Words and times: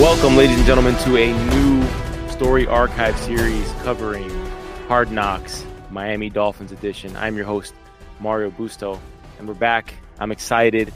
Welcome, 0.00 0.36
ladies 0.36 0.56
and 0.56 0.66
gentlemen, 0.66 0.96
to 1.04 1.16
a 1.16 1.32
new 1.50 2.28
story 2.28 2.66
archive 2.66 3.16
series 3.20 3.70
covering 3.84 4.28
Hard 4.88 5.12
Knocks, 5.12 5.64
Miami 5.92 6.28
Dolphins 6.28 6.72
edition. 6.72 7.16
I'm 7.16 7.36
your 7.36 7.46
host, 7.46 7.72
Mario 8.18 8.50
Busto, 8.50 8.98
and 9.38 9.46
we're 9.46 9.54
back. 9.54 9.94
I'm 10.18 10.32
excited 10.32 10.92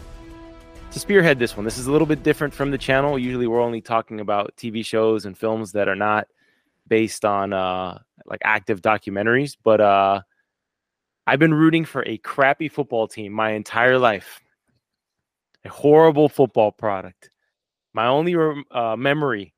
to 0.91 0.99
spearhead 0.99 1.39
this 1.39 1.57
one. 1.57 1.65
This 1.65 1.79
is 1.79 1.87
a 1.87 1.93
little 1.93 2.09
bit 2.09 2.25
different 2.25 2.53
from 2.53 2.73
the 2.73 2.79
channel. 2.79 3.17
Usually, 3.17 3.47
we're 3.47 3.63
only 3.63 3.81
talking 3.81 4.19
about 4.19 4.57
TV 4.57 4.85
shows 4.85 5.25
and 5.25 5.39
films 5.39 5.71
that 5.73 5.87
are 5.87 5.95
not 5.95 6.27
based 6.89 7.25
on 7.25 7.53
uh, 7.53 8.01
like 8.27 8.41
active 8.43 8.83
documentaries, 8.83 9.57
but 9.63 9.81
uh, 9.81 10.23
I've 11.27 11.39
been 11.39 11.55
rooting 11.55 11.85
for 11.85 12.03
a 12.07 12.19
crappy 12.19 12.69
football 12.69 13.07
team 13.07 13.33
my 13.33 13.51
entire 13.51 13.99
life. 13.99 14.41
A 15.65 15.69
horrible 15.69 16.29
football 16.29 16.73
product 16.73 17.31
my 17.93 18.07
only 18.07 18.35
uh, 18.71 18.97
memory 18.97 19.55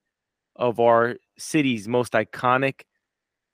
of 0.57 0.81
our 0.81 1.17
city's 1.39 1.89
most 1.89 2.13
iconic 2.13 2.83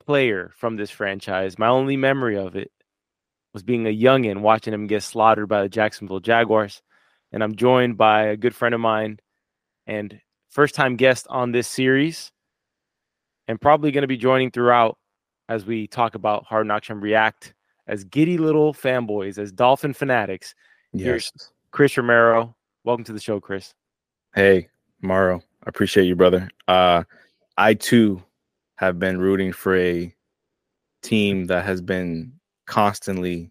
player 0.05 0.53
from 0.57 0.77
this 0.77 0.91
franchise, 0.91 1.59
my 1.59 1.69
only 1.69 1.97
memory 1.97 2.37
of 2.37 2.57
it 2.57 2.71
was 3.53 3.63
being 3.63 3.87
a 3.87 3.97
youngin 3.97 4.41
watching 4.41 4.75
him 4.75 4.87
get 4.87 5.03
slaughtered 5.03 5.49
by 5.49 5.63
the 5.63 5.69
Jacksonville 5.69 6.21
Jaguars. 6.21 6.83
And 7.33 7.43
I'm 7.43 7.57
joined 7.57 7.97
by 7.97 8.27
a 8.27 8.37
good 8.37 8.55
friend 8.55 8.75
of 8.75 8.81
mine 8.81 9.19
and 9.87 10.21
first 10.49 10.75
time 10.75 10.97
guest 10.97 11.27
on 11.29 11.53
this 11.53 11.69
series, 11.69 12.33
and 13.47 13.61
probably 13.61 13.91
going 13.91 14.03
to 14.03 14.09
be 14.09 14.17
joining 14.17 14.51
throughout 14.51 14.97
as 15.49 15.65
we 15.65 15.87
talk 15.87 16.15
about 16.15 16.45
Hard 16.45 16.67
Knocks 16.67 16.91
and 16.91 17.03
react 17.03 17.55
as 17.89 18.05
giddy 18.05 18.39
little 18.39 18.75
fanboys, 18.75 19.39
as 19.39 19.51
Dolphin 19.51 19.93
fanatics. 19.93 20.55
Yes. 20.93 21.05
Here's 21.05 21.33
Chris 21.71 21.97
Romero. 21.97 22.55
Welcome 22.85 23.05
to 23.05 23.13
the 23.13 23.21
show, 23.21 23.41
Chris. 23.41 23.75
Hey, 24.35 24.69
Maro, 25.01 25.39
I 25.39 25.69
appreciate 25.69 26.05
you, 26.05 26.15
brother. 26.15 26.49
Uh, 26.69 27.05
I 27.57 27.75
too 27.75 28.23
have 28.77 28.99
been 28.99 29.19
rooting 29.19 29.53
for 29.53 29.77
a 29.77 30.15
team 31.03 31.47
that 31.47 31.65
has 31.65 31.81
been 31.81 32.33
constantly 32.67 33.51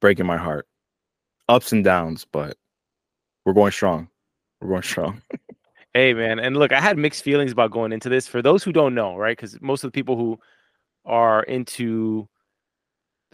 breaking 0.00 0.26
my 0.26 0.36
heart, 0.36 0.66
ups 1.48 1.72
and 1.72 1.84
downs, 1.84 2.26
but 2.30 2.56
we're 3.44 3.52
going 3.52 3.72
strong. 3.72 4.08
We're 4.60 4.68
going 4.68 4.82
strong. 4.82 5.22
hey, 5.94 6.12
man, 6.12 6.40
and 6.40 6.56
look, 6.56 6.72
I 6.72 6.80
had 6.80 6.98
mixed 6.98 7.22
feelings 7.22 7.52
about 7.52 7.70
going 7.70 7.92
into 7.92 8.08
this. 8.08 8.26
For 8.26 8.42
those 8.42 8.64
who 8.64 8.72
don't 8.72 8.94
know, 8.94 9.16
right? 9.16 9.36
Because 9.36 9.60
most 9.62 9.84
of 9.84 9.88
the 9.88 9.94
people 9.94 10.16
who 10.16 10.38
are 11.06 11.44
into 11.44 12.28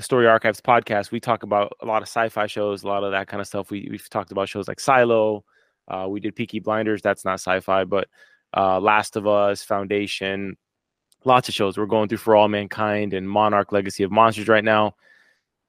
the 0.01 0.05
Story 0.05 0.27
Archives 0.27 0.63
podcast, 0.63 1.11
we 1.11 1.21
talk 1.21 1.43
about 1.43 1.77
a 1.83 1.85
lot 1.85 2.01
of 2.01 2.09
sci-fi 2.09 2.47
shows, 2.47 2.85
a 2.85 2.87
lot 2.87 3.05
of 3.05 3.13
that 3.13 3.29
kind 3.29 3.39
of 3.39 3.47
stuff. 3.47 3.71
We 3.71 3.87
we've 3.91 4.09
talked 4.09 4.33
about 4.33 4.49
shows 4.49 4.67
like 4.67 4.81
Silo, 4.81 5.45
uh, 5.89 6.07
we 6.09 6.21
did 6.21 6.35
Peaky 6.35 6.59
Blinders. 6.59 7.03
That's 7.03 7.23
not 7.23 7.35
sci-fi, 7.35 7.85
but 7.85 8.09
uh, 8.57 8.81
Last 8.81 9.17
of 9.17 9.27
Us, 9.27 9.63
Foundation, 9.63 10.57
lots 11.27 11.51
of 11.51 11.55
shows. 11.55 11.77
We're 11.77 11.85
going 11.85 12.09
through 12.09 12.17
For 12.17 12.35
All 12.35 12.49
Mankind 12.49 13.13
and 13.13 13.29
Monarch: 13.29 13.73
Legacy 13.73 14.03
of 14.03 14.11
Monsters 14.11 14.49
right 14.49 14.65
now. 14.65 14.95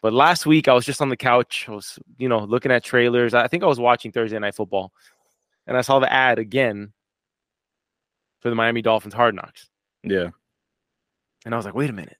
But 0.01 0.13
last 0.13 0.45
week 0.45 0.69
I 0.69 0.73
was 0.73 0.85
just 0.85 1.01
on 1.01 1.09
the 1.09 1.17
couch. 1.17 1.65
I 1.67 1.73
was, 1.73 1.99
you 2.17 2.29
know, 2.29 2.39
looking 2.39 2.71
at 2.71 2.85
trailers. 2.85 3.33
I 3.33 3.49
think 3.49 3.63
I 3.63 3.67
was 3.67 3.81
watching 3.81 4.13
Thursday 4.13 4.39
Night 4.39 4.55
Football, 4.55 4.93
and 5.67 5.75
I 5.75 5.81
saw 5.81 5.99
the 5.99 6.11
ad 6.11 6.39
again 6.39 6.93
for 8.39 8.47
the 8.47 8.55
Miami 8.55 8.81
Dolphins 8.81 9.13
Hard 9.13 9.35
Knocks. 9.35 9.67
Yeah. 10.05 10.29
And 11.43 11.53
I 11.53 11.57
was 11.57 11.65
like, 11.65 11.75
wait 11.75 11.89
a 11.89 11.93
minute. 11.93 12.17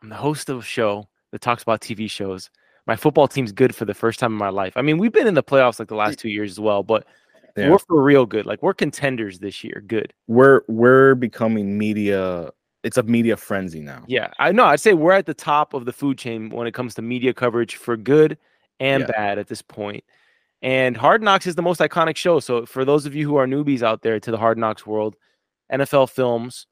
I'm 0.00 0.08
the 0.08 0.14
host 0.14 0.48
of 0.48 0.60
a 0.60 0.62
show 0.62 1.10
that 1.32 1.40
talks 1.40 1.62
about 1.62 1.80
TV 1.80 2.10
shows. 2.10 2.50
My 2.86 2.96
football 2.96 3.28
team's 3.28 3.52
good 3.52 3.74
for 3.74 3.84
the 3.84 3.94
first 3.94 4.18
time 4.18 4.32
in 4.32 4.38
my 4.38 4.48
life. 4.48 4.72
I 4.76 4.82
mean, 4.82 4.98
we've 4.98 5.12
been 5.12 5.26
in 5.26 5.34
the 5.34 5.42
playoffs 5.42 5.78
like 5.78 5.88
the 5.88 5.94
last 5.94 6.18
two 6.18 6.28
years 6.28 6.52
as 6.52 6.60
well, 6.60 6.82
but 6.82 7.06
yeah. 7.56 7.70
We're 7.70 7.78
for 7.78 8.02
real 8.02 8.26
good. 8.26 8.46
Like 8.46 8.62
we're 8.62 8.74
contenders 8.74 9.38
this 9.38 9.64
year. 9.64 9.82
Good. 9.86 10.12
We're 10.28 10.62
we're 10.68 11.14
becoming 11.14 11.76
media. 11.78 12.50
It's 12.82 12.96
a 12.96 13.02
media 13.02 13.36
frenzy 13.36 13.80
now. 13.80 14.04
Yeah, 14.06 14.30
I 14.38 14.52
know. 14.52 14.64
I'd 14.64 14.80
say 14.80 14.94
we're 14.94 15.12
at 15.12 15.26
the 15.26 15.34
top 15.34 15.74
of 15.74 15.84
the 15.84 15.92
food 15.92 16.16
chain 16.16 16.48
when 16.50 16.66
it 16.66 16.72
comes 16.72 16.94
to 16.94 17.02
media 17.02 17.34
coverage 17.34 17.76
for 17.76 17.96
good 17.96 18.38
and 18.78 19.02
yeah. 19.02 19.06
bad 19.08 19.38
at 19.38 19.48
this 19.48 19.62
point. 19.62 20.04
And 20.62 20.96
Hard 20.96 21.22
Knocks 21.22 21.46
is 21.46 21.54
the 21.54 21.62
most 21.62 21.80
iconic 21.80 22.16
show. 22.16 22.40
So 22.40 22.66
for 22.66 22.84
those 22.84 23.06
of 23.06 23.14
you 23.14 23.26
who 23.26 23.36
are 23.36 23.46
newbies 23.46 23.82
out 23.82 24.02
there 24.02 24.20
to 24.20 24.30
the 24.30 24.38
Hard 24.38 24.58
Knocks 24.58 24.86
world, 24.86 25.16
NFL 25.72 26.10
Films 26.10 26.66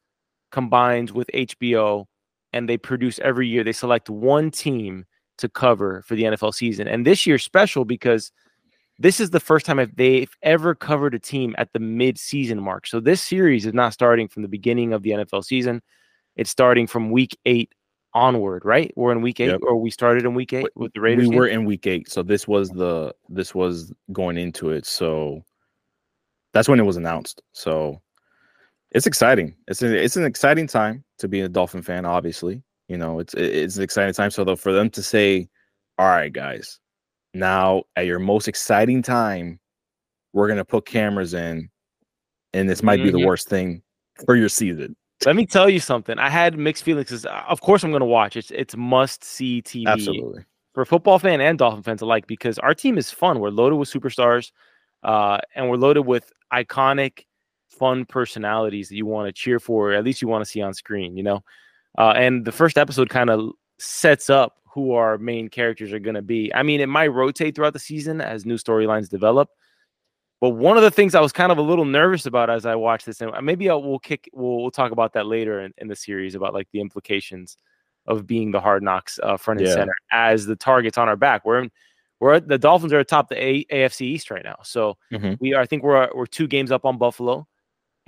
combines 0.51 1.13
with 1.13 1.31
HBO, 1.33 2.07
and 2.53 2.69
they 2.69 2.77
produce 2.77 3.19
every 3.21 3.49
year. 3.49 3.65
They 3.65 3.73
select 3.73 4.09
one 4.09 4.51
team 4.51 5.05
to 5.39 5.49
cover 5.49 6.03
for 6.03 6.15
the 6.15 6.25
NFL 6.25 6.55
season. 6.55 6.89
And 6.89 7.07
this 7.07 7.27
year's 7.27 7.45
special 7.45 7.85
because 7.85 8.33
this 8.99 9.21
is 9.21 9.31
the 9.31 9.41
first 9.41 9.65
time 9.65 9.81
they've 9.97 10.37
ever 10.43 10.75
covered 10.75 11.15
a 11.15 11.19
team 11.19 11.55
at 11.59 11.73
the 11.73 11.79
mid-season 11.79 12.61
mark. 12.61 12.87
So 12.87 13.01
this 13.01 13.23
series 13.23 13.65
is 13.65 13.73
not 13.73 13.93
starting 13.93 14.29
from 14.29 14.43
the 14.43 14.49
beginning 14.49 14.93
of 14.93 15.03
the 15.03 15.11
NFL 15.11 15.45
season; 15.45 15.83
it's 16.37 16.51
starting 16.51 16.87
from 16.87 17.11
week 17.11 17.39
eight 17.47 17.73
onward. 18.15 18.65
Right? 18.65 18.93
We're 18.97 19.13
in 19.13 19.23
week 19.23 19.39
eight, 19.39 19.51
yep. 19.51 19.61
or 19.63 19.77
we 19.77 19.91
started 19.91 20.25
in 20.25 20.35
week 20.35 20.53
eight 20.53 20.67
with 20.75 20.93
the 20.95 21.01
Raiders. 21.01 21.29
We 21.29 21.37
were 21.37 21.47
in 21.47 21.65
week 21.65 21.87
eight, 21.87 22.11
so 22.11 22.25
this 22.25 22.49
was 22.49 22.71
the 22.71 23.15
this 23.29 23.55
was 23.55 23.93
going 24.13 24.37
into 24.37 24.71
it. 24.71 24.85
So 24.85 25.45
that's 26.53 26.69
when 26.69 26.81
it 26.81 26.87
was 26.87 26.97
announced. 26.97 27.41
So 27.53 28.03
it's 28.91 29.07
exciting. 29.07 29.55
It's 29.69 29.83
a, 29.83 29.95
it's 29.95 30.17
an 30.17 30.25
exciting 30.25 30.67
time 30.67 31.05
to 31.19 31.29
be 31.29 31.41
a 31.41 31.49
Dolphin 31.49 31.83
fan. 31.83 32.05
Obviously, 32.05 32.63
you 32.89 32.97
know 32.97 33.19
it's 33.19 33.35
it's 33.35 33.77
an 33.77 33.83
exciting 33.83 34.15
time. 34.15 34.31
So 34.31 34.45
though 34.45 34.57
for 34.57 34.73
them 34.73 34.91
to 34.91 35.03
say, 35.03 35.49
"All 35.99 36.07
right, 36.07 36.33
guys." 36.33 36.79
Now, 37.35 37.83
at 37.95 38.07
your 38.07 38.19
most 38.19 38.49
exciting 38.49 39.03
time, 39.03 39.61
we're 40.33 40.49
going 40.49 40.59
to 40.59 40.65
put 40.65 40.87
cameras 40.87 41.35
in, 41.35 41.69
and 42.53 42.69
this 42.69 42.83
might 42.83 42.97
mm-hmm. 42.97 43.05
be 43.05 43.11
the 43.11 43.19
mm-hmm. 43.19 43.27
worst 43.27 43.49
thing 43.49 43.83
for 44.25 44.35
your 44.35 44.49
season. 44.49 44.97
Let 45.27 45.37
me 45.37 45.47
tell 45.47 45.69
you 45.69 45.81
something. 45.81 46.19
I 46.19 46.31
had 46.31 46.59
mixed 46.59 46.85
feelings. 46.85 47.27
Uh, 47.27 47.43
of 47.49 47.61
course, 47.61 47.83
I'm 47.83 47.91
going 47.91 48.01
to 48.01 48.07
watch. 48.07 48.37
It's 48.37 48.51
it's 48.53 48.77
must 48.77 49.25
see 49.25 49.63
TV. 49.63 49.87
Absolutely. 49.87 50.45
For 50.75 50.85
football 50.85 51.19
fan 51.19 51.41
and 51.41 51.59
Dolphin 51.59 51.83
fans 51.83 52.03
alike, 52.03 52.27
because 52.27 52.59
our 52.61 52.73
team 52.73 52.99
is 52.99 53.11
fun. 53.11 53.41
We're 53.41 53.51
loaded 53.51 53.77
with 53.77 53.91
superstars, 53.91 54.53
uh, 55.03 55.39
and 55.55 55.69
we're 55.69 55.77
loaded 55.77 56.03
with 56.03 56.33
iconic, 56.53 57.25
fun 57.79 58.05
personalities 58.05 58.89
that 58.89 58.97
you 58.97 59.07
want 59.07 59.29
to 59.29 59.33
cheer 59.33 59.59
for, 59.61 59.93
or 59.93 59.95
at 59.95 60.05
least 60.05 60.23
you 60.23 60.29
want 60.29 60.45
to 60.45 60.51
see 60.51 60.61
on 60.61 60.75
screen. 60.75 61.17
You 61.17 61.23
know, 61.23 61.45
uh, 61.97 62.13
and 62.17 62.45
the 62.45 62.53
first 62.53 62.79
episode 62.79 63.09
kind 63.09 63.31
of 63.31 63.53
sets 63.79 64.29
up 64.31 64.57
who 64.73 64.93
our 64.93 65.19
main 65.19 65.49
characters 65.49 65.93
are 65.93 65.99
going 65.99 66.15
to 66.15 66.23
be. 66.23 66.55
I 66.55 66.63
mean, 66.63 66.81
it 66.81 66.89
might 66.89 67.09
rotate 67.09 67.55
throughout 67.55 67.73
the 67.73 67.79
season 67.79 68.21
as 68.21 68.45
new 68.45 68.57
storylines 68.57 69.09
develop. 69.09 69.51
But 70.41 70.51
one 70.51 70.77
of 70.77 70.85
the 70.85 70.91
things 70.91 71.15
I 71.15 71.21
was 71.21 71.33
kind 71.33 71.51
of 71.51 71.59
a 71.59 71.63
little 71.63 71.85
nervous 71.85 72.27
about 72.27 72.49
as 72.49 72.65
I 72.65 72.77
watched 72.77 73.07
this, 73.07 73.21
and 73.21 73.33
maybe 73.43 73.69
I'll, 73.69 73.83
we'll 73.83 73.99
kick, 73.99 74.31
we'll, 74.33 74.63
we'll 74.63 74.71
talk 74.71 74.93
about 74.93 75.15
that 75.15 75.27
later 75.27 75.61
in, 75.61 75.75
in, 75.79 75.89
the 75.89 75.97
series 75.97 76.37
about 76.37 76.55
like 76.55 76.69
the 76.73 76.81
implications 76.81 77.57
of 78.07 78.25
being 78.25 78.53
the 78.53 78.61
hard 78.61 78.85
knocks 78.85 79.19
uh, 79.23 79.37
front 79.37 79.59
and 79.59 79.69
yeah. 79.69 79.75
center 79.75 79.95
as 80.13 80.47
the 80.47 80.55
targets 80.55 80.97
on 80.97 81.09
our 81.09 81.17
back. 81.17 81.45
We're 81.45 81.63
in, 81.63 81.71
we're 82.21 82.39
the 82.39 82.57
Dolphins 82.57 82.93
are 82.93 83.01
atop 83.01 83.29
the 83.29 83.43
A- 83.43 83.65
AFC 83.65 84.03
East 84.03 84.31
right 84.31 84.45
now, 84.45 84.59
so 84.63 84.97
mm-hmm. 85.13 85.35
we 85.41 85.55
are. 85.55 85.63
I 85.63 85.67
think 85.67 85.83
we're 85.83 86.09
we're 86.15 86.27
two 86.27 86.47
games 86.49 86.73
up 86.73 86.85
on 86.85 86.99
Buffalo 86.99 87.47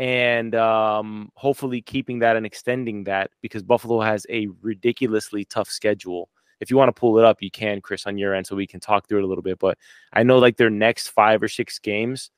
and 0.00 0.54
um, 0.54 1.30
hopefully 1.34 1.82
keeping 1.82 2.20
that 2.20 2.34
and 2.34 2.46
extending 2.46 3.04
that 3.04 3.30
because 3.42 3.62
Buffalo 3.62 4.00
has 4.00 4.26
a 4.30 4.48
ridiculously 4.62 5.44
tough 5.44 5.68
schedule. 5.68 6.30
If 6.58 6.70
you 6.70 6.78
want 6.78 6.88
to 6.88 6.98
pull 6.98 7.18
it 7.18 7.24
up, 7.26 7.42
you 7.42 7.50
can, 7.50 7.82
Chris, 7.82 8.06
on 8.06 8.16
your 8.16 8.34
end, 8.34 8.46
so 8.46 8.56
we 8.56 8.66
can 8.66 8.80
talk 8.80 9.06
through 9.06 9.18
it 9.18 9.24
a 9.24 9.26
little 9.26 9.42
bit. 9.42 9.58
But 9.58 9.76
I 10.14 10.22
know 10.22 10.38
like 10.38 10.56
their 10.56 10.70
next 10.70 11.08
five 11.08 11.42
or 11.42 11.48
six 11.48 11.78
games 11.78 12.30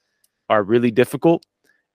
are 0.51 0.65
really 0.65 0.91
difficult, 0.91 1.47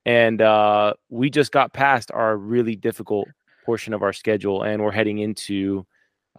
and 0.05 0.41
uh, 0.41 0.94
we 1.09 1.29
just 1.29 1.51
got 1.51 1.73
past 1.73 2.11
our 2.13 2.38
really 2.38 2.78
difficult 2.78 3.28
portion 3.66 3.94
of 3.94 4.03
our 4.03 4.13
schedule, 4.13 4.63
and 4.63 4.81
we're 4.81 4.91
heading 4.91 5.17
into 5.17 5.85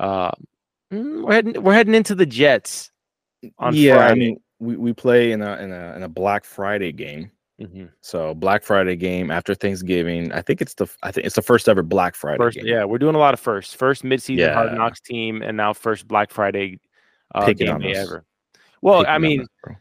uh, 0.00 0.31
mm, 0.91 1.22
we're 1.22 1.34
heading 1.34 1.62
we're 1.62 1.75
heading 1.75 1.95
into 1.95 2.15
the 2.15 2.27
Jets. 2.27 2.91
On 3.59 3.75
yeah, 3.75 3.97
Friday. 3.97 4.10
I 4.10 4.15
mean 4.15 4.41
we, 4.59 4.77
we 4.77 4.92
play 4.95 5.33
in 5.33 5.42
a 5.42 5.57
in 5.57 5.71
a 5.71 5.97
in 5.97 6.03
a 6.03 6.09
Black 6.09 6.47
Friday 6.47 6.92
game 6.92 7.30
Mm-hmm. 7.60 7.87
So 8.03 8.34
Black 8.34 8.63
Friday 8.63 8.95
game 8.95 9.31
after 9.31 9.55
Thanksgiving. 9.55 10.33
I 10.33 10.43
think 10.43 10.63
it's 10.63 10.75
the 10.75 10.87
I 11.03 11.10
think 11.10 11.27
it's 11.27 11.34
the 11.34 11.43
first 11.43 11.69
ever 11.69 11.83
Black 11.83 12.15
Friday. 12.15 12.39
First, 12.39 12.57
game. 12.57 12.66
yeah, 12.66 12.84
we're 12.84 12.99
doing 12.99 13.16
a 13.16 13.19
lot 13.19 13.34
of 13.34 13.41
first. 13.41 13.77
First 13.77 14.05
midseason 14.05 14.39
yeah. 14.39 14.55
Hard 14.55 14.75
Knocks 14.75 15.01
team, 15.01 15.43
and 15.43 15.57
now 15.57 15.72
first 15.72 16.07
Black 16.07 16.31
Friday 16.31 16.78
uh, 17.34 17.53
game 17.53 17.78
day 17.81 17.95
ever. 17.95 18.25
Well, 18.81 19.01
picking 19.01 19.13
I 19.13 19.19
mean, 19.19 19.41
us, 19.41 19.77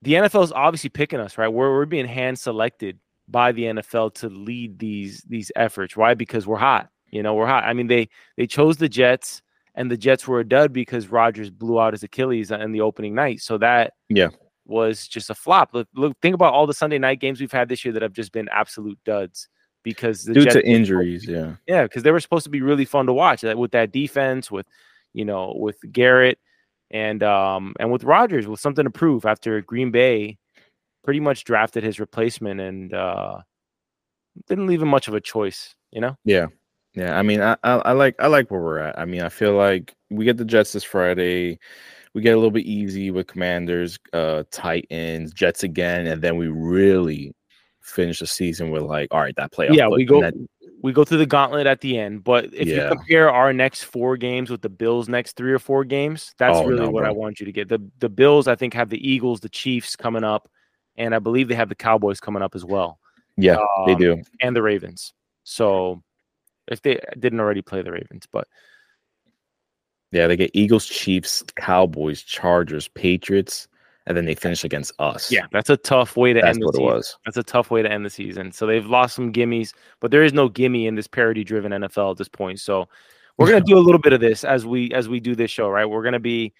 the 0.00 0.14
NFL 0.14 0.44
is 0.44 0.52
obviously 0.52 0.88
picking 0.88 1.20
us, 1.20 1.36
right? 1.36 1.48
We're 1.48 1.72
we're 1.72 1.84
being 1.84 2.06
hand 2.06 2.38
selected 2.38 2.98
by 3.28 3.52
the 3.52 3.64
NFL 3.64 4.14
to 4.14 4.30
lead 4.30 4.78
these 4.78 5.22
these 5.28 5.52
efforts. 5.54 5.94
Why? 5.94 6.14
Because 6.14 6.46
we're 6.46 6.56
hot. 6.56 6.88
You 7.10 7.22
know, 7.22 7.34
we're 7.34 7.46
hot. 7.46 7.64
I 7.64 7.74
mean, 7.74 7.88
they 7.88 8.08
they 8.38 8.46
chose 8.46 8.78
the 8.78 8.88
Jets, 8.88 9.42
and 9.74 9.90
the 9.90 9.98
Jets 9.98 10.26
were 10.26 10.40
a 10.40 10.48
dud 10.48 10.72
because 10.72 11.08
Rodgers 11.08 11.50
blew 11.50 11.78
out 11.78 11.92
his 11.92 12.02
Achilles 12.02 12.50
in 12.50 12.72
the 12.72 12.80
opening 12.80 13.14
night. 13.14 13.40
So 13.40 13.58
that 13.58 13.92
yeah 14.08 14.28
was 14.66 15.08
just 15.08 15.30
a 15.30 15.34
flop. 15.34 15.70
Look, 15.72 15.88
look, 15.94 16.16
think 16.22 16.34
about 16.34 16.54
all 16.54 16.66
the 16.66 16.74
Sunday 16.74 16.98
night 16.98 17.20
games 17.20 17.40
we've 17.40 17.52
had 17.52 17.68
this 17.68 17.84
year 17.84 17.92
that 17.94 18.02
have 18.02 18.12
just 18.12 18.32
been 18.32 18.48
absolute 18.50 18.98
duds 19.04 19.48
because 19.82 20.24
due 20.24 20.44
Jets 20.44 20.54
to 20.54 20.66
injuries, 20.66 21.26
yeah, 21.26 21.54
yeah, 21.66 21.82
because 21.82 22.02
they 22.02 22.10
were 22.10 22.20
supposed 22.20 22.44
to 22.44 22.50
be 22.50 22.62
really 22.62 22.84
fun 22.84 23.06
to 23.06 23.12
watch 23.12 23.42
with 23.42 23.72
that 23.72 23.92
defense, 23.92 24.50
with 24.50 24.66
you 25.12 25.24
know, 25.24 25.54
with 25.56 25.76
Garrett 25.90 26.38
and 26.90 27.22
um, 27.22 27.74
and 27.80 27.90
with 27.90 28.04
Rodgers 28.04 28.46
with 28.46 28.60
something 28.60 28.84
to 28.84 28.90
prove 28.90 29.24
after 29.24 29.60
Green 29.62 29.90
Bay 29.90 30.38
pretty 31.04 31.20
much 31.20 31.44
drafted 31.44 31.82
his 31.82 31.98
replacement 31.98 32.60
and 32.60 32.94
uh, 32.94 33.38
didn't 34.48 34.66
leave 34.66 34.82
him 34.82 34.88
much 34.88 35.08
of 35.08 35.14
a 35.14 35.20
choice. 35.20 35.74
You 35.90 36.00
know? 36.00 36.16
Yeah, 36.24 36.46
yeah. 36.94 37.18
I 37.18 37.22
mean, 37.22 37.40
I, 37.40 37.56
I, 37.64 37.72
I 37.76 37.92
like 37.92 38.14
I 38.18 38.28
like 38.28 38.50
where 38.50 38.60
we're 38.60 38.78
at. 38.78 38.98
I 38.98 39.04
mean, 39.04 39.22
I 39.22 39.28
feel 39.28 39.54
like 39.54 39.94
we 40.10 40.24
get 40.24 40.36
the 40.36 40.44
Jets 40.44 40.72
this 40.72 40.84
Friday. 40.84 41.58
We 42.14 42.20
get 42.22 42.34
a 42.34 42.36
little 42.36 42.50
bit 42.50 42.66
easy 42.66 43.10
with 43.10 43.26
Commanders, 43.26 43.98
uh, 44.12 44.44
Titans, 44.50 45.32
Jets 45.32 45.62
again, 45.62 46.06
and 46.06 46.20
then 46.20 46.36
we 46.36 46.48
really 46.48 47.34
finish 47.80 48.20
the 48.20 48.26
season 48.26 48.70
with 48.70 48.82
like, 48.82 49.08
all 49.10 49.20
right, 49.20 49.34
that 49.36 49.52
playoff. 49.52 49.74
Yeah, 49.74 49.88
we 49.88 50.04
go 50.04 50.30
we 50.82 50.92
go 50.92 51.04
through 51.04 51.18
the 51.18 51.26
gauntlet 51.26 51.66
at 51.66 51.80
the 51.80 51.98
end. 51.98 52.24
But 52.24 52.46
if 52.52 52.68
yeah. 52.68 52.82
you 52.82 52.88
compare 52.88 53.30
our 53.30 53.52
next 53.52 53.84
four 53.84 54.16
games 54.16 54.50
with 54.50 54.62
the 54.62 54.68
Bills' 54.68 55.08
next 55.08 55.36
three 55.36 55.52
or 55.52 55.58
four 55.58 55.84
games, 55.84 56.34
that's 56.38 56.58
oh, 56.58 56.66
really 56.66 56.82
no, 56.82 56.90
what 56.90 57.02
bro. 57.02 57.10
I 57.10 57.12
want 57.12 57.40
you 57.40 57.46
to 57.46 57.52
get. 57.52 57.68
The 57.68 57.80
the 57.98 58.08
Bills, 58.08 58.48
I 58.48 58.56
think, 58.56 58.74
have 58.74 58.90
the 58.90 59.08
Eagles, 59.08 59.40
the 59.40 59.48
Chiefs 59.48 59.96
coming 59.96 60.24
up, 60.24 60.48
and 60.96 61.14
I 61.14 61.18
believe 61.18 61.48
they 61.48 61.54
have 61.54 61.68
the 61.68 61.74
Cowboys 61.74 62.20
coming 62.20 62.42
up 62.42 62.54
as 62.54 62.64
well. 62.64 62.98
Yeah, 63.36 63.56
um, 63.56 63.86
they 63.86 63.94
do, 63.94 64.22
and 64.40 64.54
the 64.54 64.62
Ravens. 64.62 65.14
So 65.44 66.02
if 66.68 66.82
they 66.82 67.00
didn't 67.18 67.40
already 67.40 67.62
play 67.62 67.82
the 67.82 67.92
Ravens, 67.92 68.26
but 68.30 68.46
yeah, 70.12 70.26
they 70.26 70.36
get 70.36 70.50
Eagles, 70.54 70.86
Chiefs, 70.86 71.42
Cowboys, 71.56 72.22
Chargers, 72.22 72.86
Patriots, 72.88 73.66
and 74.06 74.16
then 74.16 74.26
they 74.26 74.34
finish 74.34 74.62
against 74.62 74.92
us. 74.98 75.32
Yeah, 75.32 75.46
that's 75.52 75.70
a 75.70 75.76
tough 75.76 76.16
way 76.16 76.32
to 76.32 76.40
that's 76.40 76.56
end 76.56 76.62
the 76.62 76.72
season. 76.72 76.84
Was. 76.84 77.16
That's 77.24 77.36
a 77.38 77.42
tough 77.42 77.70
way 77.70 77.82
to 77.82 77.90
end 77.90 78.04
the 78.04 78.10
season. 78.10 78.52
So 78.52 78.66
they've 78.66 78.86
lost 78.86 79.14
some 79.14 79.32
gimmies, 79.32 79.72
but 80.00 80.10
there 80.10 80.22
is 80.22 80.32
no 80.32 80.48
gimme 80.48 80.86
in 80.86 80.94
this 80.94 81.06
parody-driven 81.06 81.72
NFL 81.72 82.12
at 82.12 82.18
this 82.18 82.28
point. 82.28 82.60
So 82.60 82.88
we're 83.38 83.48
gonna 83.48 83.64
do 83.64 83.78
a 83.78 83.80
little 83.80 84.00
bit 84.00 84.12
of 84.12 84.20
this 84.20 84.44
as 84.44 84.66
we 84.66 84.92
as 84.92 85.08
we 85.08 85.18
do 85.18 85.34
this 85.34 85.50
show, 85.50 85.68
right? 85.68 85.86
We're 85.86 86.04
gonna 86.04 86.20
be 86.20 86.52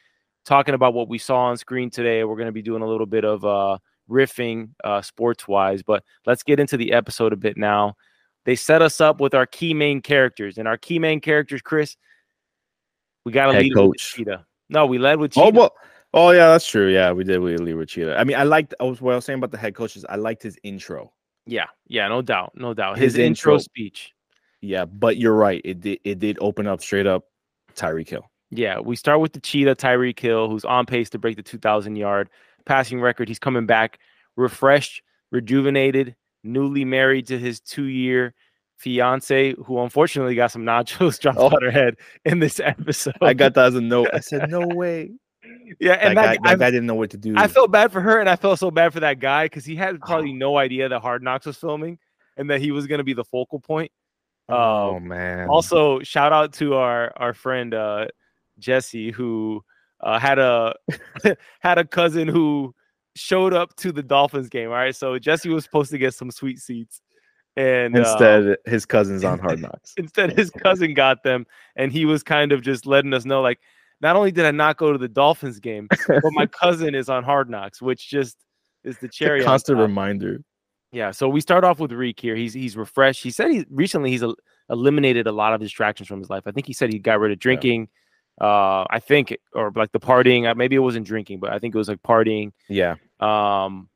talking 0.45 0.75
about 0.75 0.95
what 0.95 1.09
we 1.09 1.19
saw 1.19 1.45
on 1.45 1.57
screen 1.59 1.91
today. 1.91 2.25
We're 2.25 2.39
gonna 2.39 2.53
be 2.53 2.63
doing 2.63 2.83
a 2.83 2.87
little 2.87 3.07
bit 3.07 3.25
of 3.25 3.45
uh 3.45 3.79
riffing 4.09 4.71
uh 4.83 5.03
sports-wise, 5.03 5.83
but 5.83 6.05
let's 6.27 6.43
get 6.43 6.59
into 6.59 6.79
the 6.79 6.93
episode 6.93 7.33
a 7.33 7.37
bit 7.37 7.59
now. 7.59 7.97
They 8.45 8.57
set 8.57 8.83
us 8.83 9.01
up 9.01 9.21
with 9.21 9.35
our 9.35 9.47
key 9.47 9.75
main 9.75 10.01
characters, 10.01 10.57
and 10.59 10.67
our 10.67 10.79
key 10.79 10.99
main 10.99 11.21
characters, 11.21 11.61
Chris. 11.61 11.97
We 13.25 13.33
got 13.33 13.53
to 13.53 13.59
lead 13.59 13.75
coach. 13.75 13.89
with 13.89 13.99
Cheetah. 14.01 14.47
No, 14.69 14.87
we 14.87 14.99
led 14.99 15.19
with 15.19 15.33
Cheetah. 15.33 15.47
Oh 15.47 15.51
well. 15.51 15.75
Oh 16.15 16.31
yeah, 16.31 16.49
that's 16.49 16.67
true. 16.67 16.93
Yeah, 16.93 17.13
we 17.13 17.25
did. 17.25 17.39
We 17.39 17.57
lead 17.57 17.75
with 17.75 17.89
Cheetah. 17.89 18.19
I 18.19 18.25
mean, 18.25 18.37
I 18.37 18.43
liked. 18.43 18.75
I 18.81 18.85
was 18.85 19.01
what 19.01 19.13
I 19.13 19.17
was 19.17 19.25
saying 19.25 19.39
about 19.39 19.51
the 19.51 19.59
head 19.59 19.75
coaches. 19.75 20.05
I 20.09 20.17
liked 20.17 20.43
his 20.43 20.59
intro. 20.63 21.13
Yeah, 21.47 21.67
yeah, 21.89 22.09
no 22.09 22.23
doubt, 22.23 22.53
no 22.55 22.75
doubt. 22.75 22.99
His, 22.99 23.15
his 23.15 23.19
intro, 23.19 23.55
intro 23.55 23.63
speech. 23.63 24.13
Yeah, 24.61 24.85
but 24.85 25.17
you're 25.17 25.35
right. 25.35 25.61
It 25.65 25.81
did. 25.81 26.01
It 26.05 26.19
did 26.19 26.39
open 26.41 26.67
up 26.67 26.83
straight 26.83 27.07
up 27.07 27.25
Tyreek 27.75 28.09
Hill. 28.09 28.31
Yeah, 28.51 28.81
we 28.81 28.97
start 28.97 29.21
with 29.21 29.33
the 29.33 29.41
cheetah 29.41 29.77
Tyreek 29.77 30.19
Hill, 30.19 30.51
who's 30.51 30.65
on 30.65 30.85
pace 30.85 31.09
to 31.11 31.19
break 31.19 31.37
the 31.37 31.43
2,000 31.43 31.97
yard 31.97 32.29
passing 32.67 33.01
record. 33.01 33.27
He's 33.29 33.39
coming 33.39 33.65
back 33.65 33.99
refreshed, 34.37 35.03
rejuvenated, 35.31 36.15
newly 36.45 36.85
married 36.85 37.27
to 37.29 37.39
his 37.39 37.61
two 37.61 37.85
year 37.85 38.35
fiance, 38.83 39.55
who 39.65 39.81
unfortunately 39.81 40.35
got 40.35 40.51
some 40.51 40.65
nachos 40.65 41.19
dropped 41.21 41.39
oh. 41.39 41.47
on 41.47 41.63
her 41.63 41.71
head 41.71 41.97
in 42.25 42.41
this 42.41 42.61
episode. 42.61 43.15
I 43.23 43.35
got 43.35 43.55
that 43.55 43.67
as 43.67 43.75
a 43.77 43.81
note. 43.81 44.09
I 44.13 44.21
said, 44.21 44.51
no 44.51 44.67
way. 44.75 45.13
Yeah, 45.81 45.93
and 45.95 46.17
that, 46.17 46.23
that, 46.23 46.43
guy, 46.43 46.51
that 46.51 46.59
guy, 46.59 46.71
didn't 46.71 46.87
know 46.87 46.95
what 46.95 47.11
to 47.11 47.17
do. 47.17 47.35
I 47.37 47.49
felt 47.49 47.71
bad 47.71 47.93
for 47.93 48.01
her, 48.01 48.21
and 48.21 48.29
I 48.29 48.37
felt 48.37 48.59
so 48.59 48.71
bad 48.71 48.93
for 48.93 49.01
that 49.01 49.21
guy 49.21 49.47
because 49.47 49.65
he 49.65 49.75
had 49.75 50.01
probably 50.01 50.33
oh. 50.33 50.37
no 50.37 50.57
idea 50.59 50.89
that 50.89 51.01
Hard 51.01 51.23
Knocks 51.23 51.47
was 51.47 51.57
filming 51.57 51.99
and 52.37 52.51
that 52.51 52.61
he 52.61 52.71
was 52.71 52.87
going 52.87 52.99
to 52.99 53.05
be 53.05 53.13
the 53.13 53.25
focal 53.25 53.61
point. 53.61 53.91
Oh 54.49 54.97
um, 54.97 55.09
man! 55.09 55.49
Also, 55.49 56.01
shout 56.01 56.33
out 56.33 56.53
to 56.55 56.75
our 56.75 57.13
our 57.17 57.33
friend 57.33 57.75
uh, 57.75 58.07
Jesse 58.59 59.11
who 59.11 59.65
uh, 60.01 60.19
had 60.19 60.39
a 60.39 60.75
had 61.61 61.79
a 61.79 61.85
cousin 61.85 62.29
who 62.29 62.75
showed 63.15 63.55
up 63.55 63.75
to 63.77 63.93
the 63.93 64.03
Dolphins 64.03 64.49
game. 64.49 64.69
All 64.69 64.75
right, 64.75 64.95
so 64.95 65.19
Jesse 65.19 65.49
was 65.49 65.65
supposed 65.65 65.91
to 65.93 65.99
get 65.99 66.15
some 66.15 66.31
sweet 66.31 66.59
seats, 66.59 67.01
and 67.57 67.97
instead 67.97 68.49
uh, 68.49 68.57
his 68.65 68.87
cousin's 68.87 69.25
on 69.25 69.39
Hard 69.39 69.61
Knocks. 69.63 69.95
instead, 69.97 70.37
his 70.37 70.51
cousin 70.51 70.95
got 70.95 71.23
them, 71.23 71.47
and 71.77 71.93
he 71.93 72.05
was 72.05 72.23
kind 72.23 72.53
of 72.53 72.63
just 72.63 72.87
letting 72.87 73.13
us 73.13 73.25
know, 73.25 73.41
like, 73.43 73.61
not 74.01 74.17
only 74.17 74.33
did 74.33 74.45
I 74.45 74.51
not 74.51 74.77
go 74.77 74.93
to 74.93 74.99
the 74.99 75.09
Dolphins 75.09 75.61
game, 75.61 75.89
but 76.09 76.33
my 76.33 76.47
cousin 76.61 76.95
is 76.95 77.09
on 77.09 77.25
Hard 77.25 77.51
Knocks, 77.51 77.81
which 77.81 78.09
just 78.09 78.37
is 78.85 78.99
the 78.99 79.09
cherry. 79.09 79.43
constant 79.43 79.79
reminder. 79.79 80.43
Yeah, 80.93 81.11
so 81.11 81.29
we 81.29 81.41
start 81.41 81.65
off 81.65 81.79
with 81.79 81.93
Reek 81.93 82.21
here. 82.21 82.37
He's 82.37 82.53
he's 82.53 82.77
refreshed. 82.77 83.23
He 83.23 83.31
said 83.31 83.51
he 83.51 83.65
recently 83.71 84.11
he's 84.11 84.23
a, 84.23 84.35
eliminated 84.69 85.27
a 85.27 85.33
lot 85.33 85.55
of 85.55 85.61
distractions 85.61 86.09
from 86.09 86.19
his 86.19 86.29
life. 86.29 86.43
I 86.47 86.51
think 86.51 86.67
he 86.67 86.73
said 86.73 86.93
he 86.93 86.99
got 86.99 87.21
rid 87.21 87.33
of 87.33 87.39
drinking. 87.39 87.83
Yeah 87.83 87.87
uh 88.41 88.85
i 88.89 88.99
think 88.99 89.37
or 89.55 89.71
like 89.77 89.93
the 89.93 90.01
partying 90.01 90.51
uh, 90.51 90.55
maybe 90.55 90.75
it 90.75 90.79
wasn't 90.79 91.07
drinking 91.07 91.39
but 91.39 91.53
i 91.53 91.59
think 91.59 91.75
it 91.75 91.79
was 91.79 91.89
like 91.89 92.03
partying 92.03 92.51
yeah 92.69 92.95
um 93.21 93.89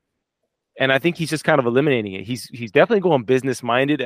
and 0.79 0.93
i 0.93 0.99
think 0.99 1.17
he's 1.17 1.31
just 1.31 1.45
kind 1.45 1.59
of 1.59 1.67
eliminating 1.67 2.13
it 2.13 2.25
he's 2.25 2.45
he's 2.53 2.73
definitely 2.73 3.01
going 3.01 3.25
business 3.25 3.63
minded 3.63 4.03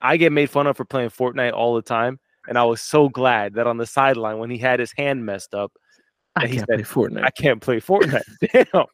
i 0.00 0.16
get 0.16 0.32
made 0.32 0.50
fun 0.50 0.66
of 0.66 0.76
for 0.76 0.84
playing 0.84 1.10
fortnite 1.10 1.52
all 1.52 1.74
the 1.74 1.82
time 1.82 2.18
and 2.48 2.58
i 2.58 2.64
was 2.64 2.80
so 2.80 3.08
glad 3.08 3.54
that 3.54 3.66
on 3.66 3.76
the 3.76 3.86
sideline 3.86 4.38
when 4.38 4.50
he 4.50 4.58
had 4.58 4.80
his 4.80 4.92
hand 4.96 5.24
messed 5.24 5.54
up 5.54 5.72
I 6.36 6.46
can't 6.46 6.58
said, 6.60 6.66
play 6.66 6.82
Fortnite. 6.82 7.24
I 7.24 7.30
can't 7.30 7.60
play 7.60 7.80
Fortnite. 7.80 8.22
Damn. 8.52 8.86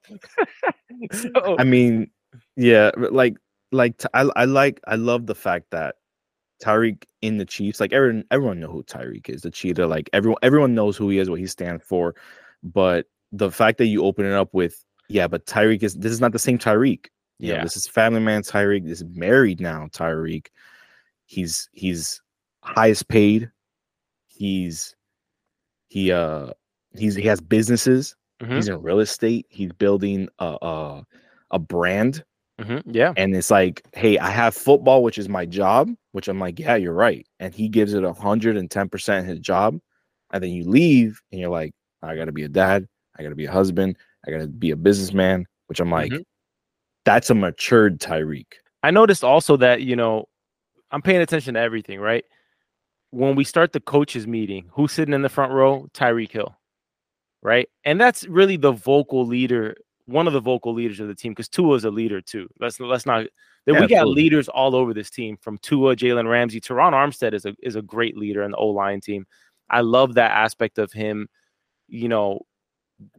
so, 1.13 1.57
I 1.59 1.65
mean, 1.65 2.11
yeah, 2.57 2.91
like, 2.97 3.37
like 3.73 4.03
I, 4.15 4.29
I 4.35 4.45
like, 4.45 4.81
I 4.87 4.97
love 4.97 5.27
the 5.27 5.35
fact 5.35 5.67
that 5.71 5.97
Tyreek 6.63 7.05
in 7.23 7.39
the 7.39 7.45
Chiefs, 7.45 7.81
like 7.81 7.93
everyone, 7.93 8.25
everyone 8.31 8.61
know 8.61 8.69
who 8.69 8.83
Tyreek 8.83 9.29
is, 9.29 9.43
the 9.43 9.51
cheetah. 9.51 9.87
Like 9.87 10.11
everyone, 10.13 10.39
everyone 10.43 10.75
knows 10.75 10.97
who 10.97 11.09
he 11.11 11.19
is, 11.19 11.31
what 11.31 11.39
he 11.39 11.47
stands 11.47 11.83
for. 11.85 12.15
But 12.63 13.07
the 13.31 13.51
fact 13.51 13.79
that 13.79 13.87
you 13.87 14.05
open 14.05 14.25
it 14.25 14.33
up 14.33 14.53
with, 14.53 14.85
yeah, 15.09 15.29
but 15.29 15.47
Tyreek 15.47 15.83
is 15.83 15.95
this 15.95 16.13
is 16.13 16.21
not 16.21 16.33
the 16.33 16.39
same 16.39 16.59
Tyreek. 16.59 17.07
You 17.39 17.51
yeah, 17.51 17.57
know, 17.59 17.63
this 17.65 17.77
is 17.77 17.87
family 17.87 18.21
man 18.21 18.43
Tyreek. 18.43 18.85
This 18.85 19.01
is 19.01 19.09
married 19.11 19.61
now 19.61 19.89
Tyreek. 19.93 20.49
He's 21.27 21.69
he's 21.73 22.21
highest 22.63 23.09
paid. 23.09 23.51
He's 24.27 24.95
he 25.89 26.13
uh 26.13 26.51
he's 26.97 27.15
he 27.15 27.23
has 27.23 27.41
businesses. 27.41 28.17
Mm-hmm. 28.41 28.55
He's 28.55 28.69
in 28.69 28.83
real 28.83 29.01
estate. 29.01 29.47
He's 29.49 29.73
building 29.73 30.29
a 30.39 30.57
a, 30.63 31.03
a 31.51 31.59
brand 31.59 32.25
Mm-hmm. 32.61 32.91
Yeah. 32.93 33.13
And 33.17 33.35
it's 33.37 33.51
like, 33.51 33.83
hey, 33.93 34.19
I 34.19 34.31
have 34.31 34.55
football, 34.55 35.03
which 35.03 35.19
is 35.19 35.29
my 35.29 35.47
job, 35.47 35.91
which 36.13 36.29
I'm 36.29 36.41
like, 36.41 36.59
yeah, 36.59 36.77
you're 36.77 36.93
right. 36.93 37.27
And 37.39 37.55
he 37.55 37.69
gives 37.69 37.95
it 37.95 38.03
110% 38.03 39.25
his 39.25 39.39
job. 39.39 39.79
And 40.33 40.43
then 40.43 40.51
you 40.51 40.69
leave 40.69 41.21
and 41.31 41.41
you're 41.41 41.51
like, 41.51 41.73
I 42.03 42.17
got 42.17 42.27
to 42.27 42.33
be 42.33 42.45
a 42.45 42.49
dad. 42.49 42.87
I 43.17 43.23
got 43.23 43.31
to 43.31 43.37
be 43.37 43.47
a 43.47 43.53
husband. 43.53 43.97
I 44.27 44.31
got 44.31 44.39
to 44.39 44.49
be 44.49 44.71
a 44.71 44.77
businessman, 44.77 45.47
which 45.67 45.81
I'm 45.81 45.91
like, 45.91 46.11
mm-hmm. 46.11 46.23
that's 47.05 47.31
a 47.31 47.35
matured 47.35 48.01
Tyreek. 48.01 48.47
I 48.83 48.91
noticed 48.91 49.25
also 49.25 49.57
that, 49.59 49.83
you 49.83 49.97
know, 49.97 50.29
I'm 50.91 51.03
paying 51.03 51.21
attention 51.21 51.55
to 51.55 51.61
everything, 51.61 52.01
right? 52.01 52.25
When 53.11 53.37
we 53.37 53.45
start 53.45 53.73
the 53.73 53.81
coaches 53.81 54.27
meeting, 54.27 54.69
who's 54.73 54.93
sitting 54.93 55.15
in 55.15 55.23
the 55.23 55.29
front 55.29 55.53
row? 55.53 55.89
Tyreek 55.95 56.31
Hill, 56.31 56.57
right? 57.43 57.69
And 57.85 58.01
that's 58.01 58.27
really 58.27 58.57
the 58.57 58.73
vocal 58.73 59.27
leader 59.27 59.75
one 60.09 60.27
of 60.27 60.33
the 60.33 60.41
vocal 60.41 60.73
leaders 60.73 61.01
of 61.01 61.09
the 61.09 61.15
team 61.15 61.33
because 61.33 61.49
Tua 61.49 61.77
is 61.77 61.85
a 61.85 61.91
leader 61.91 62.21
too. 62.21 62.49
Let's 62.59 62.81
let's 62.81 63.07
not. 63.07 63.27
Yeah, 63.67 63.75
we 63.75 63.81
got 63.81 63.93
absolutely. 63.99 64.23
leaders 64.23 64.49
all 64.49 64.75
over 64.75 64.95
this 64.95 65.11
team 65.11 65.37
from 65.37 65.59
Tua, 65.59 65.95
Jalen 65.95 66.29
Ramsey, 66.29 66.61
Terron 66.61 66.93
Armstead 66.93 67.35
is 67.35 67.45
a 67.45 67.55
is 67.63 67.77
a 67.77 67.83
great 67.83 68.17
leader 68.17 68.43
in 68.43 68.53
the 68.53 68.57
O 68.57 68.69
line 68.69 69.01
team. 69.01 69.27
I 69.69 69.83
love 69.83 70.15
that 70.15 70.31
aspect 70.31 70.79
of 70.79 70.91
him. 70.93 71.29
You 71.89 72.09
know, 72.09 72.41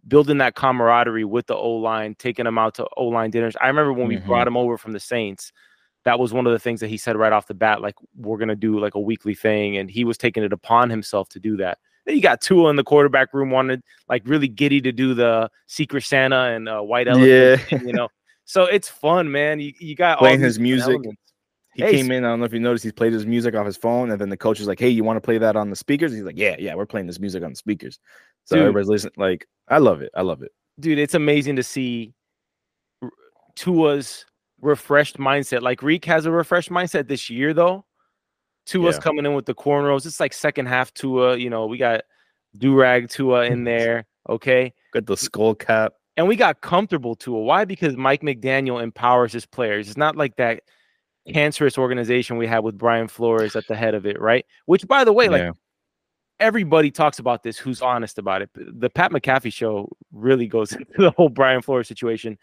building 0.07 0.39
that 0.39 0.55
camaraderie 0.55 1.25
with 1.25 1.47
the 1.47 1.55
O 1.55 1.71
line, 1.71 2.15
taking 2.15 2.45
them 2.45 2.57
out 2.57 2.75
to 2.75 2.87
O 2.97 3.05
line 3.05 3.31
dinners. 3.31 3.55
I 3.59 3.67
remember 3.67 3.93
when 3.93 4.07
mm-hmm. 4.07 4.21
we 4.21 4.27
brought 4.27 4.47
him 4.47 4.57
over 4.57 4.77
from 4.77 4.93
the 4.93 4.99
Saints. 4.99 5.51
That 6.05 6.17
was 6.17 6.33
one 6.33 6.47
of 6.47 6.53
the 6.53 6.59
things 6.59 6.79
that 6.79 6.87
he 6.87 6.97
said 6.97 7.17
right 7.17 7.33
off 7.33 7.47
the 7.47 7.53
bat, 7.53 7.81
like 7.81 7.95
we're 8.15 8.37
gonna 8.37 8.55
do 8.55 8.79
like 8.79 8.95
a 8.95 8.99
weekly 8.99 9.35
thing, 9.35 9.77
and 9.77 9.91
he 9.91 10.05
was 10.05 10.17
taking 10.17 10.43
it 10.43 10.53
upon 10.53 10.89
himself 10.89 11.29
to 11.29 11.39
do 11.39 11.57
that. 11.57 11.77
Then 12.05 12.15
you 12.15 12.21
got 12.21 12.41
Tua 12.41 12.69
in 12.69 12.75
the 12.75 12.83
quarterback 12.83 13.33
room, 13.33 13.51
wanted 13.51 13.83
like 14.07 14.23
really 14.25 14.47
giddy 14.47 14.81
to 14.81 14.91
do 14.91 15.13
the 15.13 15.49
Secret 15.67 16.03
Santa 16.03 16.43
and 16.55 16.69
uh, 16.69 16.81
White 16.81 17.07
Elephant. 17.07 17.61
Yeah, 17.71 17.79
you 17.85 17.93
know. 17.93 18.07
So 18.45 18.63
it's 18.63 18.89
fun, 18.89 19.31
man. 19.31 19.59
You, 19.59 19.73
you 19.79 19.95
got 19.95 20.17
playing 20.17 20.39
his 20.39 20.57
music. 20.57 20.95
Elements. 20.95 21.21
He 21.75 21.83
hey, 21.83 21.91
came 21.91 22.11
in. 22.11 22.25
I 22.25 22.29
don't 22.29 22.39
know 22.39 22.45
if 22.45 22.53
you 22.53 22.59
noticed. 22.59 22.83
He 22.83 22.91
played 22.91 23.13
his 23.13 23.25
music 23.27 23.53
off 23.53 23.65
his 23.65 23.77
phone, 23.77 24.09
and 24.09 24.19
then 24.19 24.29
the 24.29 24.37
coach 24.37 24.59
is 24.59 24.65
like, 24.65 24.79
"Hey, 24.79 24.89
you 24.89 25.03
want 25.03 25.17
to 25.17 25.21
play 25.21 25.37
that 25.37 25.55
on 25.55 25.69
the 25.69 25.75
speakers?" 25.75 26.11
He's 26.11 26.23
like, 26.23 26.37
"Yeah, 26.37 26.55
yeah, 26.57 26.73
we're 26.73 26.87
playing 26.87 27.05
this 27.05 27.19
music 27.19 27.43
on 27.43 27.51
the 27.51 27.55
speakers." 27.55 27.99
So 28.45 28.55
dude, 28.55 28.63
everybody's 28.63 28.87
listening. 28.87 29.13
Like, 29.17 29.47
I 29.67 29.77
love 29.77 30.01
it. 30.01 30.11
I 30.15 30.21
love 30.21 30.41
it, 30.41 30.51
dude. 30.79 30.99
It's 30.99 31.13
amazing 31.13 31.55
to 31.57 31.63
see 31.63 32.13
Tua's 33.55 34.25
refreshed 34.61 35.17
mindset. 35.17 35.61
Like 35.61 35.83
Reek 35.83 36.05
has 36.05 36.25
a 36.25 36.31
refreshed 36.31 36.69
mindset 36.69 37.07
this 37.07 37.29
year, 37.29 37.53
though. 37.53 37.85
Tua's 38.65 38.95
yeah. 38.95 39.01
coming 39.01 39.25
in 39.25 39.33
with 39.33 39.45
the 39.45 39.55
cornrows. 39.55 40.05
It's 40.05 40.19
like 40.19 40.33
second 40.33 40.67
half 40.67 40.93
Tua. 40.93 41.37
You 41.37 41.49
know, 41.49 41.65
we 41.65 41.77
got 41.77 42.01
Durag 42.57 43.09
Tua 43.09 43.45
in 43.45 43.63
there. 43.65 44.05
Okay. 44.27 44.73
Got 44.93 45.05
the 45.05 45.17
skull 45.17 45.55
cap. 45.55 45.93
And 46.17 46.27
we 46.27 46.35
got 46.35 46.61
comfortable 46.61 47.15
Tua. 47.15 47.39
Why? 47.39 47.65
Because 47.65 47.95
Mike 47.95 48.21
McDaniel 48.21 48.81
empowers 48.81 49.31
his 49.31 49.45
players. 49.45 49.87
It's 49.87 49.97
not 49.97 50.15
like 50.15 50.35
that 50.35 50.63
cancerous 51.31 51.77
organization 51.77 52.37
we 52.37 52.47
had 52.47 52.59
with 52.59 52.77
Brian 52.77 53.07
Flores 53.07 53.55
at 53.55 53.67
the 53.67 53.75
head 53.75 53.93
of 53.93 54.05
it, 54.05 54.19
right? 54.19 54.45
Which, 54.65 54.87
by 54.87 55.03
the 55.03 55.13
way, 55.13 55.29
like 55.29 55.53
everybody 56.39 56.91
talks 56.91 57.19
about 57.19 57.43
this 57.43 57.57
who's 57.57 57.81
honest 57.81 58.17
about 58.17 58.41
it. 58.41 58.49
The 58.55 58.89
Pat 58.89 59.11
McAfee 59.11 59.53
show 59.53 59.89
really 60.11 60.47
goes 60.47 60.71
into 60.75 60.85
the 60.97 61.11
whole 61.11 61.29
Brian 61.29 61.61
Flores 61.61 61.87
situation. 61.87 62.37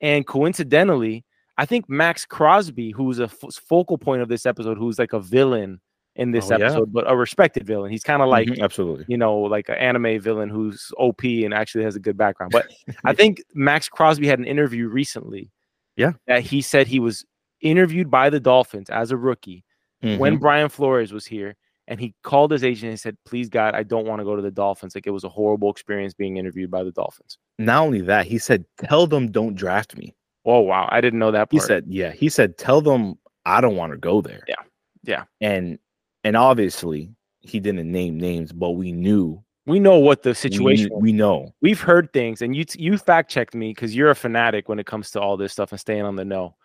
And 0.00 0.26
coincidentally, 0.26 1.24
I 1.56 1.66
think 1.66 1.88
Maxx 1.88 2.24
Crosby, 2.24 2.90
who's 2.92 3.18
a 3.18 3.24
f- 3.24 3.54
focal 3.68 3.98
point 3.98 4.22
of 4.22 4.28
this 4.28 4.46
episode, 4.46 4.78
who's 4.78 4.98
like 4.98 5.12
a 5.12 5.20
villain 5.20 5.80
in 6.16 6.30
this 6.32 6.50
Oh, 6.50 6.56
yeah? 6.58 6.66
episode, 6.66 6.92
but 6.92 7.10
a 7.10 7.16
respected 7.16 7.66
villain. 7.66 7.90
He's 7.90 8.02
kind 8.04 8.22
of 8.22 8.28
like, 8.28 8.48
Mhm, 8.48 8.60
absolutely. 8.60 9.04
you 9.08 9.16
know, 9.16 9.36
like 9.38 9.68
an 9.68 9.76
anime 9.76 10.20
villain 10.20 10.48
who's 10.48 10.90
OP 10.98 11.24
and 11.44 11.52
actually 11.54 11.84
has 11.84 11.96
a 11.96 12.00
good 12.00 12.16
background. 12.16 12.52
But 12.52 12.68
I 13.04 13.12
think 13.12 13.42
Maxx 13.54 13.88
Crosby 13.88 14.26
had 14.26 14.38
an 14.38 14.44
interview 14.44 14.88
recently. 14.88 15.50
Yeah. 15.96 16.12
That 16.28 16.42
he 16.42 16.60
said 16.60 16.86
he 16.86 17.00
was 17.00 17.24
interviewed 17.60 18.08
by 18.10 18.30
the 18.30 18.38
Dolphins 18.40 18.88
as 18.90 19.10
a 19.10 19.16
rookie 19.16 19.64
when 20.00 20.36
Mhm. 20.36 20.40
Brian 20.40 20.68
Flores 20.68 21.12
was 21.12 21.26
here. 21.26 21.56
And 21.90 21.98
he 21.98 22.14
called 22.22 22.52
his 22.52 22.62
agent 22.62 22.90
and 22.90 23.00
said, 23.00 23.16
Please, 23.24 23.48
God, 23.48 23.74
I 23.74 23.82
don't 23.82 24.06
want 24.06 24.20
to 24.20 24.24
go 24.24 24.36
to 24.36 24.42
the 24.42 24.50
Dolphins. 24.50 24.94
Like 24.94 25.06
it 25.06 25.10
was 25.10 25.24
a 25.24 25.28
horrible 25.28 25.70
experience 25.70 26.12
being 26.14 26.36
interviewed 26.36 26.70
by 26.70 26.84
the 26.84 26.92
Dolphins. 26.92 27.38
not 27.58 27.82
only 27.82 28.02
that, 28.02 28.26
he 28.26 28.38
said, 28.38 28.64
"Tell 28.78 29.06
them 29.06 29.30
don't 29.30 29.54
draft 29.54 29.96
me." 29.96 30.14
Oh, 30.44 30.60
wow. 30.60 30.86
I 30.92 31.00
didn't 31.00 31.18
know 31.18 31.30
that 31.32 31.50
part. 31.50 31.52
He 31.52 31.66
said, 31.66 31.84
"Yeah." 31.88 32.12
He 32.12 32.28
said, 32.28 32.58
"Tell 32.58 32.80
them 32.82 33.14
I 33.46 33.60
don't 33.62 33.76
want 33.76 33.92
to 33.92 33.98
go 33.98 34.20
there." 34.20 34.44
Yeah. 34.46 34.62
Yeah. 35.02 35.24
And 35.40 35.78
and 36.24 36.36
obviously 36.36 37.10
he 37.40 37.58
didn't 37.58 37.90
name 37.90 38.18
names, 38.20 38.52
but 38.52 38.70
we 38.72 38.92
knew 38.92 39.42
we 39.64 39.78
know 39.78 39.98
what 39.98 40.22
the 40.22 40.34
situation 40.34 40.88
knew- 40.88 40.98
We, 40.98 41.12
know. 41.12 41.54
we've 41.60 41.80
heard 41.80 42.12
things 42.12 42.42
and 42.42 42.56
you 42.56 42.64
you 42.74 42.98
fact 42.98 43.30
checked 43.30 43.54
me 43.54 43.72
because 43.72 43.94
you're 43.94 44.10
a 44.10 44.14
fanatic 44.14 44.68
when 44.68 44.78
it 44.78 44.86
comes 44.86 45.10
to 45.12 45.20
all 45.20 45.36
this 45.36 45.52
stuff 45.52 45.72
and 45.72 45.80
staying 45.80 46.02
on 46.02 46.16
the 46.16 46.24
know 46.24 46.56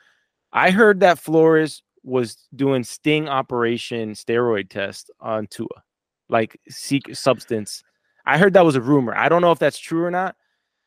i 0.53 0.71
heard 0.71 1.01
that 1.01 1.19
flores 1.19 1.83
was 2.03 2.37
doing 2.55 2.83
sting 2.83 3.27
operation 3.29 4.11
steroid 4.11 4.69
test 4.69 5.09
on 5.19 5.47
tua 5.47 5.67
like 6.29 6.59
secret 6.69 7.17
substance. 7.17 7.83
I 8.25 8.37
heard 8.37 8.53
that 8.53 8.65
was 8.65 8.75
a 8.75 8.81
rumor. 8.81 9.13
I 9.15 9.27
don't 9.29 9.41
know 9.41 9.51
if 9.51 9.59
that's 9.59 9.79
true 9.79 10.03
or 10.03 10.11
not 10.11 10.35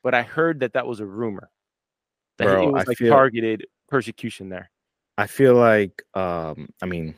but 0.02 0.14
i 0.14 0.22
heard 0.22 0.60
that 0.60 0.72
that 0.74 0.86
was 0.86 1.00
a 1.00 1.04
rumor 1.04 1.50
that 2.38 2.44
Bro, 2.44 2.68
it 2.68 2.72
was 2.72 2.84
I 2.84 2.90
like 2.90 2.98
feel- 2.98 3.10
targeted 3.12 3.66
persecution 3.88 4.48
there. 4.48 4.70
I 5.18 5.26
feel 5.26 5.54
like 5.54 6.02
um 6.14 6.68
I 6.80 6.86
mean 6.86 7.14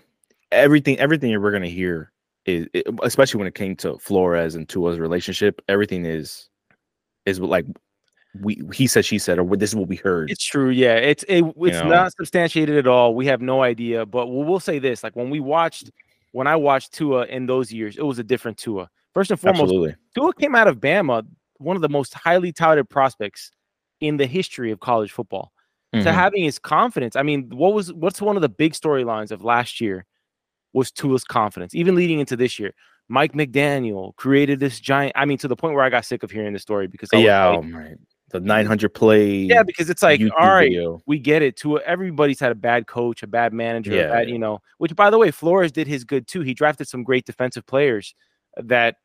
everything 0.53 0.99
everything 0.99 1.39
we're 1.39 1.51
gonna 1.53 1.67
hear 1.69 2.13
is 2.47 2.67
especially 3.03 3.39
when 3.39 3.47
it 3.49 3.55
came 3.55 3.77
to 3.77 3.99
Flores 3.99 4.55
and 4.55 4.67
Tua's 4.69 4.99
relationship, 4.99 5.61
everything 5.69 6.07
is 6.07 6.49
is 7.27 7.41
like 7.41 7.67
we 8.41 8.61
he 8.75 8.87
said 8.87 9.05
she 9.05 9.19
said 9.19 9.39
or 9.39 9.57
this 9.57 9.71
is 9.71 9.77
what 9.77 9.89
we 9.89 9.97
heard. 9.97 10.31
It's 10.31 10.45
true. 10.45 10.71
Yeah, 10.71 10.97
it's 10.97 11.25
it, 11.29 11.45
it's 11.45 11.79
know? 11.79 11.89
not 11.89 12.13
substantiated 12.13 12.77
at 12.77 12.87
all. 12.87 13.15
We 13.15 13.27
have 13.27 13.41
no 13.41 13.63
idea, 13.63 14.07
but 14.07 14.27
we'll, 14.27 14.45
we'll 14.45 14.61
say 14.61 14.79
this: 14.79 15.03
like 15.03 15.17
when 15.17 15.31
we 15.31 15.41
watched, 15.41 15.91
when 16.33 16.47
I 16.47 16.57
watched 16.57 16.93
Tua 16.93 17.27
in 17.27 17.47
those 17.47 17.73
years, 17.73 17.97
it 17.97 18.03
was 18.03 18.19
a 18.19 18.25
different 18.25 18.59
Tua. 18.59 18.89
First 19.15 19.31
and 19.31 19.41
foremost, 19.41 19.63
Absolutely. 19.63 19.97
Tua 20.15 20.33
came 20.35 20.55
out 20.55 20.69
of 20.69 20.79
Bama, 20.79 21.27
one 21.57 21.77
of 21.77 21.83
the 21.83 21.89
most 21.89 22.15
highly 22.15 22.53
touted 22.53 22.89
prospects 22.89 23.51
in 24.01 24.17
the 24.17 24.27
history 24.27 24.71
of 24.71 24.81
college 24.81 25.11
football. 25.11 25.53
To 25.95 26.01
Mhm. 26.01 26.13
having 26.13 26.45
his 26.45 26.59
confidence, 26.59 27.17
I 27.17 27.23
mean, 27.23 27.49
what 27.49 27.73
was 27.73 27.93
what's 27.95 28.21
one 28.21 28.37
of 28.37 28.43
the 28.43 28.49
big 28.51 28.75
storylines 28.75 29.31
of 29.31 29.43
last 29.43 29.81
year 29.81 30.05
was 30.75 30.91
Tua's 30.93 31.25
confidence, 31.25 31.75
even 31.75 31.95
leading 31.95 32.21
into 32.21 32.37
this 32.37 32.59
year. 32.59 32.75
Mike 33.09 33.33
McDaniel 33.33 34.15
created 34.17 34.61
this 34.61 34.81
giant. 34.81 35.15
I 35.17 35.25
mean, 35.25 35.39
to 35.39 35.49
the 35.49 35.57
point 35.57 35.75
where 35.75 35.83
I 35.83 35.89
got 35.89 36.05
sick 36.05 36.23
of 36.23 36.31
hearing 36.31 36.53
the 36.53 36.59
story 36.59 36.89
because 36.89 37.09
I 37.13 37.17
was 37.17 37.25
yeah, 37.25 37.49
like, 37.49 37.59
oh 37.59 37.63
my 37.63 37.95
the 38.31 38.41
900 38.41 38.91
play 38.93 39.35
yeah, 39.41 39.63
because 39.63 39.89
it's 39.89 40.03
like, 40.03 40.21
YouTube 40.21 40.31
all 40.39 40.49
right, 40.49 40.69
video. 40.71 41.01
we 41.07 41.19
get 41.19 41.43
it. 41.43 41.57
To 41.59 41.79
everybody's 41.81 42.39
had 42.41 42.53
a 42.53 42.55
bad 42.55 42.87
coach, 42.87 43.23
a 43.23 43.27
bad 43.27 43.53
manager, 43.53 43.93
a 43.93 43.97
Yeah, 43.97 44.09
bad, 44.09 44.29
yeah. 44.29 44.33
you 44.35 44.39
know. 44.39 44.61
Which, 44.79 44.95
by 44.95 45.11
the 45.11 45.19
way, 45.19 45.31
Flores 45.31 45.73
did 45.73 45.87
his 45.87 46.05
good 46.05 46.27
too. 46.27 46.43
He 46.43 46.53
drafted 46.55 46.89
some 46.89 47.03
great 47.05 47.25
defensive 47.25 47.67
players 47.67 48.15
that 48.57 48.97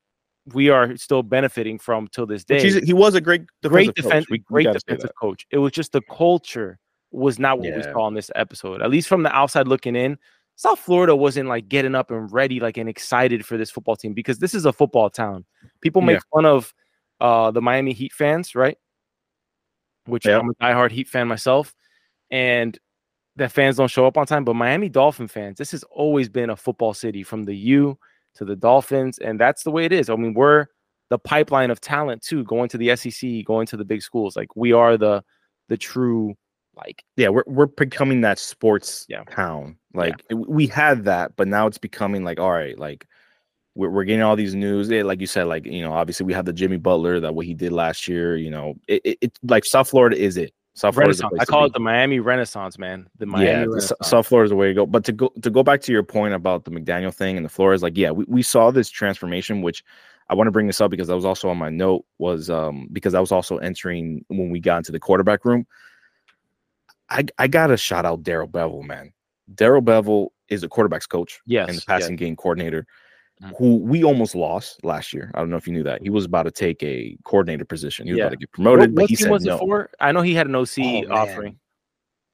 we 0.54 0.70
are 0.70 0.98
still 0.98 1.24
benefiting 1.24 1.80
from 1.80 2.10
till 2.10 2.26
this 2.26 2.44
day. 2.44 2.82
He 2.82 2.92
was 2.94 3.16
a 3.16 3.22
great 3.22 3.44
great 3.64 3.94
defense, 3.96 4.26
coach. 4.26 4.30
We- 4.30 4.38
we 4.40 4.40
great 4.40 4.64
gotta 4.66 4.80
defensive 4.80 5.12
coach. 5.20 5.48
It 5.52 5.58
was 5.60 5.72
just 5.72 5.94
the 5.94 6.02
culture 6.02 6.80
was 7.12 7.40
not 7.40 7.60
what 7.60 7.74
we 7.74 7.82
Yeah. 7.82 7.94
saw 7.94 8.08
in 8.08 8.14
this 8.16 8.30
episode. 8.36 8.82
At 8.82 8.90
least 8.90 9.08
from 9.08 9.24
the 9.24 9.34
outside 9.34 9.68
looking 9.68 9.96
in, 9.96 10.18
South 10.56 10.80
Florida 10.80 11.16
wasn't 11.16 11.48
like 11.48 11.70
getting 11.70 11.96
up 11.96 12.12
and 12.12 12.30
ready, 12.34 12.60
like 12.60 12.76
and 12.78 12.90
excited 12.90 13.46
for 13.46 13.56
this 13.56 13.72
football 13.72 13.96
team 13.96 14.14
because 14.14 14.40
this 14.40 14.54
is 14.54 14.66
a 14.66 14.74
football 14.74 15.10
town. 15.10 15.46
People 15.80 16.02
make 16.02 16.20
fun 16.34 16.46
of 16.46 16.74
uh 17.22 17.52
the 17.52 17.62
Miami 17.62 17.94
Heat 17.94 18.12
fans, 18.12 18.54
right? 18.56 18.78
Which 20.06 20.26
Yeah. 20.26 20.40
I'm 20.40 20.50
a 20.50 20.54
diehard 20.56 20.92
Heat 20.92 21.08
fan 21.08 21.28
myself, 21.28 21.74
and 22.32 22.78
that 23.36 23.52
fans 23.52 23.78
don't 23.78 23.88
show 23.90 24.06
up 24.06 24.18
on 24.18 24.26
time. 24.26 24.44
But 24.44 24.56
Miami 24.56 24.90
Dolphin 24.90 25.28
fans, 25.28 25.58
this 25.58 25.72
has 25.72 25.84
always 25.86 26.30
been 26.30 26.50
a 26.50 26.56
football 26.56 26.94
city 26.94 27.24
from 27.24 27.44
the 27.44 27.56
U 27.56 27.98
to 28.36 28.46
the 28.46 28.56
Dolphins, 28.56 29.18
and 29.20 29.40
that's 29.40 29.64
the 29.64 29.72
way 29.72 29.86
it 29.86 29.92
is. 29.94 30.10
I 30.10 30.16
mean, 30.16 30.34
we're 30.34 30.68
the 31.10 31.20
pipeline 31.20 31.70
of 31.72 31.80
talent 31.82 32.22
too, 32.22 32.44
going 32.46 32.70
to 32.70 32.78
the 32.78 32.96
SEC, 32.96 33.44
going 33.46 33.68
to 33.68 33.78
the 33.78 33.86
big 33.86 34.02
schools. 34.02 34.36
Like 34.36 34.56
we 34.56 34.72
are 34.74 34.98
the 34.98 35.24
the 35.70 35.78
true 35.78 36.36
like 36.76 37.04
yeah, 37.18 37.30
we're 37.30 37.44
we're 37.46 37.68
becoming 37.68 38.22
that 38.22 38.40
sports 38.40 39.06
Yeah. 39.08 39.24
town. 39.26 39.78
Like 39.94 40.28
w- 40.30 40.50
we 40.50 40.68
had 40.68 41.06
that, 41.06 41.36
but 41.36 41.48
now 41.48 41.68
it's 41.68 41.78
becoming 41.78 42.24
like 42.24 42.40
all 42.40 42.52
right, 42.52 42.78
like 42.78 43.08
we're 43.76 43.90
we're 43.90 44.04
getting 44.04 44.22
all 44.22 44.36
these 44.36 44.56
news. 44.56 44.90
Yeah, 44.90 45.04
like 45.04 45.20
you 45.20 45.28
said, 45.28 45.46
like 45.46 45.66
you 45.66 45.82
know, 45.82 45.94
obviously 45.94 46.26
we 46.26 46.34
have 46.34 46.46
the 46.46 46.54
Jimmy 46.54 46.78
Butler 46.78 47.20
that 47.20 47.34
what 47.34 47.46
he 47.46 47.54
did 47.54 47.72
last 47.72 48.08
year. 48.08 48.38
You 48.38 48.52
know, 48.52 48.76
it, 48.88 49.02
it, 49.04 49.18
it's 49.22 49.40
like 49.44 49.66
South 49.66 49.90
Florida 49.90 50.18
is 50.18 50.38
it. 50.38 50.54
South 50.76 50.96
Florida 50.96 51.12
is 51.12 51.20
the 51.20 51.26
Renaissance. 51.26 51.38
place 51.38 51.50
I 51.50 51.52
call 51.52 51.66
it 51.66 51.74
the 51.74 51.80
Miami 51.80 52.20
Renaissance, 52.20 52.80
man. 52.80 53.08
The 53.20 53.28
Miami 53.28 53.46
yeah, 53.46 53.60
Renaissance. 53.66 54.10
South 54.10 54.26
Florida 54.28 54.46
is 54.46 54.50
the 54.50 54.56
way 54.56 54.68
to 54.68 54.74
go. 54.74 54.86
But 54.86 55.04
to 55.06 55.12
go 55.12 55.32
to 55.42 55.50
go 55.50 55.64
back 55.64 55.82
to 55.82 55.92
your 55.92 56.04
point 56.04 56.34
about 56.34 56.66
the 56.66 56.72
McDaniel 56.72 57.14
thing 57.14 57.38
and 57.38 57.46
the 57.46 57.50
Flores, 57.50 57.84
like 57.84 57.98
yeah, 57.98 58.12
we, 58.12 58.26
we 58.28 58.42
saw 58.42 58.72
this 58.72 58.90
transformation, 58.90 59.62
which 59.62 59.84
I 60.30 60.36
want 60.36 60.48
to 60.48 60.52
bring 60.52 60.68
this 60.68 60.82
up 60.82 60.90
because 60.90 61.08
that 61.08 61.16
was 61.16 61.26
also 61.26 61.50
on 61.50 61.58
my 61.58 61.70
note 61.70 62.06
was 62.18 62.50
um 62.50 62.88
because 62.92 63.14
I 63.14 63.20
was 63.20 63.32
also 63.32 63.58
entering 63.58 64.26
when 64.30 64.50
we 64.50 64.60
got 64.60 64.78
into 64.78 64.92
the 64.92 65.00
quarterback 65.00 65.46
room. 65.46 65.68
I 67.10 67.26
I 67.38 67.48
gotta 67.48 67.78
shout 67.78 68.06
out 68.06 68.24
Darrell 68.24 68.48
Bevell, 68.48 68.84
man. 68.84 69.14
Darrell 69.54 69.82
Bevell 69.82 70.30
is 70.50 70.64
a 70.64 70.70
quarterbacks 70.70 71.08
coach 71.08 71.40
yes, 71.46 71.68
and 71.68 71.78
the 71.78 71.82
yes. 71.82 71.86
passing 71.86 72.16
game 72.16 72.36
coordinator. 72.36 72.88
Mhm. 73.42 73.54
Who 73.58 73.76
we 73.78 74.04
almost 74.04 74.36
lost 74.36 74.84
last 74.86 75.12
year. 75.14 75.32
I 75.34 75.40
don't 75.40 75.50
know 75.50 75.58
if 75.58 75.68
you 75.68 75.74
knew 75.74 75.84
that. 75.84 76.02
He 76.02 76.10
was 76.10 76.24
about 76.26 76.44
to 76.44 76.52
take 76.52 76.82
a 76.84 77.18
coordinator 77.24 77.66
position. 77.66 78.06
He 78.06 78.14
was 78.14 78.18
Yeah. 78.20 78.26
about 78.26 78.32
to 78.32 78.38
get 78.38 78.52
promoted, 78.52 78.80
What, 78.92 78.96
but 78.96 79.02
what 79.04 79.10
he 79.10 79.16
said 79.16 79.32
was 79.32 79.44
no. 79.44 79.58
for? 79.58 79.90
I 80.00 80.12
know 80.12 80.22
he 80.22 80.34
had 80.34 80.48
an 80.48 80.56
OC 80.56 81.06
Oh, 81.10 81.14
offering. 81.14 81.58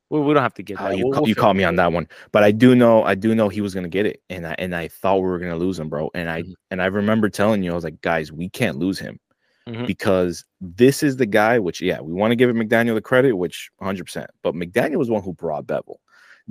Well, 0.10 0.24
we 0.24 0.34
don't 0.34 0.44
have 0.44 0.56
to 0.56 0.64
get 0.64 0.80
Uh, 0.80 0.90
that. 0.90 0.98
you 0.98 1.06
We'll- 1.06 1.14
ca- 1.14 1.20
we'll 1.22 1.30
you 1.30 1.36
caught 1.36 1.56
me 1.56 1.64
on 1.64 1.76
that 1.78 1.94
one, 1.94 2.08
but 2.32 2.44
I 2.44 2.52
do 2.52 2.76
know 2.76 3.04
I 3.04 3.16
do 3.16 3.34
know 3.36 3.48
he 3.48 3.62
was 3.62 3.74
gonna 3.74 3.88
get 3.88 4.06
it, 4.06 4.22
and 4.30 4.46
I 4.46 4.56
and 4.60 4.76
I 4.76 4.88
thought 4.88 5.18
we 5.18 5.22
were 5.30 5.40
gonna 5.40 5.56
lose 5.56 5.80
him, 5.80 5.88
bro. 5.88 6.10
And 6.16 6.30
I 6.30 6.42
Mhm. 6.44 6.54
and 6.72 6.82
I 6.82 6.88
remember 6.88 7.30
telling 7.30 7.64
you, 7.64 7.72
I 7.72 7.76
was 7.76 7.84
like, 7.84 8.02
guys, 8.02 8.32
we 8.32 8.50
can't 8.50 8.78
lose 8.78 9.00
him 9.00 9.20
Mhm. 9.68 9.86
because 9.88 10.44
this 10.62 11.02
is 11.04 11.16
the 11.18 11.26
guy. 11.28 11.60
Which 11.60 11.80
yeah, 11.82 12.02
we 12.02 12.12
want 12.14 12.32
to 12.32 12.36
give 12.36 12.50
McDaniel 12.56 12.96
the 12.96 13.02
credit, 13.02 13.34
which 13.34 13.70
100. 13.78 14.04
percent 14.04 14.30
But 14.44 14.54
McDaniel 14.56 14.98
was 14.98 15.08
the 15.08 15.14
one 15.14 15.24
who 15.24 15.34
brought 15.34 15.66
Bevell. 15.68 15.98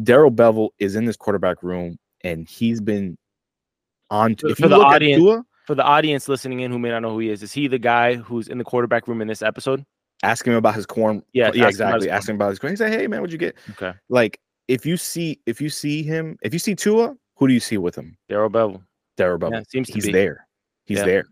Darrell 0.03 0.31
Bevell 0.33 0.71
is 0.79 0.95
in 0.97 1.05
this 1.05 1.17
quarterback 1.17 1.63
room, 1.63 1.99
and 2.23 2.49
he's 2.49 2.81
been 2.81 3.19
on. 4.11 4.37
For- 4.37 4.55
for 4.55 4.69
the 4.69 4.77
audience- 4.77 5.21
Tua, 5.23 5.45
For 5.67 5.75
the 5.75 5.85
audience 5.85 6.29
listening 6.29 6.61
in 6.61 6.71
who 6.71 6.79
may 6.79 6.89
not 6.89 7.01
know 7.03 7.11
who 7.11 7.19
he 7.19 7.29
is, 7.31 7.43
is 7.43 7.53
he 7.53 7.67
the 7.69 7.79
guy 7.79 8.15
who's 8.15 8.49
in 8.49 8.57
the 8.59 8.65
quarterback 8.65 9.07
room 9.09 9.21
in 9.21 9.29
this 9.29 9.43
episode? 9.43 9.85
ask 10.25 10.45
him 10.47 10.55
about 10.55 10.75
his 10.75 10.85
corn. 10.87 11.23
Yeah, 11.33 11.53
yeah, 11.55 11.65
ask 11.67 11.71
exactly. 11.75 12.11
Ask 12.11 12.29
him 12.29 12.35
about 12.37 12.49
his 12.51 12.59
corn. 12.59 12.73
He 12.73 12.77
said, 12.77 12.93
"Hey, 12.93 13.07
man, 13.07 13.21
what'd 13.21 13.33
you 13.33 13.39
get?" 13.39 13.55
Okay. 13.71 13.93
Like, 14.09 14.41
if 14.67 14.85
you 14.85 14.97
see 14.97 15.39
if 15.47 15.61
you 15.61 15.69
see 15.71 16.03
him, 16.03 16.37
if 16.43 16.53
you 16.53 16.59
see 16.59 16.75
Tua, 16.75 17.17
who 17.37 17.47
do 17.47 17.55
you 17.55 17.61
see 17.61 17.79
with 17.79 17.95
him? 17.95 18.17
Darrell 18.29 18.51
Bevell. 18.51 18.83
Darrell 19.17 19.39
Bevell. 19.39 19.53
Yeah, 19.53 19.63
seems 19.69 19.87
to 19.89 19.95
he's 19.95 20.07
be. 20.07 20.13
there. 20.13 20.47
He's 20.87 20.99
Yeah. 20.99 21.05
there 21.05 21.25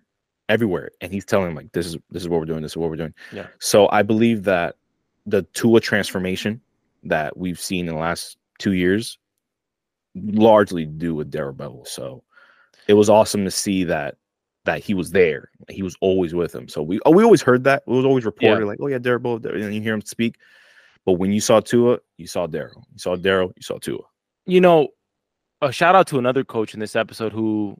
everywhere. 0.49 0.91
And 1.01 1.11
he's 1.13 1.25
telling 1.25 1.49
him 1.49 1.55
like 1.57 1.73
this 1.73 1.87
is 1.87 1.97
this 2.11 2.23
is 2.23 2.29
what 2.29 2.39
we're 2.39 2.47
doing, 2.47 2.63
this 2.63 2.73
is 2.73 2.77
what 2.77 2.91
we're 2.91 2.97
doing. 2.97 3.15
Yeah. 3.33 3.49
So 3.59 3.89
I 3.91 4.03
believe 4.03 4.45
that 4.45 4.77
the 5.25 5.43
Tua 5.55 5.81
transformation 5.81 6.61
that 7.03 7.37
we've 7.37 7.59
seen 7.59 7.89
in 7.89 7.95
the 7.95 8.01
last 8.01 8.37
two 8.61 8.75
years 8.75 9.19
largely 10.15 10.85
do 10.85 11.15
with 11.15 11.31
Darrell 11.31 11.55
Bevell. 11.55 11.87
So 11.89 12.23
it 12.89 12.95
was 12.95 13.09
awesome 13.11 13.45
to 13.45 13.51
see 13.51 13.85
that 13.85 14.17
that 14.65 14.83
he 14.83 14.95
was 14.95 15.13
there. 15.13 15.51
He 15.69 15.83
was 15.83 15.97
always 16.01 16.35
with 16.35 16.55
him. 16.55 16.69
So 16.69 16.83
we 16.83 17.01
oh, 17.07 17.13
we 17.13 17.25
always 17.25 17.43
heard 17.43 17.65
that. 17.65 17.83
It 17.87 17.91
was 17.91 18.05
always 18.05 18.25
reported 18.25 18.67
like, 18.67 18.79
oh 18.81 18.89
yeah, 18.89 18.99
Daryl 18.99 19.45
and 19.65 19.75
you 19.75 19.81
hear 19.81 19.95
him 19.95 20.03
speak. 20.03 20.37
But 21.05 21.15
when 21.15 21.33
you 21.33 21.41
saw 21.41 21.61
Tua, 21.61 21.99
you 22.17 22.27
saw 22.27 22.47
Daryl. 22.47 22.83
You 22.93 22.99
saw 22.99 23.17
Daryl, 23.17 23.53
you 23.57 23.63
saw 23.63 23.79
Tua. 23.79 24.01
You 24.45 24.61
know, 24.61 24.89
a 25.63 25.71
shout 25.71 25.95
out 25.95 26.09
to 26.09 26.19
another 26.19 26.45
coach 26.45 26.75
in 26.75 26.81
this 26.81 26.97
episode 26.97 27.33
who. 27.33 27.77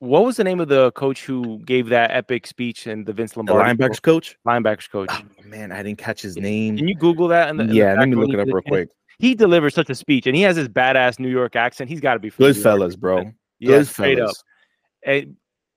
What 0.00 0.24
was 0.24 0.36
the 0.36 0.44
name 0.44 0.60
of 0.60 0.68
the 0.68 0.90
coach 0.92 1.24
who 1.24 1.60
gave 1.60 1.88
that 1.88 2.10
epic 2.10 2.46
speech 2.46 2.86
in 2.86 3.04
the 3.04 3.12
Vince 3.14 3.32
The 3.32 3.38
Lombardi? 3.38 3.70
show? 3.70 3.74
linebackers 3.88 4.02
coach. 4.02 4.36
linebackers 4.46 4.90
coach. 4.90 5.08
Oh, 5.10 5.22
man, 5.46 5.72
I 5.72 5.82
didn't 5.82 5.98
catch 5.98 6.20
his 6.20 6.36
name. 6.36 6.76
Can 6.76 6.86
you 6.88 6.94
Google 6.94 7.26
that? 7.28 7.48
in 7.48 7.56
the- 7.56 7.62
in 7.62 7.70
the 7.70 7.76
yeah, 7.76 7.94
let 7.94 8.08
me 8.08 8.16
look 8.16 8.28
it 8.34 8.38
up 8.38 8.46
real 8.48 8.60
quick. 8.60 8.90
He 9.18 9.34
delivers 9.34 9.74
such 9.74 9.88
a 9.88 9.94
speech, 9.94 10.26
and 10.26 10.36
he 10.36 10.42
has 10.42 10.56
this 10.56 10.68
badass 10.68 11.18
New 11.18 11.30
York 11.30 11.56
accent. 11.56 11.88
He's 11.88 12.00
got 12.00 12.14
to 12.14 12.18
be 12.18 12.28
Good 12.30 12.56
fellas, 12.56 12.96
bro. 12.96 13.32
Yeah, 13.58 13.78
Good 13.78 13.86
straight 13.88 14.20
up. 14.20 14.34
it, 15.02 15.28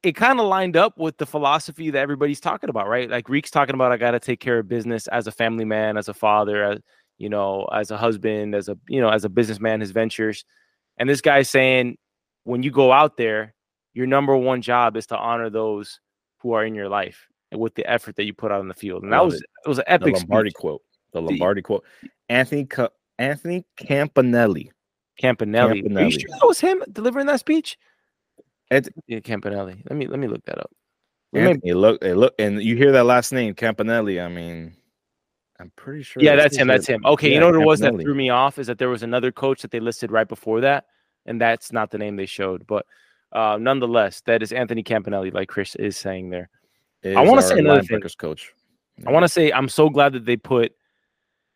it 0.03 0.15
kind 0.15 0.39
of 0.39 0.47
lined 0.47 0.77
up 0.77 0.97
with 0.97 1.17
the 1.17 1.25
philosophy 1.25 1.89
that 1.89 1.99
everybody's 1.99 2.39
talking 2.39 2.69
about, 2.69 2.87
right? 2.87 3.09
Like 3.09 3.29
Reek's 3.29 3.51
talking 3.51 3.75
about, 3.75 3.91
I 3.91 3.97
got 3.97 4.11
to 4.11 4.19
take 4.19 4.39
care 4.39 4.59
of 4.59 4.67
business 4.67 5.07
as 5.07 5.27
a 5.27 5.31
family 5.31 5.65
man, 5.65 5.97
as 5.97 6.07
a 6.07 6.13
father, 6.13 6.63
as 6.63 6.79
you 7.17 7.29
know, 7.29 7.65
as 7.73 7.91
a 7.91 7.97
husband, 7.97 8.55
as 8.55 8.69
a 8.69 8.77
you 8.87 9.01
know, 9.01 9.09
as 9.09 9.25
a 9.25 9.29
businessman, 9.29 9.81
his 9.81 9.91
ventures. 9.91 10.45
And 10.97 11.09
this 11.09 11.21
guy's 11.21 11.49
saying, 11.49 11.97
when 12.43 12.63
you 12.63 12.71
go 12.71 12.91
out 12.91 13.17
there, 13.17 13.53
your 13.93 14.07
number 14.07 14.35
one 14.35 14.61
job 14.61 14.95
is 14.95 15.07
to 15.07 15.17
honor 15.17 15.49
those 15.49 15.99
who 16.39 16.53
are 16.53 16.63
in 16.63 16.75
your 16.75 16.89
life 16.89 17.27
and 17.51 17.59
with 17.59 17.75
the 17.75 17.89
effort 17.89 18.15
that 18.15 18.25
you 18.25 18.33
put 18.33 18.51
out 18.51 18.59
on 18.59 18.67
the 18.67 18.73
field. 18.73 19.03
And 19.03 19.11
that 19.11 19.25
was 19.25 19.35
it. 19.35 19.43
it 19.65 19.69
was 19.69 19.79
an 19.79 19.85
epic 19.87 20.13
the 20.13 20.19
Lombardi 20.19 20.49
speech. 20.51 20.59
quote. 20.59 20.81
The 21.13 21.21
Lombardi 21.21 21.61
quote. 21.61 21.83
Anthony 22.29 22.67
Anthony 23.17 23.65
Campanile. 23.77 24.71
Campanile. 25.17 25.71
Are 25.71 25.75
you 25.75 26.11
sure 26.11 26.29
that 26.39 26.45
was 26.45 26.59
him 26.59 26.83
delivering 26.91 27.27
that 27.27 27.39
speech? 27.39 27.77
Ant- 28.71 28.89
Yeah, 29.07 29.19
Campanile. 29.19 29.75
Let 29.89 29.95
me 29.95 30.07
let 30.07 30.19
me 30.19 30.27
look 30.27 30.43
that 30.45 30.59
up. 30.59 30.71
Anthony, 31.33 31.73
look, 31.73 32.01
it 32.03 32.15
look, 32.15 32.33
and 32.39 32.61
you 32.61 32.75
hear 32.75 32.91
that 32.93 33.05
last 33.05 33.31
name, 33.31 33.53
Campanile. 33.53 34.21
I 34.23 34.27
mean, 34.29 34.73
I'm 35.59 35.71
pretty 35.75 36.03
sure. 36.03 36.23
yeah, 36.23 36.35
that's 36.35 36.55
him. 36.57 36.67
That's 36.67 36.87
him. 36.87 37.05
Okay, 37.05 37.33
you 37.33 37.39
know 37.39 37.47
what 37.47 37.55
it 37.55 37.65
was 37.65 37.79
that 37.81 37.93
threw 37.99 38.15
me 38.15 38.29
off 38.29 38.57
is 38.57 38.67
that 38.67 38.77
there 38.77 38.89
was 38.89 39.03
another 39.03 39.31
coach 39.31 39.61
that 39.61 39.71
they 39.71 39.79
listed 39.79 40.11
right 40.11 40.27
before 40.27 40.61
that, 40.61 40.85
and 41.25 41.39
that's 41.39 41.71
not 41.71 41.91
the 41.91 41.97
name 41.97 42.15
they 42.15 42.25
showed. 42.25 42.65
But 42.65 42.85
uh, 43.33 43.57
nonetheless, 43.59 44.21
that 44.21 44.41
is 44.41 44.51
Anthony 44.51 44.83
Campanile, 44.83 45.31
like 45.33 45.49
Chris 45.49 45.75
is 45.75 45.97
saying 45.97 46.29
there. 46.29 46.49
Is 47.03 47.15
I 47.15 47.21
wanna 47.21 47.41
say 47.41 47.59
another 47.59 47.83
thing. 47.83 48.01
coach. 48.17 48.53
I 49.05 49.11
want 49.11 49.23
to 49.23 49.29
say 49.29 49.51
I'm 49.51 49.69
so 49.69 49.89
glad 49.89 50.13
that 50.13 50.25
they 50.25 50.37
put 50.37 50.73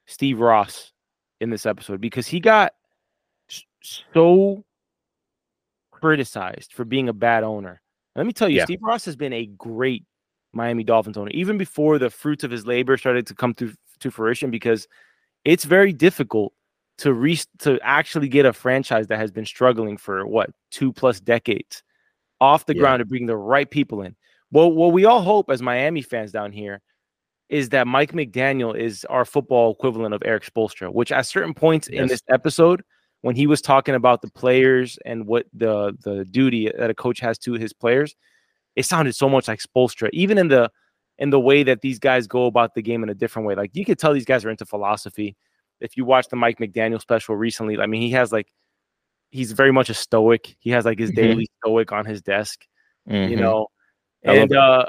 Steve 0.06 0.40
Ross 0.40 0.92
in 1.40 1.50
this 1.50 1.66
episode 1.66 2.00
because 2.00 2.28
he 2.28 2.40
got 2.40 2.74
so 3.82 4.64
criticized 5.92 6.74
for 6.74 6.86
being 6.86 7.10
a 7.10 7.14
bad 7.14 7.44
owner. 7.44 7.82
Let 8.16 8.26
me 8.26 8.34
tell 8.34 8.50
you, 8.50 8.58
Yeah. 8.58 8.66
Steve 8.66 8.80
Ross 8.82 9.06
has 9.06 9.16
been 9.16 9.34
a 9.34 9.46
great 9.46 10.06
Miami 10.54 10.84
Dolphins 10.84 11.18
owner, 11.18 11.32
even 11.32 11.58
before 11.58 11.98
the 11.98 12.10
fruits 12.10 12.44
of 12.44 12.52
his 12.52 12.66
labor 12.66 12.98
started 12.98 13.26
to 13.28 13.36
come 13.36 13.54
to, 13.56 13.74
to 14.00 14.12
fruition, 14.12 14.52
because 14.52 14.88
it's 15.46 15.64
very 15.64 15.94
difficult 15.94 16.54
to 16.98 17.14
re- 17.14 17.40
to 17.60 17.80
actually 17.82 18.28
get 18.28 18.46
a 18.46 18.54
franchise 18.54 19.08
that 19.08 19.18
has 19.18 19.32
been 19.32 19.46
struggling 19.46 19.98
for 19.98 20.28
what 20.28 20.50
two 20.72 20.92
plus 20.92 21.20
decades 21.20 21.84
off 22.42 22.66
the 22.66 22.76
Yeah. 22.76 22.82
ground 22.82 23.00
to 23.00 23.06
bring 23.06 23.26
the 23.28 23.38
right 23.38 23.70
people 23.70 24.02
in. 24.02 24.16
Well, 24.52 24.72
what 24.72 24.92
we 24.92 25.06
all 25.06 25.22
hope 25.22 25.50
as 25.50 25.62
Miami 25.62 26.02
fans 26.02 26.32
down 26.32 26.52
here 26.52 26.82
is 27.48 27.70
that 27.70 27.88
Mike 27.88 28.12
McDaniel 28.12 28.78
is 28.78 29.06
our 29.06 29.26
football 29.26 29.72
equivalent 29.72 30.14
of 30.14 30.22
Erik 30.26 30.44
Spoelstra, 30.44 30.94
which 30.94 31.12
at 31.12 31.26
certain 31.26 31.54
points 31.54 31.88
in 31.88 32.08
this 32.08 32.22
episode, 32.30 32.84
when 33.22 33.36
he 33.36 33.48
was 33.48 33.62
talking 33.62 33.96
about 33.96 34.22
the 34.22 34.30
players 34.32 34.98
and 35.06 35.26
what 35.28 35.46
the 35.54 35.96
the 36.04 36.26
duty 36.26 36.72
that 36.78 36.90
a 36.90 36.94
coach 36.94 37.20
has 37.20 37.38
to 37.40 37.54
his 37.54 37.74
players, 37.74 38.16
it 38.76 38.86
sounded 38.86 39.16
so 39.16 39.30
much 39.30 39.48
like 39.48 39.60
Spoelstra, 39.62 40.10
even 40.14 40.38
in 40.38 40.48
the 40.48 40.70
in 41.18 41.30
the 41.30 41.40
way 41.40 41.64
that 41.64 41.82
these 41.82 42.00
guys 42.00 42.26
go 42.28 42.46
about 42.48 42.74
the 42.74 42.82
game 42.82 43.04
in 43.04 43.10
a 43.10 43.14
different 43.14 43.48
way. 43.48 43.56
Like 43.56 43.72
you 43.74 43.86
could 43.86 44.00
tell 44.00 44.14
these 44.14 44.26
guys 44.26 44.44
are 44.46 44.50
into 44.50 44.66
philosophy. 44.66 45.36
If 45.80 45.98
you 45.98 46.06
watch 46.06 46.28
the 46.30 46.36
Mike 46.36 46.58
McDaniel 46.60 47.00
special 47.02 47.36
recently, 47.36 47.78
I 47.80 47.86
mean, 47.86 48.02
he 48.02 48.12
has 48.12 48.32
like 48.32 48.48
he's 49.32 49.52
very 49.54 49.72
much 49.72 49.90
a 49.90 49.94
stoic. 49.94 50.56
He 50.60 50.72
has 50.72 50.86
like 50.86 51.00
his 51.00 51.12
Mhm. 51.12 51.16
daily 51.16 51.50
stoic 51.60 51.92
on 51.92 52.06
his 52.06 52.22
desk, 52.22 52.66
you 53.06 53.36
Mhm. 53.36 53.40
know. 53.40 53.68
And 54.24 54.54
uh 54.56 54.86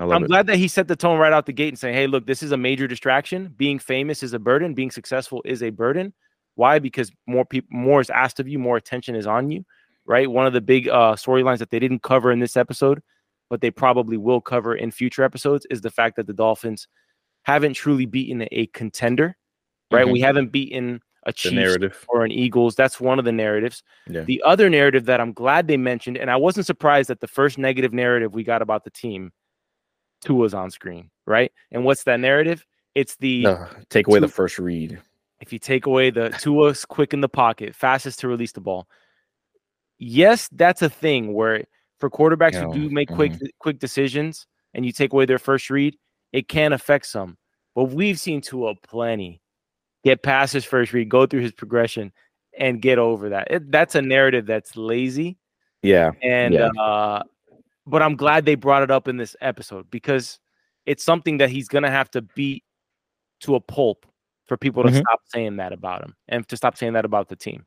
I'm 0.00 0.24
it. 0.24 0.28
glad 0.28 0.46
that 0.46 0.56
he 0.56 0.68
set 0.68 0.88
the 0.88 0.96
tone 0.96 1.18
right 1.18 1.32
out 1.32 1.46
the 1.46 1.52
gate 1.52 1.68
and 1.68 1.78
saying, 1.78 1.94
"Hey, 1.94 2.06
look, 2.06 2.26
this 2.26 2.42
is 2.42 2.52
a 2.52 2.56
major 2.56 2.86
distraction. 2.86 3.48
Being 3.56 3.78
famous 3.78 4.22
is 4.22 4.32
a 4.34 4.38
burden. 4.38 4.74
Being 4.74 4.90
successful 4.90 5.42
is 5.44 5.62
a 5.62 5.70
burden. 5.70 6.12
Why? 6.60 6.78
Because 6.78 7.10
more 7.26 7.46
people, 7.46 7.68
more 7.70 8.02
is 8.02 8.10
asked 8.10 8.38
of 8.38 8.46
you, 8.46 8.58
more 8.58 8.76
attention 8.76 9.14
is 9.14 9.26
on 9.26 9.50
you, 9.50 9.64
right? 10.04 10.30
One 10.30 10.46
of 10.46 10.52
the 10.52 10.60
big 10.60 10.88
uh, 10.88 11.14
storylines 11.14 11.56
that 11.56 11.70
they 11.70 11.78
didn't 11.78 12.02
cover 12.02 12.30
in 12.30 12.38
this 12.38 12.54
episode, 12.54 13.00
but 13.48 13.62
they 13.62 13.70
probably 13.70 14.18
will 14.18 14.42
cover 14.42 14.74
in 14.74 14.90
future 14.90 15.24
episodes, 15.24 15.66
is 15.70 15.80
the 15.80 15.90
fact 15.90 16.16
that 16.16 16.26
the 16.26 16.34
Dolphins 16.34 16.86
haven't 17.44 17.72
truly 17.72 18.04
beaten 18.04 18.46
a 18.52 18.66
contender, 18.74 19.38
right? 19.90 20.06
Mhm. 20.06 20.12
We 20.12 20.20
haven't 20.20 20.52
beaten 20.52 21.00
a 21.24 21.32
Chiefs 21.32 21.54
narrative. 21.54 22.04
or 22.08 22.26
an 22.26 22.30
Eagles. 22.30 22.74
That's 22.74 23.00
one 23.00 23.18
of 23.18 23.24
the 23.24 23.32
narratives. 23.32 23.82
Yeah. 24.06 24.24
The 24.24 24.42
other 24.44 24.68
narrative 24.68 25.06
that 25.06 25.18
I'm 25.18 25.32
glad 25.32 25.66
they 25.66 25.78
mentioned, 25.78 26.18
and 26.18 26.30
I 26.30 26.36
wasn't 26.36 26.66
surprised 26.66 27.08
that 27.08 27.20
the 27.20 27.26
first 27.26 27.56
negative 27.56 27.94
narrative 27.94 28.34
we 28.34 28.44
got 28.44 28.60
about 28.60 28.84
the 28.84 28.90
team, 28.90 29.32
Tua's 30.20 30.52
on 30.52 30.70
screen, 30.70 31.10
right? 31.26 31.50
And 31.72 31.86
what's 31.86 32.04
that 32.04 32.20
narrative? 32.20 32.66
It's 32.94 33.16
the 33.16 33.44
No, 33.44 33.66
take 33.88 34.08
away 34.08 34.20
the 34.20 34.28
first 34.28 34.58
read. 34.58 35.00
If 35.40 35.52
you 35.52 35.58
take 35.58 35.86
away 35.86 36.10
the 36.10 36.30
Tua's 36.30 36.84
quick 36.84 37.12
in 37.14 37.20
the 37.20 37.28
pocket, 37.28 37.74
fastest 37.74 38.20
to 38.20 38.28
release 38.28 38.52
the 38.52 38.60
ball. 38.60 38.88
Yes, 39.98 40.48
that's 40.52 40.82
a 40.82 40.88
thing 40.88 41.34
where 41.34 41.64
for 41.98 42.10
quarterbacks 42.10 42.52
Yeah, 42.54 42.64
who 42.66 42.74
do 42.74 42.90
make 42.90 43.08
quick 43.08 43.32
mhm. 43.32 43.48
quick 43.58 43.78
decisions 43.78 44.46
and 44.74 44.86
you 44.86 44.92
take 44.92 45.12
away 45.12 45.26
their 45.26 45.38
first 45.38 45.68
read, 45.70 45.96
it 46.32 46.48
can 46.48 46.72
affect 46.72 47.06
some. 47.06 47.36
But 47.74 47.84
we've 47.84 48.18
seen 48.18 48.40
Tua 48.40 48.74
plenty 48.76 49.42
get 50.04 50.22
past 50.22 50.52
his 50.52 50.64
first 50.64 50.92
read, 50.92 51.08
go 51.08 51.26
through 51.26 51.42
his 51.42 51.52
progression, 51.52 52.12
and 52.58 52.80
get 52.80 52.98
over 52.98 53.30
that. 53.30 53.48
It, 53.50 53.70
that's 53.70 53.94
a 53.94 54.02
narrative 54.02 54.46
that's 54.46 54.76
lazy. 54.76 55.38
Yeah. 55.82 56.12
And 56.22 56.54
Yeah. 56.54 56.68
uh 56.78 57.22
but 57.86 58.02
I'm 58.02 58.16
glad 58.16 58.44
they 58.44 58.54
brought 58.54 58.82
it 58.82 58.90
up 58.90 59.08
in 59.08 59.16
this 59.16 59.34
episode 59.40 59.90
because 59.90 60.38
it's 60.86 61.04
something 61.04 61.38
that 61.38 61.50
he's 61.50 61.68
gonna 61.68 61.90
have 61.90 62.10
to 62.12 62.22
beat 62.22 62.64
to 63.40 63.54
a 63.54 63.60
pulp 63.60 64.06
for 64.50 64.56
people 64.56 64.82
to 64.82 64.90
Mhm. 64.90 64.96
stop 64.96 65.20
saying 65.28 65.58
that 65.58 65.72
about 65.72 66.02
him 66.02 66.16
and 66.26 66.46
to 66.48 66.56
stop 66.56 66.76
saying 66.76 66.94
that 66.94 67.04
about 67.04 67.28
the 67.28 67.36
team. 67.36 67.64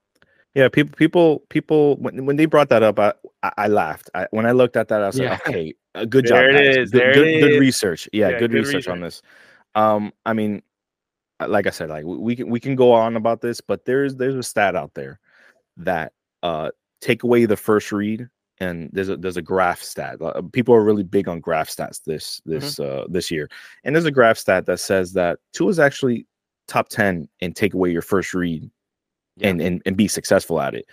Yeah, 0.53 0.67
people, 0.67 0.93
people, 0.97 1.39
people. 1.47 1.95
When, 1.95 2.25
when 2.25 2.35
they 2.35 2.45
brought 2.45 2.67
that 2.67 2.83
up, 2.83 2.99
I, 2.99 3.13
I, 3.41 3.51
I 3.57 3.67
laughed. 3.69 4.09
I, 4.13 4.27
when 4.31 4.45
I 4.45 4.51
looked 4.51 4.75
at 4.75 4.89
that, 4.89 5.01
I 5.01 5.07
was 5.07 5.17
Yeah. 5.17 5.29
like, 5.29 5.47
"Okay, 5.47 5.73
good 6.09 6.25
There 6.25 6.51
job, 6.51 6.59
it 6.59 6.65
guys. 6.65 6.77
is, 6.77 6.91
Good, 6.91 6.99
there 6.99 7.13
good, 7.13 7.27
it 7.27 7.39
good 7.39 7.51
is. 7.53 7.59
research. 7.61 8.09
Yeah, 8.11 8.31
Yeah, 8.31 8.39
good, 8.39 8.51
good 8.51 8.65
research, 8.67 8.89
on 8.89 8.99
this." 8.99 9.21
Um, 9.75 10.11
I 10.25 10.33
mean, 10.33 10.61
uh, 11.39 11.47
like 11.47 11.67
I 11.67 11.69
said, 11.69 11.89
like 11.89 12.03
we, 12.03 12.17
we 12.17 12.35
can 12.35 12.49
we 12.49 12.59
can 12.59 12.75
go 12.75 12.91
on 12.91 13.15
about 13.15 13.39
this, 13.39 13.61
but 13.61 13.85
there's 13.85 14.17
there's 14.17 14.35
a 14.35 14.43
stat 14.43 14.75
out 14.75 14.93
there 14.93 15.21
that 15.77 16.11
uh 16.43 16.69
take 16.99 17.23
away 17.23 17.45
the 17.45 17.55
first 17.57 17.93
read, 17.93 18.27
and 18.59 18.89
there's 18.91 19.07
a 19.09 19.15
there's 19.15 19.37
a 19.37 19.41
graph 19.41 19.81
stat. 19.81 20.21
Uh, 20.21 20.41
people 20.51 20.75
are 20.75 20.83
really 20.83 21.03
big 21.03 21.29
on 21.29 21.39
graph 21.39 21.69
stats 21.69 22.01
this 22.05 22.41
this 22.45 22.77
uh 22.79 23.05
this 23.07 23.31
year, 23.31 23.49
and 23.85 23.95
there's 23.95 24.05
a 24.05 24.11
graph 24.11 24.37
stat 24.37 24.65
that 24.67 24.81
says 24.81 25.13
that 25.13 25.39
Tua 25.53 25.69
is 25.69 25.79
actually 25.79 26.27
top 26.67 26.89
ten 26.89 27.27
and 27.41 27.55
take 27.55 27.73
away 27.73 27.91
your 27.91 28.01
first 28.01 28.33
read 28.33 28.69
Yeah. 29.37 29.49
and, 29.49 29.61
and 29.61 29.81
and 29.85 29.97
be 29.97 30.07
successful 30.07 30.59
at 30.61 30.73
it. 30.75 30.85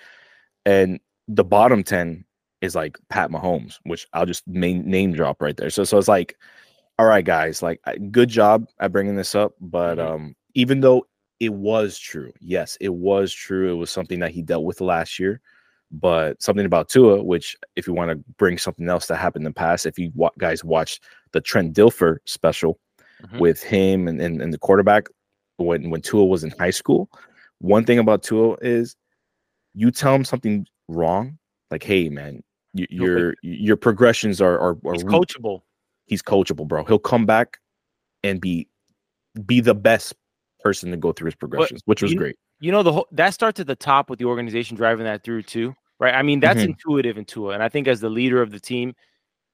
And 0.66 1.00
the 1.28 1.44
bottom 1.44 1.83
10 1.85 2.24
is 2.61 2.74
like 2.74 2.98
Pat 3.09 3.30
Mahomes, 3.30 3.78
which 3.85 4.06
I'll 4.12 4.26
just 4.26 4.46
main 4.48 4.85
name 4.85 5.12
drop 5.12 5.40
right 5.40 5.56
there. 5.56 5.70
So 5.70 5.85
so 5.85 5.96
it's 5.98 6.09
like, 6.09 6.37
all 6.98 7.06
right, 7.06 7.24
guys, 7.24 7.62
like 7.62 7.80
good 8.11 8.28
job 8.28 8.66
at 8.80 8.92
bringing 8.92 9.16
this 9.16 9.35
up. 9.35 9.54
But 9.61 9.98
Mhm. 9.98 10.06
um, 10.11 10.37
even 10.54 10.80
though 10.80 11.06
it 11.38 11.54
was 11.54 11.98
true, 11.98 12.33
yes, 12.40 12.76
it 12.80 12.92
was 12.92 13.33
true. 13.33 13.72
It 13.72 13.76
was 13.76 13.90
something 13.90 14.18
that 14.20 14.33
he 14.33 14.42
dealt 14.42 14.64
with 14.64 14.80
last 14.83 15.18
year. 15.18 15.40
But 15.92 16.40
something 16.42 16.66
about 16.66 16.88
Tua, 16.88 17.22
which 17.22 17.56
if 17.76 17.87
you 17.87 17.94
want 17.94 18.11
to 18.11 18.16
bring 18.37 18.59
something 18.59 18.88
else 18.88 19.06
that 19.06 19.16
happened 19.16 19.44
in 19.46 19.50
the 19.50 19.54
past, 19.54 19.87
if 19.87 19.98
you 19.98 20.12
guys 20.38 20.62
watched 20.62 21.02
the 21.33 21.40
Trent 21.40 21.74
Dilfer 21.74 22.18
special 22.26 22.78
Mhm. 23.22 23.38
with 23.40 23.62
him 23.62 24.06
and, 24.09 24.20
and, 24.20 24.40
and 24.42 24.52
the 24.52 24.59
quarterback 24.59 25.09
when 25.66 25.90
when 25.90 26.00
Tua 26.00 26.24
was 26.24 26.44
in 26.44 26.50
high 26.58 26.70
school, 26.70 27.10
one 27.58 27.84
thing 27.84 27.98
about 27.98 28.22
Tua 28.22 28.56
is 28.62 28.96
you 29.74 29.90
tell 29.90 30.14
him 30.14 30.24
something 30.24 30.66
wrong, 30.88 31.38
like, 31.70 31.82
hey 31.82 32.08
man, 32.08 32.42
you, 32.74 32.86
your 32.90 33.34
your 33.42 33.76
progressions 33.76 34.40
are 34.40 34.58
are, 34.58 34.76
are 34.86 34.92
He's 34.94 35.04
weak." 35.04 35.14
coachable. 35.14 35.62
he's 36.06 36.22
coachable, 36.22 36.66
bro. 36.66 36.84
He'll 36.84 36.98
come 36.98 37.26
back 37.26 37.58
and 38.24 38.40
be 38.40 38.68
be 39.46 39.60
the 39.60 39.74
best 39.74 40.14
person 40.62 40.90
to 40.90 40.96
go 40.96 41.12
through 41.12 41.26
his 41.26 41.34
progressions, 41.36 41.82
which 41.86 42.02
was 42.02 42.12
you- 42.12 42.18
great. 42.18 42.36
You 42.62 42.72
know, 42.72 42.82
the 42.82 42.92
whole 42.92 43.08
that 43.12 43.32
starts 43.32 43.58
at 43.60 43.66
the 43.66 43.76
top 43.76 44.10
with 44.10 44.18
the 44.18 44.26
organization 44.26 44.76
driving 44.76 45.04
that 45.04 45.24
through 45.24 45.44
too, 45.44 45.74
right? 45.98 46.14
I 46.14 46.22
mean, 46.22 46.40
that's 46.40 46.60
Mhm. 46.60 46.70
intuitive 46.70 47.16
in 47.16 47.24
Tua, 47.24 47.54
and 47.54 47.62
I 47.62 47.70
think 47.70 47.88
as 47.88 48.00
the 48.00 48.10
leader 48.10 48.42
of 48.42 48.50
the 48.50 48.60
team, 48.60 48.94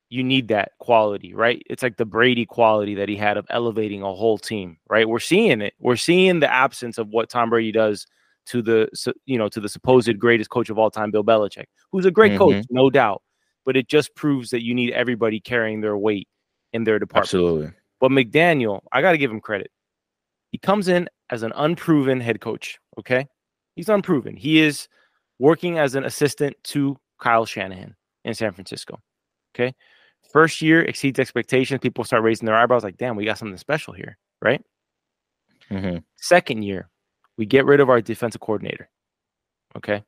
you 0.08 0.22
need 0.22 0.48
that 0.48 0.72
quality, 0.78 1.34
right? 1.34 1.62
It's 1.68 1.82
like 1.82 1.96
the 1.96 2.04
Brady 2.04 2.46
quality 2.46 2.94
that 2.94 3.08
he 3.08 3.16
had 3.16 3.36
of 3.36 3.46
elevating 3.50 4.02
a 4.02 4.14
whole 4.14 4.38
team, 4.38 4.78
right? 4.88 5.08
We're 5.08 5.18
seeing 5.18 5.60
it. 5.60 5.74
We're 5.80 5.96
seeing 5.96 6.40
the 6.40 6.52
absence 6.52 6.98
of 6.98 7.08
what 7.08 7.28
Tom 7.28 7.50
Brady 7.50 7.72
does 7.72 8.06
to 8.46 8.62
the 8.62 8.88
you 9.24 9.36
know 9.36 9.48
to 9.48 9.60
the 9.60 9.68
supposed 9.68 10.18
greatest 10.20 10.50
coach 10.50 10.70
of 10.70 10.78
all 10.78 10.90
time, 10.90 11.10
Bill 11.10 11.24
Belichick, 11.24 11.66
who's 11.90 12.06
a 12.06 12.10
great 12.10 12.38
coach, 12.38 12.54
mm-hmm. 12.54 12.74
no 12.74 12.90
doubt, 12.90 13.22
but 13.64 13.76
it 13.76 13.88
just 13.88 14.14
proves 14.14 14.50
that 14.50 14.62
you 14.62 14.74
need 14.74 14.92
everybody 14.92 15.40
carrying 15.40 15.80
their 15.80 15.96
weight 15.96 16.28
in 16.72 16.84
their 16.84 16.98
department. 16.98 17.26
Absolutely. 17.26 17.72
But 18.00 18.10
McDaniel, 18.10 18.80
I 18.92 19.00
got 19.02 19.12
to 19.12 19.18
give 19.18 19.30
him 19.30 19.40
credit. 19.40 19.70
He 20.52 20.58
comes 20.58 20.88
in 20.88 21.08
as 21.30 21.42
an 21.42 21.52
unproven 21.56 22.20
head 22.20 22.40
coach. 22.40 22.78
Okay. 22.98 23.26
He's 23.74 23.88
unproven. 23.88 24.36
He 24.36 24.60
is 24.60 24.88
working 25.38 25.78
as 25.78 25.94
an 25.94 26.04
assistant 26.04 26.56
to 26.64 26.96
Kyle 27.20 27.44
Shanahan 27.44 27.94
in 28.24 28.34
San 28.34 28.52
Francisco. 28.52 29.00
Okay. 29.54 29.74
First 30.36 30.60
year 30.60 30.82
exceeds 30.82 31.18
expectations. 31.18 31.80
People 31.80 32.04
start 32.04 32.22
raising 32.22 32.44
their 32.44 32.56
eyebrows 32.56 32.84
like, 32.84 32.98
damn, 32.98 33.16
we 33.16 33.24
got 33.24 33.38
something 33.38 33.56
special 33.56 33.94
here. 33.94 34.18
Right. 34.42 34.62
Mhm. 35.70 36.04
Second 36.16 36.62
year, 36.62 36.90
we 37.38 37.46
get 37.46 37.64
rid 37.64 37.80
of 37.80 37.88
our 37.88 38.02
defensive 38.02 38.42
coordinator. 38.42 38.90
Okay. 39.76 40.04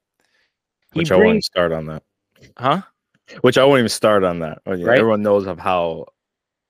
He 0.92 0.98
Which 0.98 1.10
I 1.10 1.16
won't 1.16 1.28
even 1.28 1.40
start 1.40 1.72
on 1.72 1.86
that. 1.86 2.02
huh? 2.58 2.82
Which 3.40 3.56
I 3.56 3.64
won't 3.64 3.78
even 3.78 3.88
start 3.88 4.22
on 4.22 4.40
that. 4.40 4.60
Oh, 4.66 4.72
Right. 4.72 4.98
Everyone 4.98 5.22
knows 5.22 5.46
of 5.46 5.58
how 5.58 6.04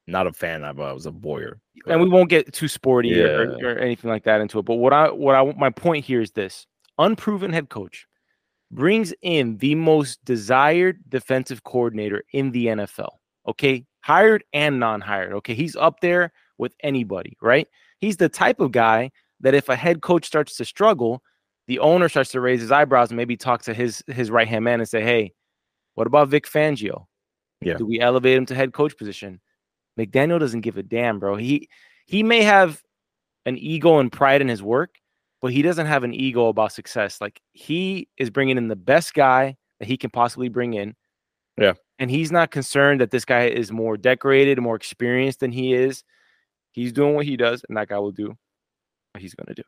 not 0.06 0.28
a 0.28 0.32
fan 0.32 0.62
of 0.62 0.78
I 0.78 0.92
was 0.92 1.06
a 1.06 1.10
Boyer. 1.10 1.58
and 1.88 2.00
we 2.00 2.08
won't 2.08 2.30
get 2.30 2.52
too 2.52 2.68
sporty 2.68 3.20
or, 3.20 3.56
or 3.60 3.78
anything 3.80 4.08
like 4.08 4.22
that 4.22 4.40
into 4.40 4.60
it. 4.60 4.66
But 4.66 4.76
what 4.76 4.92
I 4.92 5.10
what 5.10 5.34
I 5.34 5.52
my 5.54 5.70
point 5.70 6.04
here 6.04 6.20
is 6.20 6.30
this: 6.30 6.64
unproven 6.96 7.52
head 7.52 7.70
coach 7.70 8.06
brings 8.70 9.12
in 9.20 9.56
the 9.58 9.74
most 9.74 10.24
desired 10.24 11.00
defensive 11.08 11.64
coordinator 11.64 12.22
in 12.32 12.52
the 12.52 12.66
NFL. 12.66 13.17
Okay. 13.48 13.84
Hired 14.00 14.44
and 14.52 14.78
non 14.78 15.00
hired. 15.00 15.32
Okay. 15.34 15.54
He's 15.54 15.76
up 15.76 16.00
there 16.00 16.32
with 16.58 16.74
anybody, 16.82 17.36
right? 17.42 17.66
He's 17.98 18.16
the 18.16 18.28
type 18.28 18.60
of 18.60 18.72
guy 18.72 19.10
that 19.40 19.54
if 19.54 19.68
a 19.68 19.76
head 19.76 20.02
coach 20.02 20.26
starts 20.26 20.56
to 20.56 20.64
struggle, 20.64 21.22
the 21.66 21.78
owner 21.78 22.08
starts 22.08 22.30
to 22.32 22.40
raise 22.40 22.60
his 22.60 22.72
eyebrows 22.72 23.10
and 23.10 23.16
maybe 23.16 23.36
talk 23.36 23.62
to 23.62 23.74
his 23.74 24.02
his 24.06 24.30
right 24.30 24.48
hand 24.48 24.64
man 24.64 24.80
and 24.80 24.88
say, 24.88 25.02
"Hey, 25.02 25.32
what 25.94 26.06
about 26.06 26.28
Vic 26.28 26.46
Fangio? 26.46 27.06
Yeah. 27.60 27.74
Do 27.74 27.86
we 27.86 28.00
elevate 28.00 28.36
him 28.36 28.46
to 28.46 28.54
head 28.54 28.72
coach 28.72 28.96
position?" 28.96 29.40
McDaniel 29.98 30.38
doesn't 30.38 30.60
give 30.60 30.78
a 30.78 30.82
damn, 30.82 31.18
bro. 31.18 31.36
He 31.36 31.68
he 32.06 32.22
may 32.22 32.42
have 32.42 32.82
an 33.44 33.58
ego 33.58 33.98
and 33.98 34.10
pride 34.10 34.40
in 34.40 34.48
his 34.48 34.62
work, 34.62 34.96
but 35.40 35.52
he 35.52 35.62
doesn't 35.62 35.86
have 35.86 36.04
an 36.04 36.14
ego 36.14 36.48
about 36.48 36.72
success. 36.72 37.20
Like 37.20 37.40
he 37.52 38.08
is 38.16 38.30
bringing 38.30 38.56
in 38.56 38.68
the 38.68 38.76
best 38.76 39.14
guy 39.14 39.56
that 39.80 39.86
he 39.86 39.96
can 39.96 40.10
possibly 40.10 40.48
bring 40.48 40.74
in. 40.74 40.94
Yeah. 41.58 41.74
And 41.98 42.10
he's 42.10 42.30
not 42.30 42.50
concerned 42.50 43.00
that 43.00 43.10
this 43.10 43.24
guy 43.24 43.46
is 43.46 43.72
more 43.72 43.96
decorated, 43.96 44.60
more 44.60 44.76
experienced 44.76 45.40
than 45.40 45.50
he 45.50 45.74
is. 45.74 46.04
He's 46.72 46.92
doing 46.92 47.14
what 47.14 47.26
he 47.26 47.36
does, 47.36 47.64
and 47.68 47.76
that 47.76 47.88
guy 47.88 47.98
will 47.98 48.12
do 48.12 48.28
what 49.12 49.20
he's 49.20 49.34
going 49.34 49.48
to 49.48 49.54
do. 49.54 49.62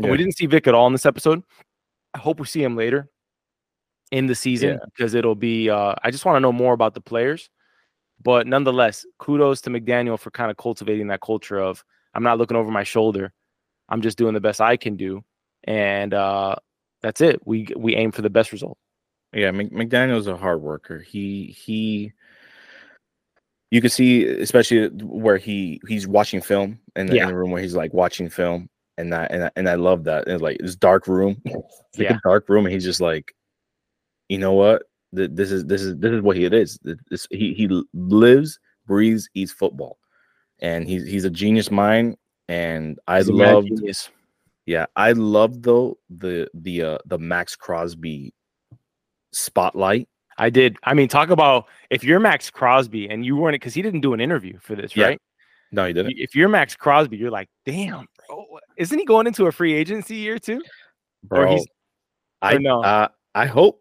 Yeah. 0.00 0.10
We 0.10 0.16
didn't 0.16 0.36
see 0.36 0.46
Vic 0.46 0.66
at 0.66 0.74
all 0.74 0.86
in 0.86 0.92
this 0.92 1.06
episode. 1.06 1.42
I 2.14 2.18
hope 2.18 2.40
we 2.40 2.46
see 2.46 2.62
him 2.62 2.76
later 2.76 3.10
in 4.10 4.26
the 4.26 4.34
season 4.34 4.70
yeah. 4.70 4.78
because 4.86 5.14
it'll 5.14 5.34
be. 5.34 5.68
Uh, 5.68 5.94
I 6.02 6.10
just 6.10 6.24
want 6.24 6.36
to 6.36 6.40
know 6.40 6.52
more 6.52 6.72
about 6.72 6.94
the 6.94 7.00
players, 7.00 7.50
but 8.22 8.46
nonetheless, 8.46 9.04
kudos 9.18 9.60
to 9.62 9.70
McDaniel 9.70 10.18
for 10.18 10.30
kind 10.30 10.50
of 10.50 10.56
cultivating 10.56 11.08
that 11.08 11.20
culture 11.20 11.58
of 11.58 11.84
I'm 12.14 12.22
not 12.22 12.38
looking 12.38 12.56
over 12.56 12.70
my 12.70 12.84
shoulder. 12.84 13.32
I'm 13.88 14.00
just 14.00 14.16
doing 14.16 14.34
the 14.34 14.40
best 14.40 14.60
I 14.60 14.76
can 14.76 14.96
do, 14.96 15.22
and 15.64 16.14
uh, 16.14 16.56
that's 17.02 17.20
it. 17.20 17.46
We 17.46 17.68
we 17.76 17.94
aim 17.96 18.12
for 18.12 18.22
the 18.22 18.30
best 18.30 18.52
result. 18.52 18.78
Yeah, 19.34 19.50
McDaniel's 19.50 20.28
a 20.28 20.36
hard 20.36 20.62
worker. 20.62 21.00
He 21.00 21.46
he. 21.46 22.12
You 23.70 23.80
can 23.80 23.90
see, 23.90 24.24
especially 24.24 24.88
where 25.02 25.36
he 25.36 25.80
he's 25.88 26.06
watching 26.06 26.40
film 26.40 26.78
in 26.94 27.06
the, 27.06 27.16
yeah. 27.16 27.22
in 27.22 27.28
the 27.28 27.34
room 27.34 27.50
where 27.50 27.60
he's 27.60 27.74
like 27.74 27.92
watching 27.92 28.28
film, 28.28 28.68
and 28.96 29.12
that 29.12 29.32
and 29.32 29.44
I, 29.44 29.50
and 29.56 29.68
I 29.68 29.74
love 29.74 30.04
that. 30.04 30.28
It's 30.28 30.40
like 30.40 30.58
this 30.58 30.76
dark 30.76 31.08
room, 31.08 31.40
it's 31.44 31.98
like 31.98 32.10
yeah. 32.10 32.16
a 32.16 32.20
dark 32.28 32.48
room, 32.48 32.66
and 32.66 32.72
he's 32.72 32.84
just 32.84 33.00
like, 33.00 33.34
you 34.28 34.38
know 34.38 34.52
what? 34.52 34.84
This 35.12 35.50
is 35.50 35.64
this 35.66 35.82
is 35.82 35.96
this 35.98 36.12
is 36.12 36.22
what 36.22 36.36
he 36.36 36.44
it 36.44 36.54
is. 36.54 36.78
This, 37.10 37.26
he 37.30 37.54
he 37.54 37.68
lives, 37.92 38.60
breathes, 38.86 39.28
eats 39.34 39.52
football, 39.52 39.98
and 40.60 40.88
he's 40.88 41.04
he's 41.06 41.24
a 41.24 41.30
genius 41.30 41.70
mind. 41.70 42.16
And 42.48 42.98
I 43.08 43.22
love, 43.22 43.64
yeah, 44.66 44.86
I 44.94 45.12
love 45.12 45.62
though 45.62 45.98
the 46.10 46.48
the 46.54 46.82
uh 46.82 46.98
the 47.06 47.18
Maxx 47.18 47.56
Crosby 47.56 48.34
spotlight. 49.34 50.08
I 50.38 50.50
did. 50.50 50.76
I 50.84 50.94
mean, 50.94 51.08
talk 51.08 51.30
about 51.30 51.66
if 51.90 52.02
you're 52.02 52.20
Maxx 52.20 52.50
Crosby 52.50 53.08
and 53.08 53.24
you 53.24 53.36
weren't 53.36 53.54
because 53.54 53.74
he 53.74 53.82
didn't 53.82 54.00
do 54.00 54.14
an 54.14 54.20
interview 54.20 54.58
for 54.60 54.74
this, 54.74 54.96
yeah. 54.96 55.06
right? 55.06 55.22
No, 55.70 55.86
he 55.86 55.92
didn't. 55.92 56.14
If 56.16 56.34
you're 56.34 56.48
Maxx 56.48 56.76
Crosby, 56.76 57.16
you're 57.16 57.30
like, 57.30 57.48
damn, 57.66 58.06
bro, 58.28 58.58
isn't 58.76 58.98
he 58.98 59.04
going 59.04 59.26
into 59.26 59.46
a 59.46 59.52
free 59.52 59.74
agency 59.74 60.16
year 60.16 60.38
too? 60.38 60.62
Bro, 61.22 61.58
I 62.42 62.58
know. 62.58 62.82
Uh, 62.82 63.08
I 63.34 63.46
hope. 63.46 63.80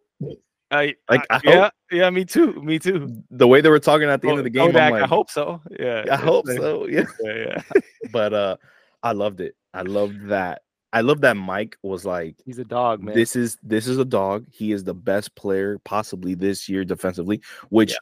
I 0.71 0.95
like. 1.09 1.25
I 1.29 1.39
yeah, 1.43 1.61
hope. 1.63 1.73
yeah, 1.91 2.09
me 2.09 2.25
too. 2.25 2.53
Me 2.63 2.79
too. 2.79 3.23
The 3.29 3.47
way 3.47 3.61
they 3.61 3.69
were 3.69 3.79
talking 3.79 4.09
at 4.09 4.21
the 4.21 4.27
oh, 4.27 4.31
end 4.31 4.39
of 4.39 4.43
the 4.43 4.49
game, 4.49 4.67
Kodak, 4.67 4.93
like, 4.93 5.03
I 5.03 5.07
hope 5.07 5.29
so. 5.29 5.61
Yeah, 5.79 6.05
I 6.11 6.15
hope 6.15 6.47
so. 6.47 6.87
Yeah, 6.89 7.05
yeah, 7.21 7.61
yeah. 7.75 7.81
but 8.11 8.33
uh, 8.33 8.57
I 9.03 9.11
loved 9.11 9.41
it. 9.41 9.55
I 9.73 9.83
loved 9.83 10.29
that. 10.29 10.62
I 10.93 11.01
love 11.01 11.21
that 11.21 11.35
Mike 11.35 11.77
was 11.81 12.05
like, 12.05 12.35
he's 12.45 12.59
a 12.59 12.63
dog, 12.63 13.01
man. 13.01 13.15
This 13.15 13.35
is 13.35 13.57
this 13.63 13.87
is 13.87 13.97
a 13.97 14.05
dog. 14.05 14.45
He 14.51 14.71
is 14.71 14.83
the 14.83 14.93
best 14.93 15.35
player 15.35 15.79
possibly 15.83 16.35
this 16.35 16.69
year 16.69 16.85
defensively, 16.85 17.41
which 17.69 17.91
yeah. 17.91 17.97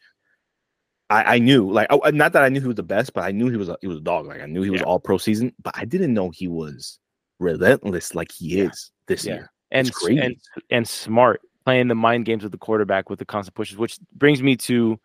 I, 1.10 1.36
I, 1.36 1.40
knew, 1.40 1.70
like, 1.72 1.88
oh, 1.90 2.02
I, 2.04 2.12
not 2.12 2.34
that 2.34 2.44
I 2.44 2.50
knew 2.50 2.62
he 2.62 2.68
was 2.68 2.76
the 2.76 2.84
best, 2.84 3.14
but 3.14 3.24
I 3.24 3.32
knew 3.32 3.50
he 3.50 3.58
was 3.58 3.70
a, 3.70 3.78
he 3.82 3.88
was 3.88 3.98
a 3.98 4.02
dog. 4.02 4.28
Like, 4.28 4.42
I 4.42 4.46
knew 4.46 4.62
he 4.62 4.70
was 4.70 4.82
all 4.82 5.00
pro 5.00 5.18
season, 5.18 5.54
but 5.64 5.74
I 5.78 5.86
didn't 5.86 6.14
know 6.14 6.30
he 6.30 6.48
was 6.48 7.00
relentless 7.40 8.14
like 8.14 8.32
he 8.32 8.58
yeah. 8.58 8.66
is 8.66 8.92
this 9.08 9.26
yeah. 9.26 9.34
year. 9.34 9.52
And, 9.72 9.90
and 10.10 10.36
and 10.70 10.88
smart 10.88 11.42
playing 11.64 11.88
the 11.88 11.96
mind 11.96 12.26
games 12.26 12.44
with 12.44 12.52
the 12.52 12.58
quarterback 12.58 13.10
with 13.10 13.20
the 13.20 13.26
constant 13.26 13.56
pushes, 13.56 13.78
which 13.78 13.98
brings 14.14 14.44
me 14.44 14.58
to 14.58 15.00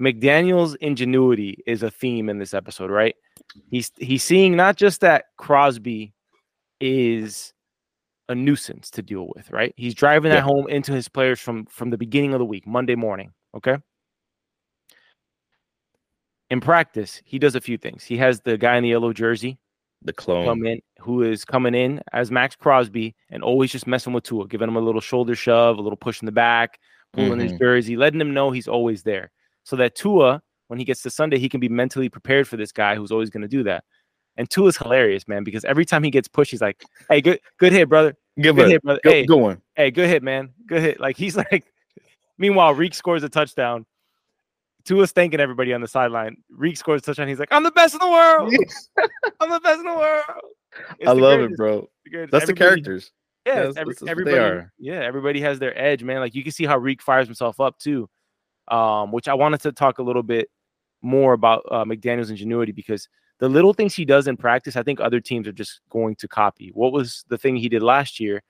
McDaniel's 0.00 0.74
ingenuity 0.76 1.62
is 1.66 1.84
a 1.84 1.90
theme 1.90 2.28
in 2.28 2.38
this 2.38 2.52
episode, 2.52 2.90
right? 2.90 3.14
He's 3.70 3.92
he's 3.96 4.24
seeing 4.24 4.56
not 4.56 4.76
just 4.76 5.02
that 5.02 5.26
Crosby 5.36 6.14
is 6.82 7.54
a 8.28 8.34
nuisance 8.34 8.90
to 8.90 9.02
deal 9.02 9.28
with, 9.34 9.50
right? 9.50 9.72
He's 9.76 9.94
driving 9.94 10.30
that 10.30 10.42
home 10.42 10.68
into 10.68 10.92
his 10.92 11.08
players 11.08 11.40
from 11.40 11.66
from 11.66 11.90
the 11.90 11.98
beginning 11.98 12.34
of 12.34 12.38
the 12.38 12.44
week, 12.44 12.66
Monday 12.66 12.94
morning. 12.94 13.32
Okay 13.56 13.78
in 16.52 16.60
practice, 16.60 17.22
he 17.24 17.38
does 17.38 17.54
a 17.54 17.62
few 17.62 17.78
things. 17.78 18.04
He 18.04 18.18
has 18.18 18.42
the 18.42 18.58
guy 18.58 18.76
in 18.76 18.82
the 18.82 18.90
yellow 18.90 19.14
jersey, 19.14 19.58
the 20.02 20.12
clone, 20.12 20.44
come 20.44 20.66
in, 20.66 20.82
who 21.00 21.22
is 21.22 21.46
coming 21.46 21.74
in 21.74 22.02
as 22.12 22.30
Maxx 22.30 22.56
Crosby 22.56 23.14
and 23.30 23.42
always 23.42 23.72
just 23.72 23.86
messing 23.86 24.12
with 24.12 24.24
Tua, 24.24 24.46
giving 24.46 24.68
him 24.68 24.76
a 24.76 24.80
little 24.80 25.00
shoulder 25.00 25.34
shove, 25.34 25.78
a 25.78 25.80
little 25.80 25.96
push 25.96 26.20
in 26.20 26.26
the 26.26 26.32
back, 26.32 26.78
pulling 27.14 27.38
mm-hmm. 27.38 27.40
his 27.40 27.58
jersey, 27.58 27.96
letting 27.96 28.20
him 28.20 28.34
know 28.34 28.50
he's 28.50 28.68
always 28.68 29.02
there, 29.02 29.30
so 29.62 29.76
that 29.76 29.94
Tua, 29.94 30.42
when 30.68 30.78
he 30.78 30.84
gets 30.84 31.00
to 31.04 31.10
Sunday, 31.10 31.38
he 31.38 31.48
can 31.48 31.58
be 31.58 31.70
mentally 31.70 32.10
prepared 32.10 32.46
for 32.46 32.58
this 32.58 32.70
guy 32.70 32.96
who's 32.96 33.12
always 33.12 33.30
going 33.30 33.40
to 33.40 33.48
do 33.48 33.62
that. 33.62 33.84
And 34.36 34.48
Tua 34.48 34.68
is 34.68 34.76
hilarious, 34.76 35.28
man, 35.28 35.44
because 35.44 35.64
every 35.64 35.84
time 35.84 36.02
he 36.02 36.10
gets 36.10 36.26
pushed, 36.28 36.50
he's 36.50 36.62
like, 36.62 36.84
"Hey, 37.08 37.20
good, 37.20 37.40
good 37.58 37.72
hit, 37.72 37.88
brother. 37.88 38.16
Good, 38.40 38.56
good 38.56 38.70
hit, 38.70 38.82
brother. 38.82 39.00
Go, 39.04 39.10
hey, 39.10 39.26
go 39.26 39.44
on. 39.44 39.60
Hey, 39.76 39.90
good 39.90 40.08
hit, 40.08 40.22
man. 40.22 40.50
Good 40.66 40.82
hit." 40.82 41.00
Like 41.00 41.16
he's 41.16 41.36
like. 41.52 41.64
Meanwhile, 42.38 42.74
Reek 42.74 42.94
scores 42.94 43.22
a 43.22 43.28
touchdown 43.28 43.86
Tua's 44.84 45.12
thanking 45.12 45.40
everybody 45.40 45.72
on 45.72 45.80
the 45.80 45.88
sideline. 45.88 46.36
Reek 46.50 46.76
scores 46.76 47.02
a 47.02 47.04
touchdown. 47.04 47.28
He's 47.28 47.38
like, 47.38 47.52
I'm 47.52 47.62
the 47.62 47.70
best 47.70 47.94
in 47.94 48.00
the 48.00 48.10
world. 48.10 48.54
I'm 49.40 49.50
the 49.50 49.60
best 49.60 49.80
in 49.80 49.86
the 49.86 49.94
world. 49.94 50.24
It's 50.98 51.08
I 51.08 51.14
the 51.14 51.20
love 51.20 51.38
greatest. 51.38 51.52
it, 51.52 51.56
bro. 51.56 51.90
That's 52.04 52.14
everybody, 52.14 52.46
the 52.46 52.54
characters. 52.54 53.12
Yeah, 53.46 53.62
yeah 53.64 53.72
every, 53.76 53.94
everybody. 54.08 54.66
Yeah, 54.78 55.00
everybody 55.00 55.40
has 55.40 55.58
their 55.58 55.78
edge, 55.78 56.02
man. 56.02 56.20
Like 56.20 56.34
you 56.34 56.42
can 56.42 56.52
see 56.52 56.64
how 56.64 56.78
Reek 56.78 57.02
fires 57.02 57.26
himself 57.26 57.60
up 57.60 57.78
too. 57.78 58.08
Um, 58.68 59.12
which 59.12 59.28
I 59.28 59.34
wanted 59.34 59.60
to 59.62 59.72
talk 59.72 59.98
a 59.98 60.02
little 60.02 60.22
bit 60.22 60.48
more 61.02 61.32
about 61.32 61.64
uh, 61.70 61.84
McDaniel's 61.84 62.30
ingenuity 62.30 62.72
because 62.72 63.08
the 63.42 63.48
little 63.48 63.74
things 63.74 63.92
he 63.92 64.04
does 64.04 64.28
in 64.28 64.36
practice, 64.36 64.76
I 64.76 64.84
think 64.84 65.00
other 65.00 65.18
teams 65.18 65.48
are 65.48 65.52
just 65.52 65.80
going 65.90 66.14
to 66.14 66.28
copy. 66.28 66.70
What 66.74 66.92
was 66.92 67.24
the 67.28 67.36
thing 67.36 67.56
he 67.56 67.68
did 67.68 67.82
last 67.82 68.20
year? 68.20 68.40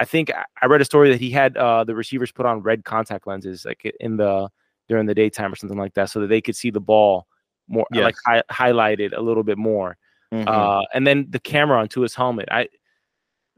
I 0.00 0.04
think 0.04 0.32
I 0.60 0.66
read 0.66 0.80
a 0.80 0.84
story 0.84 1.10
that 1.10 1.20
he 1.20 1.30
had 1.30 1.56
uh, 1.56 1.84
the 1.84 1.94
receivers 1.94 2.32
put 2.32 2.44
on 2.44 2.60
red 2.60 2.84
contact 2.84 3.28
lenses, 3.28 3.64
like 3.64 3.88
in 4.00 4.16
the 4.16 4.48
during 4.88 5.06
the 5.06 5.14
daytime 5.14 5.52
or 5.52 5.54
something 5.54 5.78
like 5.78 5.94
that, 5.94 6.10
so 6.10 6.18
that 6.18 6.26
they 6.26 6.40
could 6.40 6.56
see 6.56 6.70
the 6.70 6.80
ball 6.80 7.28
more, 7.68 7.86
yes. 7.92 8.02
like 8.02 8.16
hi- 8.26 8.42
highlighted 8.50 9.16
a 9.16 9.20
little 9.20 9.44
bit 9.44 9.58
more. 9.58 9.96
Mm-hmm. 10.34 10.48
Uh, 10.48 10.82
and 10.92 11.06
then 11.06 11.26
the 11.30 11.38
camera 11.38 11.78
onto 11.78 12.00
his 12.00 12.16
helmet. 12.16 12.48
I 12.50 12.66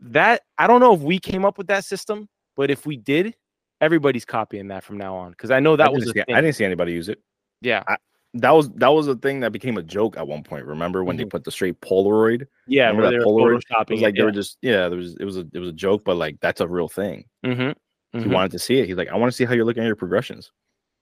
that 0.01 0.42
I 0.59 0.66
don't 0.66 0.81
know 0.81 0.92
if 0.92 1.01
we 1.01 1.18
came 1.18 1.47
up 1.47 1.57
with 1.57 1.68
that 1.68 1.87
system, 1.87 2.29
but 2.57 2.70
if 2.70 2.85
we 2.85 2.99
did, 2.99 3.35
everybody's 3.81 4.27
copying 4.27 4.68
that 4.68 4.85
from 4.85 4.99
now 4.99 5.16
on 5.16 5.31
because 5.31 5.51
I 5.51 5.61
know 5.61 5.77
that 5.77 5.87
I 5.87 5.90
was. 5.90 6.11
See, 6.11 6.20
I 6.29 6.42
didn't 6.42 6.57
see 6.57 6.66
anybody 6.66 6.92
use 6.92 7.09
it. 7.09 7.23
Yeah, 7.62 7.85
I, 7.88 7.97
that 8.35 8.51
was 8.51 8.68
that 8.70 8.88
was 8.88 9.07
a 9.07 9.14
thing 9.14 9.40
that 9.40 9.53
became 9.53 9.79
a 9.79 9.83
joke 9.83 10.16
at 10.16 10.27
one 10.27 10.42
point. 10.42 10.66
Remember 10.66 11.05
when 11.05 11.16
mm-hmm. 11.16 11.25
they 11.25 11.29
put 11.29 11.44
the 11.44 11.53
straight 11.53 11.81
Polaroid? 11.81 12.47
Yeah, 12.66 12.88
remember 12.88 13.12
that 13.12 13.25
Polaroid? 13.25 13.61
It 13.88 13.90
was 13.90 14.03
like 14.03 14.14
it, 14.14 14.18
they 14.18 14.25
were 14.25 14.33
just 14.33 14.59
yeah. 14.61 14.88
There 14.88 14.99
was 14.99 15.16
it 15.20 15.25
was 15.25 15.37
a 15.37 15.47
it 15.53 15.59
was 15.61 15.68
a 15.68 15.73
joke, 15.73 16.03
but 16.05 16.16
like 16.16 16.38
that's 16.40 16.61
a 16.61 16.66
real 16.66 16.88
thing. 16.88 17.25
Mm-hmm. 17.47 17.62
Mm-hmm. 17.62 18.20
He 18.20 18.35
wanted 18.35 18.51
to 18.53 18.59
see 18.59 18.79
it. 18.79 18.87
He's 18.87 18.97
like, 18.97 19.09
I 19.09 19.16
want 19.16 19.33
to 19.33 19.37
see 19.37 19.44
how 19.44 19.55
you're 19.55 19.64
looking 19.64 19.83
at 19.83 19.87
your 19.87 19.97
progressions. 19.97 20.51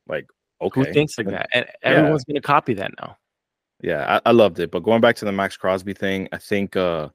Like, 0.06 0.26
okay, 0.60 0.80
who 0.80 0.92
thinks 0.92 1.16
like 1.16 1.28
that? 1.28 1.48
And 1.52 1.66
everyone's 1.82 2.24
yeah. 2.26 2.34
going 2.34 2.42
to 2.42 2.46
copy 2.46 2.74
that 2.74 2.92
now. 3.00 3.16
Yeah, 3.82 4.20
I, 4.24 4.30
I, 4.30 4.32
loved 4.32 4.60
it. 4.60 4.70
But 4.70 4.80
going 4.80 5.00
back 5.00 5.16
to 5.16 5.24
the 5.24 5.32
Maxx 5.32 5.56
Crosby 5.56 5.92
thing, 5.92 6.28
I 6.32 6.38
think 6.38 6.76
uh 6.76 7.08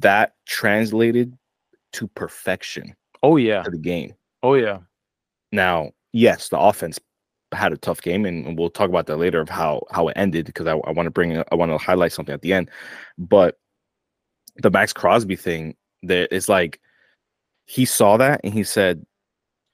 that 0.00 0.34
translated 0.46 1.36
to 1.94 2.08
perfection. 2.08 2.94
Oh 3.22 3.36
yeah, 3.36 3.62
to 3.62 3.70
the 3.70 3.78
game. 3.78 4.14
Oh 4.42 4.54
yeah. 4.54 4.78
Now, 5.52 5.92
yes, 6.12 6.48
the 6.48 6.58
offense 6.58 6.98
had 7.54 7.72
a 7.72 7.76
tough 7.76 8.02
game, 8.02 8.24
and 8.24 8.58
we'll 8.58 8.70
talk 8.70 8.88
about 8.88 9.06
that 9.06 9.16
later 9.16 9.40
of 9.40 9.48
how 9.48 9.82
how 9.90 10.08
it 10.08 10.14
ended 10.16 10.46
because 10.46 10.66
I, 10.66 10.72
I 10.72 10.90
want 10.90 11.06
to 11.06 11.10
bring 11.10 11.36
I 11.36 11.54
want 11.54 11.70
to 11.70 11.78
highlight 11.78 12.12
something 12.12 12.32
at 12.32 12.42
the 12.42 12.52
end. 12.52 12.70
But 13.18 13.58
the 14.56 14.70
Maxx 14.70 14.92
Crosby 14.92 15.36
thing, 15.36 15.76
there 16.02 16.26
is 16.26 16.48
like 16.48 16.80
he 17.66 17.84
saw 17.84 18.16
that 18.18 18.40
and 18.44 18.52
he 18.52 18.64
said, 18.64 19.04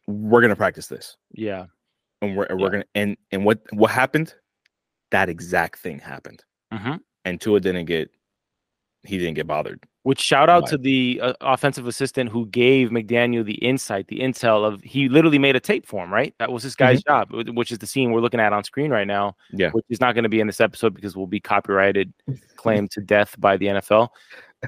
"We're 0.06 0.40
gonna 0.40 0.56
practice 0.56 0.86
this." 0.86 1.16
Yeah, 1.32 1.66
and 2.22 2.36
we're, 2.36 2.48
we're 2.56 2.70
gonna 2.70 2.84
and 2.94 3.16
and 3.30 3.44
what 3.44 3.60
what 3.72 3.90
happened? 3.90 4.34
That 5.10 5.28
exact 5.28 5.80
thing 5.80 5.98
happened, 5.98 6.44
mm-hmm. 6.72 6.96
and 7.24 7.40
Tua 7.40 7.60
didn't 7.60 7.86
get 7.86 8.10
he 9.02 9.18
didn't 9.18 9.34
get 9.34 9.46
bothered. 9.46 9.80
Which 10.02 10.18
shout 10.18 10.48
out 10.48 10.66
to 10.68 10.78
the 10.78 11.20
uh, 11.22 11.32
offensive 11.42 11.86
assistant 11.86 12.30
who 12.30 12.46
gave 12.46 12.88
McDaniel 12.88 13.44
the 13.44 13.56
insight, 13.56 14.08
the 14.08 14.20
intel 14.20 14.66
of 14.66 14.80
he 14.82 15.10
literally 15.10 15.38
made 15.38 15.56
a 15.56 15.60
tape 15.60 15.86
for 15.86 16.02
him, 16.02 16.10
right? 16.10 16.34
That 16.38 16.50
was 16.50 16.62
this 16.62 16.74
guy's 16.74 17.02
mm-hmm. 17.02 17.42
job, 17.42 17.54
which 17.54 17.70
is 17.70 17.78
the 17.78 17.86
scene 17.86 18.10
we're 18.10 18.22
looking 18.22 18.40
at 18.40 18.54
on 18.54 18.64
screen 18.64 18.90
right 18.90 19.06
now. 19.06 19.36
Yeah, 19.52 19.70
which 19.72 19.84
is 19.90 20.00
not 20.00 20.14
going 20.14 20.22
to 20.22 20.30
be 20.30 20.40
in 20.40 20.46
this 20.46 20.60
episode 20.60 20.94
because 20.94 21.16
we'll 21.16 21.26
be 21.26 21.40
copyrighted, 21.40 22.14
claimed 22.56 22.90
to 22.92 23.02
death 23.02 23.38
by 23.38 23.58
the 23.58 23.66
NFL. 23.66 24.08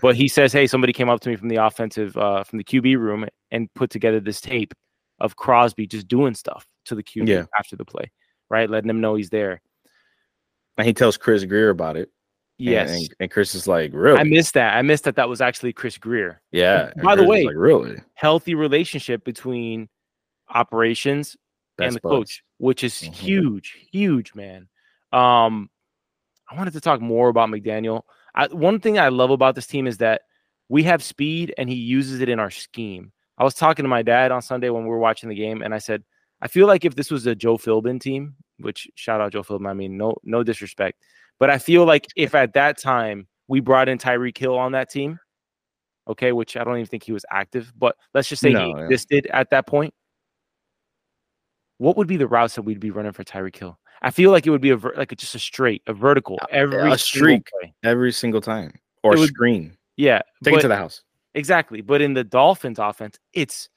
But 0.02 0.16
he 0.16 0.28
says, 0.28 0.52
"Hey, 0.52 0.66
somebody 0.66 0.92
came 0.92 1.08
up 1.08 1.20
to 1.20 1.30
me 1.30 1.36
from 1.36 1.48
the 1.48 1.64
offensive, 1.64 2.14
uh, 2.18 2.44
from 2.44 2.58
the 2.58 2.64
QB 2.64 2.98
room, 2.98 3.26
and 3.50 3.72
put 3.72 3.88
together 3.88 4.20
this 4.20 4.42
tape 4.42 4.74
of 5.18 5.36
Crosby 5.36 5.86
just 5.86 6.08
doing 6.08 6.34
stuff 6.34 6.66
to 6.86 6.94
the 6.94 7.02
QB 7.02 7.28
Yeah. 7.28 7.44
after 7.58 7.76
the 7.76 7.86
play, 7.86 8.10
right? 8.50 8.68
Letting 8.68 8.90
him 8.90 9.00
know 9.00 9.14
he's 9.14 9.30
there. 9.30 9.62
And 10.76 10.86
he 10.86 10.92
tells 10.92 11.16
Chris 11.16 11.44
Grier 11.44 11.70
about 11.70 11.96
it. 11.96 12.10
And- 12.58 12.68
Yes. 12.68 12.90
And, 12.90 13.08
and 13.20 13.30
Chris 13.30 13.54
is 13.54 13.66
like, 13.66 13.90
really? 13.92 14.18
I 14.18 14.24
missed 14.24 14.54
that. 14.54 14.76
I 14.76 14.82
missed 14.82 15.04
that 15.04 15.16
that 15.16 15.28
was 15.28 15.40
actually 15.40 15.72
Chris 15.72 15.98
Grier. 15.98 16.40
yeah. 16.52 16.92
By 17.02 17.12
And 17.14 17.20
the 17.20 17.24
Chris 17.24 17.24
is 17.24 17.26
way, 17.28 17.44
like, 17.46 17.56
really? 17.56 17.96
Healthy 18.14 18.54
relationship 18.54 19.24
between 19.24 19.88
operations 20.48 21.36
and 21.80 21.94
the 21.94 22.00
buds. 22.00 22.12
coach, 22.12 22.44
which 22.58 22.84
is 22.84 22.94
Mhm. 22.94 23.14
huge, 23.14 23.86
huge, 23.90 24.34
man. 24.34 24.68
Um, 25.12 25.70
I 26.50 26.56
wanted 26.56 26.74
to 26.74 26.80
talk 26.80 27.00
more 27.00 27.28
about 27.28 27.48
McDaniel. 27.48 28.02
I, 28.34 28.46
one 28.48 28.78
thing 28.80 28.98
I 28.98 29.08
love 29.08 29.30
about 29.30 29.54
this 29.54 29.66
team 29.66 29.86
is 29.86 29.98
that 29.98 30.22
we 30.68 30.82
have 30.84 31.02
speed 31.02 31.54
and 31.58 31.68
he 31.68 31.74
uses 31.74 32.20
it 32.20 32.28
in 32.28 32.38
our 32.38 32.50
scheme. 32.50 33.12
I 33.38 33.44
was 33.44 33.54
talking 33.54 33.82
to 33.82 33.88
my 33.88 34.02
dad 34.02 34.30
on 34.30 34.42
Sunday 34.42 34.70
when 34.70 34.84
we 34.84 34.88
were 34.90 34.98
watching 34.98 35.28
the 35.28 35.34
game, 35.34 35.62
and 35.62 35.74
I 35.74 35.78
said, 35.78 36.04
I 36.40 36.48
feel 36.48 36.66
like 36.66 36.84
if 36.84 36.94
this 36.94 37.10
was 37.10 37.26
a 37.26 37.34
Joe 37.34 37.56
Philbin 37.56 38.00
team, 38.00 38.36
which 38.58 38.88
shout 38.94 39.20
out 39.20 39.32
Joe 39.32 39.42
Philbin, 39.42 39.68
I 39.68 39.72
mean, 39.74 39.96
no, 39.96 40.16
no 40.22 40.42
disrespect, 40.42 41.02
but 41.42 41.50
I 41.50 41.58
feel 41.58 41.84
like 41.84 42.06
if 42.14 42.36
at 42.36 42.52
that 42.52 42.78
time 42.78 43.26
we 43.48 43.58
brought 43.58 43.88
in 43.88 43.98
Tyreek 43.98 44.38
Hill 44.38 44.56
on 44.56 44.70
that 44.72 44.88
team, 44.88 45.18
okay, 46.06 46.30
which 46.30 46.56
I 46.56 46.62
don't 46.62 46.76
even 46.76 46.86
think 46.86 47.02
he 47.02 47.10
was 47.10 47.24
active, 47.32 47.72
but 47.76 47.96
let's 48.14 48.28
just 48.28 48.40
say 48.40 48.50
he 48.50 48.54
No, 48.54 48.76
yeah. 48.78 48.84
existed 48.84 49.26
at 49.32 49.50
that 49.50 49.66
point. 49.66 49.92
What 51.78 51.96
would 51.96 52.06
be 52.06 52.16
the 52.16 52.28
routes 52.28 52.54
that 52.54 52.62
we'd 52.62 52.78
be 52.78 52.92
running 52.92 53.10
for 53.10 53.24
Tyreek 53.24 53.56
Hill? 53.56 53.76
I 54.02 54.12
feel 54.12 54.30
like 54.30 54.46
it 54.46 54.50
would 54.50 54.60
be 54.60 54.70
a 54.70 54.76
ver- 54.76 54.94
like 54.96 55.10
a, 55.10 55.16
just 55.16 55.34
a 55.34 55.40
straight, 55.40 55.82
a 55.88 55.92
vertical 55.92 56.38
every 56.50 56.76
a 56.78 56.80
single 56.80 56.98
streak. 56.98 57.48
play. 57.60 57.74
Every 57.82 58.12
single 58.12 58.40
time. 58.40 58.72
Or 59.02 59.16
It 59.16 59.18
would- 59.18 59.28
screen. 59.30 59.76
Yeah, 59.96 60.22
Take 60.44 60.54
it 60.58 60.60
to 60.60 60.68
the 60.68 60.76
house. 60.76 61.02
Exactly. 61.34 61.80
But 61.80 62.02
in 62.02 62.14
the 62.14 62.22
Dolphins 62.22 62.78
offense, 62.78 63.18
it's 63.32 63.68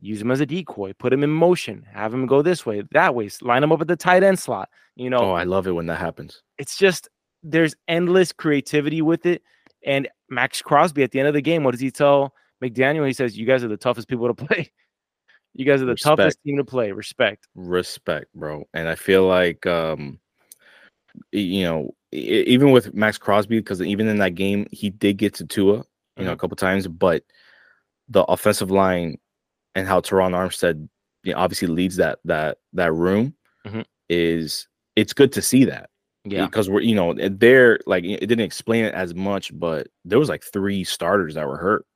use 0.00 0.20
him 0.20 0.30
as 0.30 0.40
a 0.40 0.46
decoy, 0.46 0.92
put 0.94 1.12
him 1.12 1.22
in 1.24 1.30
motion, 1.30 1.84
have 1.92 2.12
him 2.14 2.26
go 2.26 2.40
this 2.42 2.64
way, 2.64 2.82
that 2.92 3.14
way, 3.14 3.28
line 3.42 3.62
him 3.62 3.72
up 3.72 3.80
at 3.80 3.88
the 3.88 3.96
tight 3.96 4.22
end 4.22 4.38
slot. 4.38 4.68
You 4.96 5.10
know, 5.10 5.18
Oh, 5.18 5.32
I 5.32 5.44
love 5.44 5.66
it 5.66 5.72
when 5.72 5.86
that 5.86 5.98
happens. 5.98 6.42
it's 6.58 6.76
just 6.76 7.08
there's 7.42 7.74
endless 7.86 8.32
creativity 8.32 9.00
with 9.02 9.26
it. 9.26 9.42
And 9.86 10.08
Maxx 10.28 10.60
Crosby 10.60 11.02
at 11.04 11.12
the 11.12 11.18
end 11.20 11.28
of 11.28 11.34
the 11.34 11.40
game, 11.40 11.62
what 11.64 11.70
does 11.70 11.80
he 11.80 11.90
tell 11.90 12.34
McDaniel? 12.62 13.06
He 13.06 13.12
says, 13.12 13.38
You 13.38 13.46
guys 13.46 13.62
are 13.62 13.68
the 13.68 13.76
toughest 13.76 14.08
people 14.08 14.26
to 14.26 14.34
play. 14.46 14.70
You 15.54 15.64
guys 15.64 15.80
are 15.82 15.86
the 15.86 15.94
toughest 15.94 16.38
team 16.44 16.56
to 16.58 16.64
play. 16.64 16.92
Respect. 16.92 17.46
respect, 17.54 18.26
bro. 18.34 18.64
And 18.74 18.88
I 18.88 18.94
feel 18.96 19.26
like 19.26 19.66
um 19.66 20.18
you 21.32 21.64
know, 21.64 21.94
even 22.12 22.70
with 22.70 22.94
Maxx 22.94 23.18
Crosby, 23.18 23.58
because 23.58 23.82
even 23.82 24.06
in 24.08 24.18
that 24.18 24.34
game, 24.34 24.66
he 24.70 24.90
did 24.90 25.16
get 25.16 25.34
to 25.34 25.46
Tua, 25.46 25.84
you 26.16 26.24
know, 26.24 26.32
a 26.32 26.36
couple 26.36 26.56
times, 26.56 26.86
but 26.86 27.24
the 28.08 28.22
offensive 28.24 28.70
line 28.70 29.18
and 29.78 29.86
how 29.88 30.00
Terron 30.00 30.32
Armstead 30.32 30.88
you 31.22 31.32
know, 31.32 31.38
obviously 31.38 31.68
leads 31.68 31.96
that 31.96 32.18
that 32.24 32.58
that 32.72 32.92
room 32.92 33.34
Mhm. 33.66 33.84
is 34.08 34.66
it's 34.96 35.12
good 35.12 35.32
to 35.32 35.42
see 35.42 35.64
that 35.66 35.90
Yeah. 36.24 36.46
because 36.46 36.68
we're 36.68 36.80
you 36.80 36.94
know 36.94 37.14
they're 37.14 37.78
like 37.86 38.04
it 38.04 38.20
didn't 38.20 38.40
explain 38.40 38.84
it 38.84 38.94
as 38.94 39.14
much, 39.14 39.56
but 39.58 39.88
there 40.04 40.18
was 40.18 40.28
like 40.28 40.42
three 40.42 40.84
starters 40.84 41.34
that 41.34 41.46
were 41.46 41.56
hurt, 41.58 41.86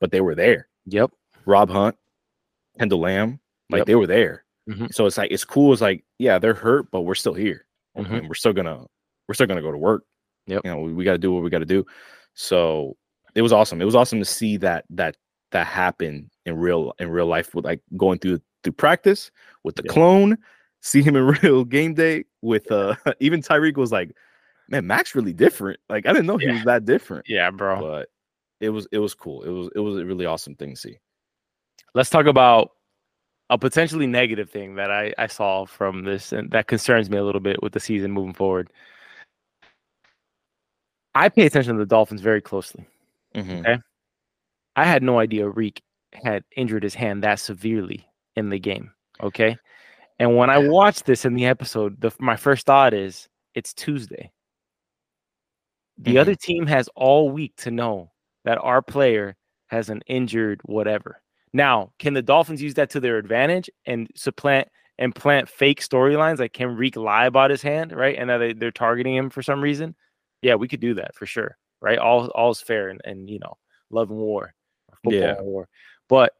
but 0.00 0.10
they 0.10 0.20
were 0.20 0.34
there. 0.34 0.68
Yep. 0.86 1.10
Rob 1.46 1.70
Hunt, 1.70 1.96
Kendall 2.78 3.00
Lamm, 3.00 3.38
like 3.70 3.80
Yep. 3.80 3.86
they 3.86 3.94
were 3.94 4.06
there. 4.06 4.44
Mhm. 4.68 4.92
So 4.92 5.06
it's 5.06 5.16
like 5.18 5.30
it's 5.30 5.44
cool. 5.44 5.72
It's 5.72 5.82
like 5.82 6.04
yeah, 6.18 6.38
they're 6.38 6.54
hurt, 6.54 6.90
but 6.90 7.02
we're 7.02 7.14
still 7.14 7.34
here, 7.34 7.66
and- 7.94 8.06
Mhm. 8.06 8.18
and 8.18 8.28
we're 8.28 8.34
still 8.34 8.52
gonna 8.52 8.86
we're 9.28 9.34
still 9.34 9.46
gonna 9.46 9.62
go 9.62 9.72
to 9.72 9.78
work. 9.78 10.04
Yep. 10.46 10.62
You 10.64 10.70
know, 10.70 10.80
we, 10.80 10.92
we 10.92 11.04
got 11.04 11.12
to 11.12 11.18
do 11.18 11.32
what 11.32 11.42
we 11.42 11.50
got 11.50 11.58
to 11.58 11.64
do. 11.66 11.84
So 12.34 12.96
it 13.34 13.42
was 13.42 13.52
awesome. 13.52 13.80
It 13.82 13.84
was 13.84 13.94
awesome 13.96 14.18
to 14.20 14.24
see 14.24 14.56
that 14.58 14.84
that 14.90 15.16
that 15.52 15.66
happen 15.66 16.30
in 16.46 16.56
real 16.56 16.94
in 16.98 17.10
real 17.10 17.26
life 17.26 17.54
with 17.54 17.64
like 17.64 17.80
going 17.96 18.18
through 18.18 18.40
through 18.62 18.72
practice 18.72 19.30
with 19.64 19.76
the 19.76 19.82
Yeah. 19.84 19.92
clone, 19.92 20.38
see 20.80 21.02
him 21.02 21.16
in 21.16 21.24
real 21.42 21.64
game 21.64 21.94
day 21.94 22.24
with 22.42 22.70
uh 22.72 22.94
even 23.20 23.42
Tyreek 23.42 23.76
was 23.76 23.92
like, 23.92 24.12
man, 24.68 24.86
Max 24.86 25.14
really 25.14 25.32
different. 25.34 25.78
Like 25.88 26.06
I 26.06 26.12
didn't 26.12 26.26
know 26.26 26.38
he 26.38 26.46
Yeah. 26.46 26.52
was 26.54 26.64
that 26.64 26.84
different, 26.86 27.26
Yeah, 27.28 27.50
bro. 27.50 27.80
but 27.80 28.08
it 28.60 28.70
was 28.70 28.86
it 28.92 28.98
was 28.98 29.14
cool. 29.14 29.42
It 29.42 29.50
was 29.50 29.68
it 29.74 29.80
was 29.80 29.96
a 29.98 30.06
really 30.06 30.24
awesome 30.26 30.54
thing 30.54 30.70
to 30.74 30.80
see. 30.80 30.98
Let's 31.94 32.10
talk 32.10 32.26
about 32.26 32.70
a 33.50 33.56
potentially 33.58 34.06
negative 34.08 34.50
thing 34.50 34.74
that 34.74 34.90
I, 34.90 35.14
I 35.18 35.28
saw 35.28 35.66
from 35.66 36.02
this 36.04 36.32
and 36.32 36.50
that 36.50 36.66
concerns 36.66 37.08
me 37.10 37.16
a 37.18 37.22
little 37.24 37.40
bit 37.40 37.62
with 37.62 37.72
the 37.72 37.80
season 37.80 38.10
moving 38.10 38.34
forward. 38.34 38.70
I 41.14 41.28
pay 41.28 41.46
attention 41.46 41.74
to 41.74 41.78
the 41.78 41.86
Dolphins 41.86 42.20
very 42.20 42.40
closely. 42.42 42.86
Mhm. 43.34 43.82
I 44.74 44.84
had 44.84 45.02
no 45.02 45.18
idea 45.18 45.48
Reek 45.48 45.80
had 46.22 46.44
injured 46.56 46.82
his 46.82 46.94
hand 46.94 47.22
that 47.24 47.38
severely 47.40 48.06
in 48.36 48.50
the 48.50 48.58
game. 48.58 48.90
Okay. 49.22 49.56
And 50.18 50.36
when 50.36 50.50
I 50.50 50.58
watched 50.58 51.04
this 51.06 51.24
in 51.24 51.34
the 51.34 51.46
episode, 51.46 52.00
the, 52.00 52.10
my 52.18 52.36
first 52.36 52.66
thought 52.66 52.94
is 52.94 53.28
it's 53.54 53.72
Tuesday. 53.74 54.30
The 55.98 56.14
Mhm. 56.14 56.20
other 56.20 56.34
team 56.34 56.66
has 56.66 56.88
all 56.94 57.30
week 57.30 57.54
to 57.58 57.70
know 57.70 58.12
that 58.44 58.58
our 58.58 58.82
player 58.82 59.36
has 59.68 59.88
an 59.90 60.02
injured 60.06 60.60
whatever. 60.64 61.22
Now, 61.52 61.92
can 61.98 62.14
the 62.14 62.22
Dolphins 62.22 62.60
use 62.62 62.74
that 62.74 62.90
to 62.90 63.00
their 63.00 63.16
advantage 63.18 63.70
and 63.86 64.08
supplant 64.14 64.68
and 64.98 65.14
plant 65.14 65.48
fake 65.48 65.80
storylines? 65.80 66.38
Like, 66.38 66.52
can 66.52 66.76
Reek 66.76 66.96
lie 66.96 67.26
about 67.26 67.50
his 67.50 67.62
hand, 67.62 67.92
right? 67.92 68.16
And 68.18 68.28
that 68.30 68.38
they, 68.38 68.52
they're 68.52 68.70
targeting 68.70 69.14
him 69.16 69.30
for 69.30 69.42
some 69.42 69.60
reason? 69.62 69.94
Yeah, 70.42 70.54
we 70.56 70.68
could 70.68 70.80
do 70.80 70.94
that 70.94 71.14
for 71.14 71.24
sure, 71.26 71.56
right? 71.80 71.98
All 71.98 72.26
all's 72.28 72.60
fair 72.60 72.88
and, 72.88 73.00
and 73.04 73.28
you 73.30 73.38
know, 73.38 73.56
love 73.90 74.10
and 74.10 74.18
war, 74.18 74.54
football 75.02 75.12
Yeah. 75.14 75.36
and 75.38 75.46
war. 75.46 75.68
But 76.08 76.32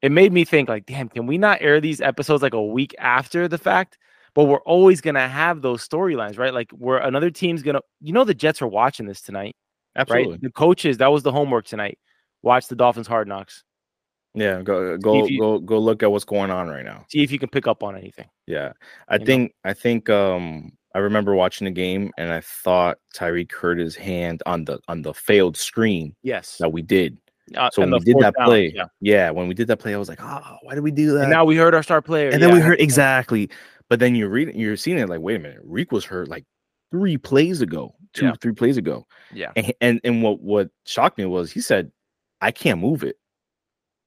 it 0.00 0.10
made 0.12 0.32
me 0.32 0.44
think, 0.44 0.68
like, 0.68 0.86
damn, 0.86 1.08
can 1.08 1.26
we 1.26 1.38
not 1.38 1.58
air 1.60 1.80
these 1.80 2.00
episodes 2.00 2.42
like 2.42 2.54
a 2.54 2.62
week 2.64 2.94
after 2.98 3.46
the 3.48 3.58
fact? 3.58 3.98
But 4.34 4.44
we're 4.44 4.62
always 4.62 5.00
gonna 5.00 5.28
have 5.28 5.60
those 5.62 5.86
storylines, 5.86 6.38
right? 6.38 6.54
Like, 6.54 6.70
where 6.72 6.98
another 6.98 7.30
team's 7.30 7.62
gonna, 7.62 7.80
you 8.00 8.12
know, 8.12 8.24
the 8.24 8.34
Jets 8.34 8.62
are 8.62 8.66
watching 8.66 9.06
this 9.06 9.20
tonight, 9.20 9.54
Absolutely. 9.94 10.32
right? 10.32 10.42
The 10.42 10.50
coaches, 10.50 10.98
that 10.98 11.12
was 11.12 11.22
the 11.22 11.32
homework 11.32 11.66
tonight. 11.66 11.98
Watch 12.42 12.68
the 12.68 12.74
Dolphins 12.76 13.06
hard 13.06 13.28
knocks. 13.28 13.62
Yeah, 14.34 14.62
go 14.62 14.96
go 14.96 15.26
you- 15.26 15.38
go 15.38 15.58
go 15.58 15.78
look 15.78 16.02
at 16.02 16.10
what's 16.10 16.24
going 16.24 16.50
on 16.50 16.68
right 16.68 16.84
now. 16.84 17.04
See 17.10 17.22
if 17.22 17.30
you 17.30 17.38
can 17.38 17.50
pick 17.50 17.66
up 17.66 17.82
on 17.82 17.94
anything. 17.94 18.28
Yeah. 18.46 18.72
I 19.06 19.18
know? 19.18 19.26
think 19.26 19.54
I 19.62 19.74
think 19.74 20.08
um 20.08 20.72
I 20.94 21.00
remember 21.00 21.34
watching 21.34 21.66
the 21.66 21.70
game 21.70 22.10
and 22.16 22.32
I 22.32 22.40
thought 22.40 22.96
Tyreek 23.14 23.52
hurt 23.52 23.78
his 23.78 23.94
hand 23.94 24.42
on 24.46 24.64
the 24.64 24.80
on 24.88 25.02
the 25.02 25.12
failed 25.12 25.58
screen 25.58 26.16
Yes. 26.22 26.56
that 26.58 26.72
we 26.72 26.80
did. 26.80 27.18
Uh, 27.56 27.70
So 27.72 27.82
when 27.82 27.90
we 27.90 28.00
did 28.00 28.18
that 28.18 28.34
down, 28.38 28.46
play, 28.46 28.72
yeah. 28.74 28.86
yeah. 29.00 29.30
when 29.30 29.48
we 29.48 29.54
did 29.54 29.68
that 29.68 29.78
play, 29.78 29.94
I 29.94 29.98
was 29.98 30.08
like, 30.08 30.20
oh, 30.22 30.56
why 30.62 30.74
did 30.74 30.82
we 30.82 30.90
do 30.90 31.12
that? 31.12 31.22
And 31.22 31.30
now 31.30 31.44
we 31.44 31.56
heard 31.56 31.74
our 31.74 31.82
star 31.82 32.02
player. 32.02 32.30
And 32.30 32.42
then 32.42 32.52
we 32.52 32.58
yeah. 32.58 32.64
heard 32.64 32.80
exactly. 32.80 33.50
But 33.88 33.98
then 33.98 34.14
you're 34.14 34.28
reading, 34.28 34.58
you're 34.58 34.76
seeing 34.76 34.98
it 34.98 35.08
like, 35.08 35.20
wait 35.20 35.36
a 35.36 35.38
minute, 35.38 35.60
Reek 35.64 35.92
was 35.92 36.04
hurt 36.04 36.28
like 36.28 36.44
three 36.90 37.16
plays 37.18 37.60
ago, 37.60 37.94
two, 38.14 38.26
Yeah. 38.26 38.34
three 38.40 38.52
plays 38.52 38.76
ago. 38.76 39.06
Yeah. 39.34 39.52
And 39.56 39.72
and 39.80 40.00
and 40.04 40.22
what 40.22 40.40
what 40.40 40.70
shocked 40.86 41.18
me 41.18 41.26
was 41.26 41.52
he 41.52 41.60
said, 41.60 41.92
I 42.40 42.52
can't 42.52 42.80
move 42.80 43.02
it. 43.02 43.16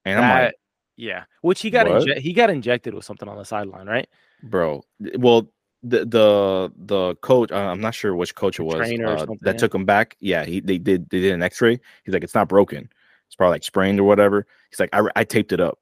And 0.06 0.20
I'm 0.20 0.44
like, 0.46 0.56
yeah. 0.98 1.26
Which 1.42 1.62
he 1.62 1.70
got 1.70 1.88
inje- 1.88 2.18
he 2.20 2.34
got 2.34 2.50
injected 2.50 2.94
with 2.94 3.06
something 3.06 3.28
on 3.28 3.38
the 3.38 3.46
sideline, 3.46 3.88
right? 3.88 4.08
bro. 4.44 4.84
Well, 5.18 5.50
the 5.84 6.06
the 6.06 6.72
the 6.78 7.16
coach, 7.18 7.52
uh, 7.52 7.56
I'm 7.56 7.82
not 7.82 7.94
sure 7.94 8.16
which 8.16 8.34
coach 8.36 8.60
it 8.60 8.64
was 8.64 8.76
uh, 8.76 9.26
that 9.42 9.46
yeah. 9.46 9.54
took 9.54 9.74
him 9.74 9.86
back. 9.86 10.16
Yeah, 10.20 10.46
he 10.46 10.60
they 10.60 10.78
did 10.78 11.10
they 11.10 11.20
did 11.20 11.34
an 11.34 11.44
X-ray. 11.44 11.80
He's 12.04 12.14
like, 12.14 12.24
it's 12.24 12.36
not 12.36 12.50
broken. 12.50 12.90
It's 13.36 13.38
probably 13.38 13.56
like 13.56 13.64
sprained 13.66 14.00
or 14.00 14.06
whatever. 14.06 14.48
He's 14.72 14.80
like, 14.80 14.90
I, 14.94 15.02
I 15.18 15.26
taped 15.26 15.52
it 15.52 15.60
up. 15.60 15.78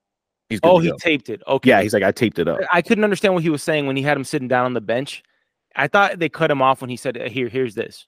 He's 0.49 0.59
Oh, 0.63 0.79
he 0.79 0.89
go. 0.89 0.97
taped 0.97 1.29
it. 1.29 1.43
Okay. 1.47 1.69
yeah. 1.69 1.83
He's 1.83 1.93
like, 1.93 2.01
I 2.01 2.11
taped 2.11 2.39
it 2.39 2.47
up. 2.47 2.59
I 2.71 2.81
couldn't 2.81 3.03
understand 3.03 3.35
what 3.35 3.43
he 3.43 3.49
was 3.51 3.61
saying 3.61 3.85
when 3.85 3.95
he 3.95 4.01
had 4.01 4.17
him 4.17 4.23
sitting 4.23 4.47
down 4.47 4.65
on 4.65 4.73
the 4.73 4.81
bench. 4.81 5.21
I 5.75 5.87
thought 5.87 6.17
they 6.17 6.29
cut 6.29 6.49
him 6.49 6.63
off 6.63 6.81
when 6.81 6.89
he 6.89 6.97
said, 6.97 7.15
"Uh, 7.17 7.29
"Here, 7.29 7.49
here's 7.49 7.73
this," 7.75 8.05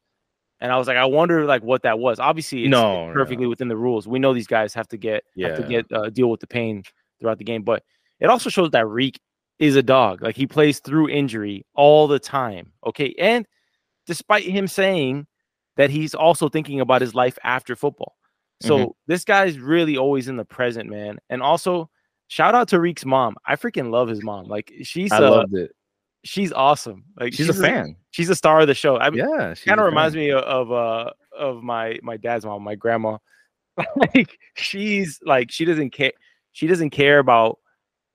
and 0.60 0.71
I 0.71 0.77
was 0.77 0.88
like, 0.88 0.97
I 0.97 1.05
wonder 1.05 1.45
like 1.45 1.63
what 1.63 1.81
that 1.84 1.97
was. 1.99 2.19
Obviously, 2.19 2.67
No, 2.67 3.08
no. 3.08 3.13
perfectly 3.13 3.45
within 3.47 3.67
the 3.69 3.77
rules. 3.77 4.08
We 4.08 4.19
know 4.19 4.34
these 4.34 4.45
guys 4.47 4.73
have 4.75 4.88
to 4.89 4.97
get 4.97 5.23
have 5.41 5.58
to 5.58 5.67
get 5.67 5.86
uh, 5.91 6.10
deal 6.10 6.29
with 6.29 6.39
the 6.41 6.47
pain 6.47 6.84
throughout 7.19 7.38
the 7.39 7.43
game, 7.43 7.63
but 7.63 7.84
it 8.19 8.27
also 8.29 8.49
shows 8.51 8.69
that 8.71 8.88
Reek 8.88 9.19
is 9.60 9.75
a 9.75 9.81
dog. 9.84 10.21
Like 10.21 10.36
he 10.36 10.45
plays 10.47 10.79
through 10.79 11.10
injury 11.10 11.65
all 11.75 12.08
the 12.08 12.19
time. 12.19 12.71
Okay, 12.86 13.15
and 13.19 13.45
despite 14.08 14.43
him 14.43 14.67
saying 14.67 15.25
that 15.77 15.89
he's 15.89 16.13
also 16.15 16.49
thinking 16.49 16.79
about 16.81 17.01
his 17.01 17.15
life 17.15 17.38
after 17.43 17.75
football. 17.75 18.15
So 18.61 18.77
Mhm. 18.77 18.91
this 19.07 19.23
guy's 19.25 19.59
really 19.59 19.97
always 19.97 20.27
in 20.27 20.37
the 20.37 20.45
present, 20.45 20.89
man. 20.89 21.19
And 21.29 21.41
also, 21.41 21.89
shout 22.27 22.55
out 22.55 22.67
to 22.69 22.79
Reek's 22.79 23.05
mom. 23.05 23.35
I 23.45 23.55
freaking 23.55 23.91
love 23.91 24.07
his 24.07 24.23
mom. 24.23 24.45
Like 24.45 24.71
she's 24.83 25.11
I 25.11 25.17
uh, 25.17 25.29
loved 25.31 25.53
it. 25.55 25.71
she's 26.23 26.51
awesome. 26.53 27.03
Like 27.19 27.33
She's, 27.33 27.49
a 27.49 27.53
fan. 27.53 27.95
she's 28.11 28.29
a 28.29 28.35
star 28.35 28.61
of 28.61 28.67
the 28.67 28.73
show. 28.73 28.97
I 28.97 29.09
mean, 29.09 29.19
Yeah, 29.19 29.53
kind 29.65 29.79
of 29.79 29.85
reminds 29.85 30.15
me 30.15 30.31
of, 30.31 30.71
uh 30.71 31.11
of 31.37 31.61
my 31.63 31.99
my 32.01 32.15
dad's 32.17 32.45
mom, 32.45 32.63
my 32.63 32.75
grandma. 32.75 33.17
like 34.15 34.37
she's 34.55 35.19
like 35.25 35.51
she 35.51 35.65
doesn't 35.65 35.89
care. 35.91 36.13
She 36.53 36.65
doesn't 36.67 36.91
care 36.91 37.19
about 37.19 37.59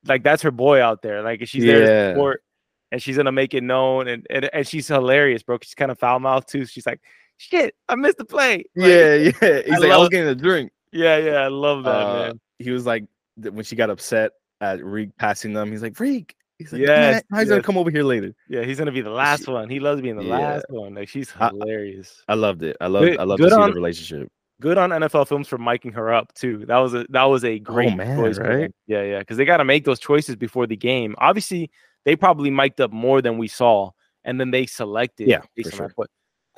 like 0.07 0.23
that's 0.23 0.43
her 0.43 0.51
boy 0.51 0.81
out 0.83 1.03
there. 1.03 1.21
Like 1.23 1.47
she's 1.47 1.63
there 1.65 1.81
to 1.81 2.13
support, 2.15 2.43
and 2.91 3.03
she's 3.03 3.19
gonna 3.19 3.31
make 3.31 3.53
it 3.53 3.63
known. 3.63 4.09
And 4.09 4.27
and, 4.31 4.49
and 4.55 4.67
she's 4.67 4.89
hilarious, 4.89 5.43
bro. 5.43 5.59
She's 5.61 5.75
kind 5.75 5.91
of 5.91 5.99
foul 5.99 6.19
mouthed 6.19 6.49
too. 6.49 6.65
She's 6.65 6.87
like, 6.87 7.03
"Shit, 7.41 7.75
I 7.89 7.95
missed 7.95 8.19
the 8.19 8.25
play." 8.25 8.65
Like, 8.77 8.89
Yeah, 8.89 9.15
yeah. 9.43 9.63
He's 9.67 9.79
like, 9.81 9.91
I 9.91 9.97
was 9.97 10.09
getting 10.11 10.29
a 10.29 10.35
drink. 10.35 10.71
yeah, 10.93 11.17
yeah. 11.17 11.37
I 11.39 11.49
love 11.49 11.85
that, 11.85 11.91
Uh, 12.07 12.23
man. 12.29 12.41
He 12.59 12.71
was 12.71 12.85
like, 12.85 13.05
when 13.37 13.65
she 13.65 13.75
got 13.77 13.89
upset 13.89 14.33
at 14.61 14.85
Reek 14.85 15.11
passing 15.19 15.53
them. 15.55 15.71
He's 15.73 15.83
like, 15.83 15.99
Reek. 15.99 16.35
He's 16.59 16.71
like, 16.73 16.83
Yes, 16.83 17.23
yeah, 17.33 17.39
he's 17.41 17.49
gonna 17.49 17.63
come 17.63 17.79
over 17.79 17.91
here 17.91 18.03
later. 18.03 18.35
Yeah, 18.51 18.65
he's 18.65 18.77
gonna 18.79 18.93
be 18.93 19.01
the 19.01 19.09
last 19.11 19.49
one. 19.49 19.71
He 19.71 19.81
loves 19.81 20.03
being 20.03 20.17
the 20.17 20.25
Yeah. 20.25 20.39
last 20.39 20.67
one. 20.69 20.95
Like 20.95 21.09
she's 21.09 21.31
hilarious. 21.31 22.23
I 22.29 22.35
loved 22.35 22.63
it. 22.63 22.77
I 22.83 22.87
love. 22.87 23.05
I 23.19 23.23
love 23.25 23.39
to 23.39 23.49
see 23.49 23.55
on- 23.57 23.71
the 23.71 23.75
relationship. 23.75 24.31
Good 24.61 24.77
on 24.77 24.91
NFL 24.91 25.27
Films 25.27 25.49
for 25.49 25.57
miking 25.57 25.95
her 25.95 26.13
up 26.13 26.35
too. 26.35 26.67
That 26.67 26.77
was 26.77 26.93
a 26.93 27.07
that 27.09 27.25
was 27.25 27.45
a 27.47 27.59
great 27.59 27.95
Oh, 27.95 27.97
man, 27.97 28.19
choice. 28.19 28.39
right? 28.39 28.71
Yeah, 28.87 29.03
yeah, 29.05 29.19
because 29.21 29.39
they 29.39 29.47
got 29.47 29.57
to 29.57 29.65
make 29.65 29.87
those 29.87 29.99
choices 29.99 30.37
before 30.37 30.67
the 30.67 30.77
game. 30.77 31.15
Obviously, 31.17 31.71
they 32.05 32.15
probably 32.15 32.51
mic'd 32.51 32.79
up 32.83 32.93
more 32.93 33.23
than 33.23 33.39
we 33.39 33.49
saw, 33.49 33.91
and 34.25 34.39
then 34.39 34.51
they 34.51 34.67
selected. 34.67 35.29
Yeah, 35.29 35.41
for 35.63 35.71
that. 35.71 35.93
But 35.97 36.09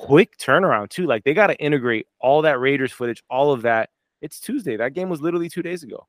quick 0.05 0.37
turnaround 0.37 0.89
too. 0.89 1.05
Like 1.05 1.23
they 1.23 1.33
got 1.33 1.47
to 1.47 1.55
integrate 1.57 2.07
all 2.19 2.41
that 2.43 2.59
Raiders 2.59 2.91
footage, 2.91 3.23
all 3.29 3.51
of 3.51 3.61
that. 3.63 3.89
It's 4.21 4.39
Tuesday. 4.39 4.77
That 4.77 4.93
game 4.93 5.09
was 5.09 5.21
literally 5.21 5.49
two 5.49 5.61
days 5.61 5.83
ago. 5.83 6.07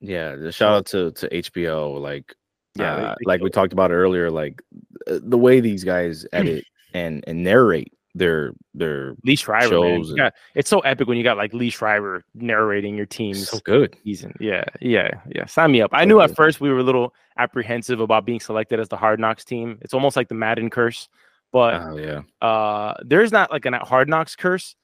Yeah, 0.00 0.36
the 0.36 0.52
shout 0.52 0.72
out 0.74 0.86
to 0.86 1.12
to 1.12 1.28
HBO. 1.28 2.00
Like, 2.00 2.34
Yeah, 2.76 2.94
uh, 2.94 3.14
they 3.18 3.24
like 3.24 3.40
we 3.40 3.50
talked 3.50 3.72
about 3.72 3.90
earlier. 3.92 4.30
Like 4.30 4.62
uh, 5.10 5.18
the 5.22 5.38
way 5.38 5.60
these 5.60 5.84
guys 5.84 6.26
edit 6.32 6.64
and 6.94 7.24
and 7.26 7.42
narrate 7.42 7.92
their 8.14 8.52
their 8.74 9.14
Liev 9.26 9.38
Schreiber, 9.38 9.80
man. 9.80 9.98
Shows 10.00 10.08
and- 10.10 10.18
Yeah, 10.18 10.30
it's 10.54 10.68
so 10.70 10.80
epic 10.80 11.06
when 11.08 11.18
you 11.18 11.24
got 11.24 11.36
like 11.36 11.52
Liev 11.52 11.72
Schreiber 11.72 12.24
narrating 12.34 12.96
your 12.96 13.06
team's 13.06 13.48
so 13.48 13.58
good. 13.64 13.96
season. 14.04 14.34
Yeah, 14.40 14.64
yeah, 14.80 15.10
yeah. 15.34 15.46
Sign 15.46 15.70
me 15.72 15.82
up. 15.82 15.90
I 15.94 16.04
knew 16.04 16.20
at 16.20 16.34
first 16.34 16.60
we 16.60 16.70
were 16.70 16.78
a 16.78 16.82
little 16.82 17.14
apprehensive 17.38 18.00
about 18.00 18.24
being 18.24 18.40
selected 18.40 18.80
as 18.80 18.88
the 18.88 18.96
Hard 18.96 19.20
Knocks 19.20 19.44
team. 19.44 19.78
It's 19.82 19.94
almost 19.94 20.16
like 20.16 20.28
the 20.28 20.34
Madden 20.34 20.70
curse, 20.70 21.08
but 21.52 21.74
Oh 21.74 21.96
yeah, 21.96 22.22
uh, 22.46 22.94
there's 23.04 23.32
not 23.32 23.50
like 23.50 23.66
a 23.66 23.78
Hard 23.84 24.08
Knocks 24.08 24.36
curse, 24.36 24.74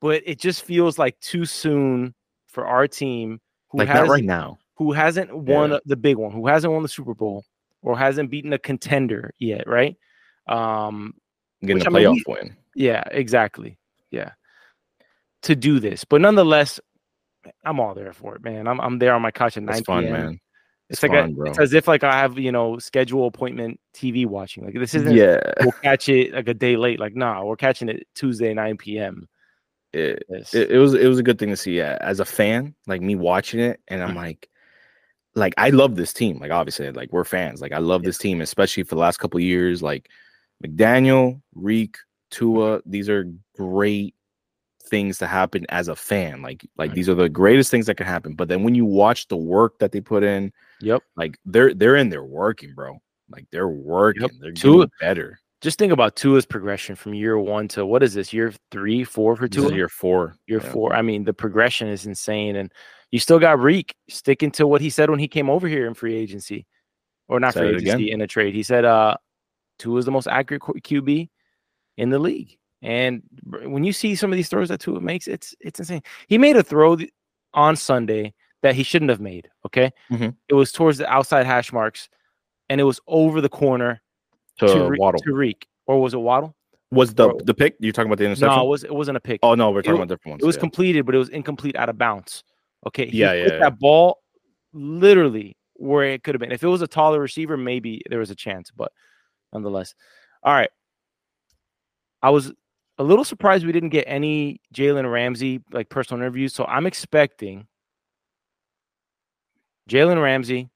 but 0.00 0.22
it 0.26 0.38
just 0.40 0.62
feels 0.64 0.98
like 0.98 1.18
too 1.20 1.44
soon 1.44 2.14
for 2.48 2.66
our 2.66 2.86
team 2.88 3.40
who 3.70 3.78
like 3.78 3.88
has 3.88 4.08
right 4.08 4.24
now. 4.24 4.58
who 4.76 4.92
hasn't 4.92 5.34
won 5.36 5.70
Yeah. 5.72 5.78
the 5.86 5.96
big 5.96 6.16
one, 6.16 6.32
who 6.32 6.46
hasn't 6.46 6.72
won 6.72 6.82
the 6.82 6.88
Super 6.88 7.14
Bowl, 7.14 7.44
or 7.82 7.96
hasn't 7.98 8.30
beaten 8.30 8.52
a 8.52 8.58
contender 8.58 9.32
yet, 9.38 9.66
right? 9.66 9.96
Um, 10.48 11.14
Getting 11.62 11.76
which, 11.76 11.84
a 11.84 11.88
I 11.88 11.90
mean, 11.90 12.02
playoff 12.04 12.22
win. 12.26 12.56
yeah, 12.74 13.04
exactly. 13.10 13.78
Yeah. 14.10 14.32
To 15.42 15.56
do 15.56 15.80
this. 15.80 16.04
But 16.04 16.20
nonetheless, 16.20 16.78
I'm 17.64 17.80
all 17.80 17.94
there 17.94 18.12
for 18.12 18.36
it, 18.36 18.42
man. 18.44 18.68
I'm 18.68 18.80
I'm 18.80 18.98
there 18.98 19.14
on 19.14 19.22
my 19.22 19.30
couch 19.30 19.56
at 19.56 19.62
9 19.64 19.74
It's 19.76 19.86
fun, 19.86 20.02
p.m. 20.04 20.12
man. 20.12 20.40
It's, 20.92 21.02
like 21.02 21.12
a, 21.12 21.28
it's 21.46 21.58
as 21.58 21.72
if 21.72 21.88
like 21.88 22.04
I 22.04 22.18
have, 22.18 22.38
you 22.38 22.52
know, 22.52 22.78
schedule 22.78 23.26
appointment 23.26 23.80
TV 23.94 24.26
watching. 24.26 24.64
Like 24.64 24.74
this 24.74 24.94
isn't 24.94 25.16
Yeah, 25.16 25.40
we'll 25.60 25.72
catch 25.72 26.10
it 26.10 26.34
like 26.34 26.48
a 26.48 26.54
day 26.54 26.76
late. 26.76 27.00
Like, 27.00 27.16
nah, 27.16 27.42
we're 27.42 27.56
catching 27.56 27.88
it 27.88 28.06
Tuesday, 28.14 28.52
9 28.52 28.76
p.m. 28.76 29.26
it, 29.94 30.22
Yes. 30.28 30.52
it, 30.52 30.70
it 30.70 30.78
was 30.78 30.92
it 30.92 31.06
was 31.06 31.18
a 31.18 31.22
good 31.22 31.38
thing 31.38 31.48
to 31.48 31.56
see. 31.56 31.78
Yeah, 31.78 31.96
as 32.02 32.20
a 32.20 32.26
fan, 32.26 32.74
like 32.86 33.00
me 33.00 33.14
watching 33.14 33.58
it, 33.58 33.80
and 33.88 34.02
I'm 34.02 34.10
mm-hmm. 34.10 34.18
like, 34.18 34.50
like 35.34 35.54
I 35.56 35.70
love 35.70 35.96
this 35.96 36.12
team. 36.12 36.38
Like 36.38 36.50
obviously, 36.50 36.90
like 36.92 37.10
we're 37.10 37.24
fans. 37.24 37.62
Like 37.62 37.72
I 37.72 37.78
love 37.78 38.02
this 38.02 38.18
team, 38.18 38.42
especially 38.42 38.82
for 38.82 38.94
the 38.94 39.00
last 39.00 39.16
couple 39.16 39.38
of 39.38 39.44
years. 39.44 39.82
Like 39.82 40.10
McDaniel, 40.62 41.40
Reek, 41.54 41.96
Tua, 42.30 42.82
these 42.84 43.08
are 43.08 43.32
great 43.56 44.14
things 44.92 45.16
to 45.16 45.26
happen 45.26 45.64
as 45.70 45.88
a 45.88 45.96
fan. 45.96 46.42
Like 46.42 46.68
like 46.76 46.90
Right. 46.90 46.94
these 46.94 47.08
are 47.08 47.14
the 47.14 47.30
greatest 47.30 47.70
things 47.70 47.86
that 47.86 47.96
can 47.96 48.06
happen. 48.06 48.34
But 48.34 48.48
then 48.48 48.62
when 48.62 48.74
you 48.74 48.84
watch 48.84 49.28
the 49.28 49.38
work 49.38 49.78
that 49.78 49.92
they 49.92 50.02
put 50.02 50.22
in, 50.22 50.52
Yep. 50.82 51.02
like 51.16 51.38
they're 51.44 51.74
they're 51.74 51.96
in 51.96 52.08
there 52.08 52.24
working, 52.24 52.74
bro. 52.74 52.98
Like 53.30 53.46
they're 53.50 53.68
working. 53.68 54.28
They're 54.40 54.52
Tua- 54.52 54.88
better. 55.00 55.38
Just 55.60 55.78
think 55.78 55.92
about 55.92 56.16
Tua's 56.16 56.44
progression 56.44 56.96
from 56.96 57.14
year 57.14 57.38
one 57.38 57.68
to 57.68 57.86
what 57.86 58.02
is 58.02 58.14
this, 58.14 58.32
year 58.32 58.52
three, 58.72 59.04
four 59.04 59.36
for 59.36 59.46
This 59.48 59.58
is 59.62 59.68
Tua? 59.68 59.76
year 59.76 59.88
four. 59.88 60.34
year 60.48 60.60
yeah. 60.62 60.70
four. 60.72 60.92
I 60.92 61.02
mean, 61.02 61.22
the 61.24 61.32
progression 61.32 61.86
is 61.88 62.04
insane. 62.04 62.56
And 62.56 62.72
you 63.12 63.20
still 63.20 63.38
got 63.38 63.60
Reek 63.60 63.94
sticking 64.08 64.50
to 64.52 64.66
what 64.66 64.80
he 64.80 64.90
said 64.90 65.08
when 65.08 65.20
he 65.20 65.28
came 65.28 65.48
over 65.48 65.68
here 65.68 65.86
in 65.86 65.94
free 65.94 66.16
agency. 66.16 66.66
Or 67.28 67.38
not 67.38 67.54
free 67.54 67.68
again. 67.76 67.80
agency 67.80 68.10
in 68.10 68.20
a 68.22 68.26
trade. 68.26 68.54
He 68.54 68.64
said 68.64 68.84
uh 68.84 69.16
Tua 69.78 69.98
is 70.00 70.04
the 70.04 70.10
most 70.10 70.26
accurate 70.26 70.62
QB 70.62 71.28
in 71.96 72.10
the 72.10 72.18
league. 72.18 72.58
And 72.82 73.22
when 73.44 73.84
you 73.84 73.92
see 73.92 74.16
some 74.16 74.32
of 74.32 74.36
these 74.36 74.48
throws 74.48 74.68
that 74.68 74.80
Tua 74.80 75.00
makes, 75.00 75.28
it's 75.28 75.54
it's 75.60 75.78
insane. 75.78 76.02
He 76.26 76.38
made 76.38 76.56
a 76.56 76.62
throw 76.64 76.98
on 77.54 77.76
Sunday 77.76 78.34
that 78.62 78.74
he 78.74 78.82
shouldn't 78.82 79.10
have 79.10 79.20
made. 79.20 79.48
Okay. 79.66 79.90
Mhm. 80.10 80.36
It 80.48 80.54
was 80.54 80.72
towards 80.72 80.98
the 80.98 81.08
outside 81.10 81.46
hash 81.46 81.72
marks 81.72 82.08
and 82.68 82.80
it 82.80 82.84
was 82.84 83.00
over 83.06 83.40
the 83.40 83.48
corner 83.48 84.00
To, 84.58 84.66
to, 84.66 84.88
Re- 84.88 84.98
Waddle. 84.98 85.20
to 85.20 85.32
Reek. 85.34 85.66
Or 85.86 86.00
was 86.00 86.14
it 86.14 86.18
Waddle? 86.18 86.54
Was 86.90 87.14
the 87.14 87.34
the 87.44 87.54
pick? 87.54 87.74
You're 87.80 87.92
talking 87.92 88.08
about 88.10 88.18
the 88.18 88.26
interception? 88.26 88.54
No, 88.56 88.66
it 88.66 88.68
was 88.68 88.84
it 88.84 88.94
wasn't 88.94 89.16
a 89.16 89.20
pick. 89.20 89.40
Oh 89.42 89.54
no, 89.54 89.70
we're 89.70 89.80
talking 89.82 89.94
wa- 89.94 90.02
about 90.02 90.08
different 90.14 90.32
ones. 90.34 90.42
It 90.42 90.46
was 90.46 90.56
yeah. 90.56 90.60
completed, 90.60 91.06
but 91.06 91.14
it 91.14 91.18
was 91.18 91.30
incomplete 91.30 91.74
out 91.76 91.88
of 91.88 91.96
bounds. 91.98 92.44
Okay. 92.86 93.06
He 93.08 93.18
Yeah, 93.18 93.32
yeah, 93.32 93.46
yeah. 93.46 93.58
That 93.58 93.78
ball 93.78 94.18
literally 94.72 95.56
where 95.74 96.04
it 96.04 96.22
could 96.22 96.34
have 96.34 96.40
been. 96.40 96.52
If 96.52 96.62
it 96.62 96.68
was 96.68 96.82
a 96.82 96.86
taller 96.86 97.18
receiver, 97.20 97.56
maybe 97.56 98.02
there 98.10 98.18
was 98.18 98.30
a 98.30 98.34
chance, 98.34 98.70
but 98.70 98.92
nonetheless. 99.52 99.94
All 100.42 100.52
right. 100.52 100.70
I 102.22 102.30
was 102.30 102.52
a 102.98 103.02
little 103.02 103.24
surprised 103.24 103.66
we 103.66 103.72
didn't 103.72 103.88
get 103.88 104.04
any 104.06 104.60
Jalen 104.74 105.10
Ramsey 105.10 105.60
like 105.72 105.88
personal 105.88 106.22
interviews. 106.22 106.54
So 106.54 106.64
I'm 106.66 106.86
expecting 106.86 107.66
Jalen 109.88 110.22
Ramsey 110.22 110.70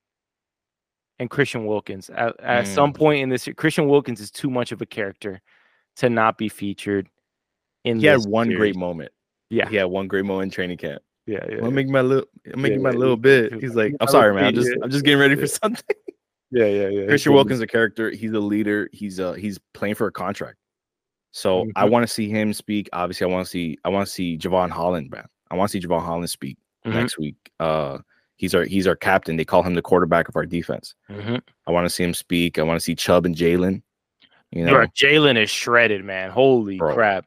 and 1.19 1.31
Christian 1.31 1.67
Wilkins 1.67 2.11
at, 2.11 2.39
at 2.41 2.65
Mm. 2.65 2.75
some 2.75 2.93
point 2.93 3.23
in 3.23 3.29
this. 3.29 3.49
Christian 3.57 3.89
Wilkins 3.89 4.21
is 4.21 4.31
too 4.31 4.51
much 4.51 4.73
of 4.73 4.83
a 4.83 4.87
character 4.87 5.41
to 5.97 6.11
not 6.11 6.37
be 6.39 6.49
featured 6.49 7.09
in. 7.85 8.01
He 8.01 8.07
had 8.07 8.25
one 8.27 8.47
series. 8.47 8.59
great 8.59 8.77
moment. 8.77 9.13
Yeah, 9.49 9.69
He 9.69 9.77
had 9.77 9.85
one 9.85 10.09
great 10.09 10.25
moment 10.25 10.45
in 10.47 10.51
training 10.51 10.79
camp. 10.79 11.03
yeah, 11.27 11.45
yeah. 11.49 11.65
I'm 11.65 11.73
making 11.75 11.93
my 11.93 12.01
little, 12.03 12.27
I'm 12.53 12.61
making 12.61 12.83
my 12.83 12.91
yeah, 12.91 12.97
little 12.97 13.15
he- 13.17 13.21
bit. 13.23 13.53
He's 13.55 13.75
like, 13.77 13.95
I'm 14.01 14.09
sorry, 14.09 14.35
man. 14.35 14.45
I'm 14.47 14.55
just, 14.55 14.71
I'm 14.83 14.91
just 14.91 15.05
getting 15.05 15.21
ready 15.21 15.37
for 15.37 15.47
something. 15.47 15.85
Yeah, 16.53 16.67
yeah, 16.67 16.89
yeah. 16.89 17.07
Christian 17.07 17.33
Wilkins 17.33 17.59
is 17.59 17.63
a 17.63 17.67
character. 17.67 18.09
He's 18.11 18.31
a 18.33 18.39
leader. 18.39 18.89
He's 18.93 19.19
uh 19.19 19.33
he's 19.33 19.59
playing 19.75 19.97
for 19.97 20.07
a 20.07 20.13
contract. 20.13 20.57
So 21.33 21.67
I 21.75 21.85
Mhm. 21.87 21.91
want 21.91 22.07
to 22.07 22.13
see 22.13 22.29
him 22.31 22.53
speak. 22.53 22.89
Obviously, 22.93 23.25
I 23.27 23.29
want 23.35 23.45
to 23.47 23.51
see 23.51 23.77
I 23.85 23.89
want 23.89 24.07
to 24.07 24.13
see 24.13 24.39
Jevon 24.39 24.71
Holland, 24.71 25.11
man. 25.11 25.27
I 25.51 25.57
want 25.57 25.73
to 25.73 25.73
see 25.81 25.85
Jevon 25.85 26.03
Holland 26.05 26.31
speak 26.31 26.57
Mhm. 26.87 26.95
next 26.95 27.19
week. 27.19 27.35
Uh 27.59 27.99
he's 28.37 28.55
our 28.55 28.65
he's 28.65 28.87
our 28.87 28.97
captain. 28.97 29.37
They 29.37 29.45
call 29.45 29.63
him 29.63 29.75
the 29.75 29.83
quarterback 29.83 30.29
of 30.29 30.37
our 30.37 30.47
defense. 30.47 30.95
Mhm. 31.11 31.41
I 31.67 31.71
want 31.71 31.85
to 31.87 31.91
see 31.91 32.05
him 32.05 32.15
speak. 32.15 32.59
I 32.59 32.63
want 32.63 32.79
to 32.79 32.85
see 32.85 32.95
Chubb 32.95 33.27
and 33.27 33.35
Jalen. 33.35 33.83
You 34.53 34.65
know, 34.65 34.75
Jalen 34.97 35.37
is 35.43 35.51
shredded, 35.51 36.05
man. 36.05 36.31
Holy 36.31 36.77
Bro. 36.79 36.95
crap! 36.95 37.27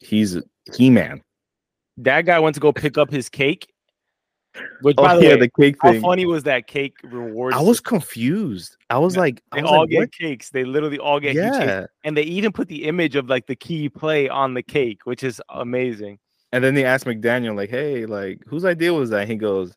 he's 0.00 0.36
he 0.74 0.90
man. 0.90 1.22
That 1.98 2.22
guy 2.26 2.38
went 2.40 2.54
to 2.54 2.60
go 2.60 2.72
pick 2.72 2.98
up 2.98 3.10
his 3.10 3.28
cake. 3.28 3.68
Which, 4.82 4.96
Oh 4.98 5.02
by 5.04 5.16
the 5.16 5.22
yeah, 5.22 5.28
way, 5.30 5.40
the 5.40 5.50
cake 5.58 5.76
how 5.80 5.92
thing. 5.92 6.02
funny 6.02 6.26
was 6.26 6.42
that 6.42 6.66
cake 6.66 6.96
reward? 7.04 7.54
I 7.54 7.60
was 7.62 7.78
system? 7.78 8.00
confused. 8.00 8.76
I 8.90 8.98
was 8.98 9.16
like, 9.16 9.42
I 9.50 9.56
They 9.56 9.62
was 9.62 9.70
all 9.70 9.80
like, 9.80 9.88
get 9.90 9.98
what? 9.98 10.12
cakes. 10.12 10.50
They 10.50 10.64
literally 10.64 10.98
all 10.98 11.20
get. 11.20 11.34
Yeah. 11.34 11.86
and 12.04 12.14
they 12.16 12.22
even 12.24 12.52
put 12.52 12.68
the 12.68 12.84
image 12.84 13.16
of 13.16 13.30
like 13.30 13.46
the 13.46 13.56
key 13.56 13.88
play 13.88 14.28
on 14.28 14.52
the 14.52 14.62
cake, 14.62 15.00
which 15.04 15.22
is 15.22 15.40
amazing. 15.48 16.18
And 16.52 16.62
then 16.62 16.74
they 16.74 16.84
asked 16.84 17.06
McDaniel, 17.06 17.56
like, 17.56 17.70
hey, 17.70 18.04
like, 18.04 18.40
whose 18.46 18.66
idea 18.66 18.92
was 18.92 19.08
that? 19.08 19.26
He 19.26 19.36
goes, 19.36 19.74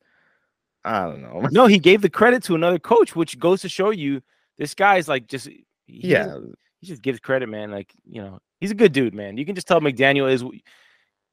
I 0.86 1.06
don't 1.06 1.21
know. 1.21 1.48
No, 1.52 1.65
he 1.65 1.80
gave 1.80 2.02
the 2.02 2.10
credit 2.10 2.43
to 2.43 2.56
another 2.56 2.80
coach, 2.80 3.15
which 3.15 3.39
goes 3.39 3.62
to 3.62 3.69
show 3.69 3.89
you 3.89 4.21
this 4.58 4.74
guy's 4.76 5.08
like 5.08 5.28
just 5.28 5.48
he 5.48 5.65
yeah. 5.88 6.26
doesn't- 6.26 6.56
he 6.80 6.88
just 6.88 7.02
gives 7.02 7.19
credit, 7.19 7.50
man. 7.50 7.71
Like 7.71 7.91
you 8.06 8.21
know, 8.21 8.39
he's 8.60 8.71
a 8.71 8.76
good 8.76 8.91
dude, 8.91 9.15
man. 9.15 9.38
You 9.38 9.45
can 9.45 9.56
just 9.56 9.67
tell 9.67 9.82
McDaniel 9.82 10.32
is. 10.32 10.43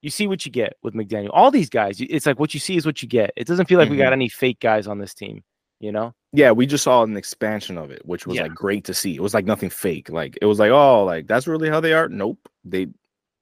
You 0.00 0.10
see 0.10 0.26
what 0.26 0.44
you 0.44 0.50
get 0.50 0.76
with 0.82 0.94
McDaniel. 0.94 1.30
All 1.32 1.52
these 1.52 1.68
guys, 1.68 2.00
it's 2.00 2.26
like 2.26 2.40
what 2.40 2.54
you 2.54 2.60
see 2.60 2.76
is 2.76 2.84
what 2.84 3.02
you 3.02 3.08
get. 3.08 3.32
It 3.36 3.46
doesn't 3.46 3.66
feel 3.66 3.78
like 3.78 3.88
we 3.88 3.96
got 3.96 4.06
mm-hmm. 4.06 4.14
any 4.14 4.28
fake 4.28 4.58
guys 4.58 4.88
on 4.88 4.98
this 4.98 5.14
team. 5.14 5.44
You 5.78 5.92
know? 5.92 6.14
Yeah, 6.32 6.52
we 6.52 6.66
just 6.66 6.84
saw 6.84 7.02
an 7.02 7.16
expansion 7.16 7.76
of 7.76 7.90
it, 7.90 8.04
which 8.04 8.26
was 8.26 8.36
Yeah. 8.36 8.44
like 8.44 8.54
great 8.54 8.84
to 8.84 8.94
see. 8.94 9.14
It 9.14 9.20
was 9.20 9.34
like 9.34 9.44
nothing 9.44 9.68
fake. 9.70 10.10
Like 10.10 10.38
it 10.40 10.46
was 10.46 10.58
like, 10.58 10.70
oh, 10.70 11.04
like 11.04 11.26
that's 11.26 11.46
really 11.46 11.68
how 11.68 11.80
they 11.80 11.92
are. 11.92 12.08
Nope. 12.08 12.38
They 12.64 12.88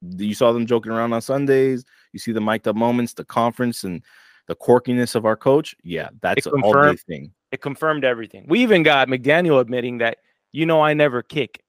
you 0.03 0.35
saw 0.35 0.53
them 0.53 0.67
joking 0.67 0.93
around 0.93 1.13
on 1.13 1.23
Sundays. 1.23 1.85
You 2.13 2.19
see 2.19 2.33
the 2.33 2.41
mic'd 2.41 2.67
up 2.67 2.77
moments, 2.77 3.15
the 3.15 3.25
conference 3.25 3.85
and 3.85 4.03
the 4.51 4.57
quirkiness 4.57 5.15
of 5.15 5.25
our 5.25 5.37
coach. 5.37 5.77
Yeah, 5.85 6.09
that's 6.21 6.45
all 6.49 6.53
confirmed- 6.61 7.01
thing. 7.01 7.31
It 7.53 7.61
confirmed 7.63 8.05
everything. 8.05 8.47
We 8.49 8.61
even 8.63 8.83
got 8.83 9.07
McDaniel 9.09 9.61
admitting 9.61 9.99
that 9.99 10.19
you 10.53 10.67
know 10.67 10.81
I 10.83 10.93
never 10.95 11.23
kick. 11.23 11.63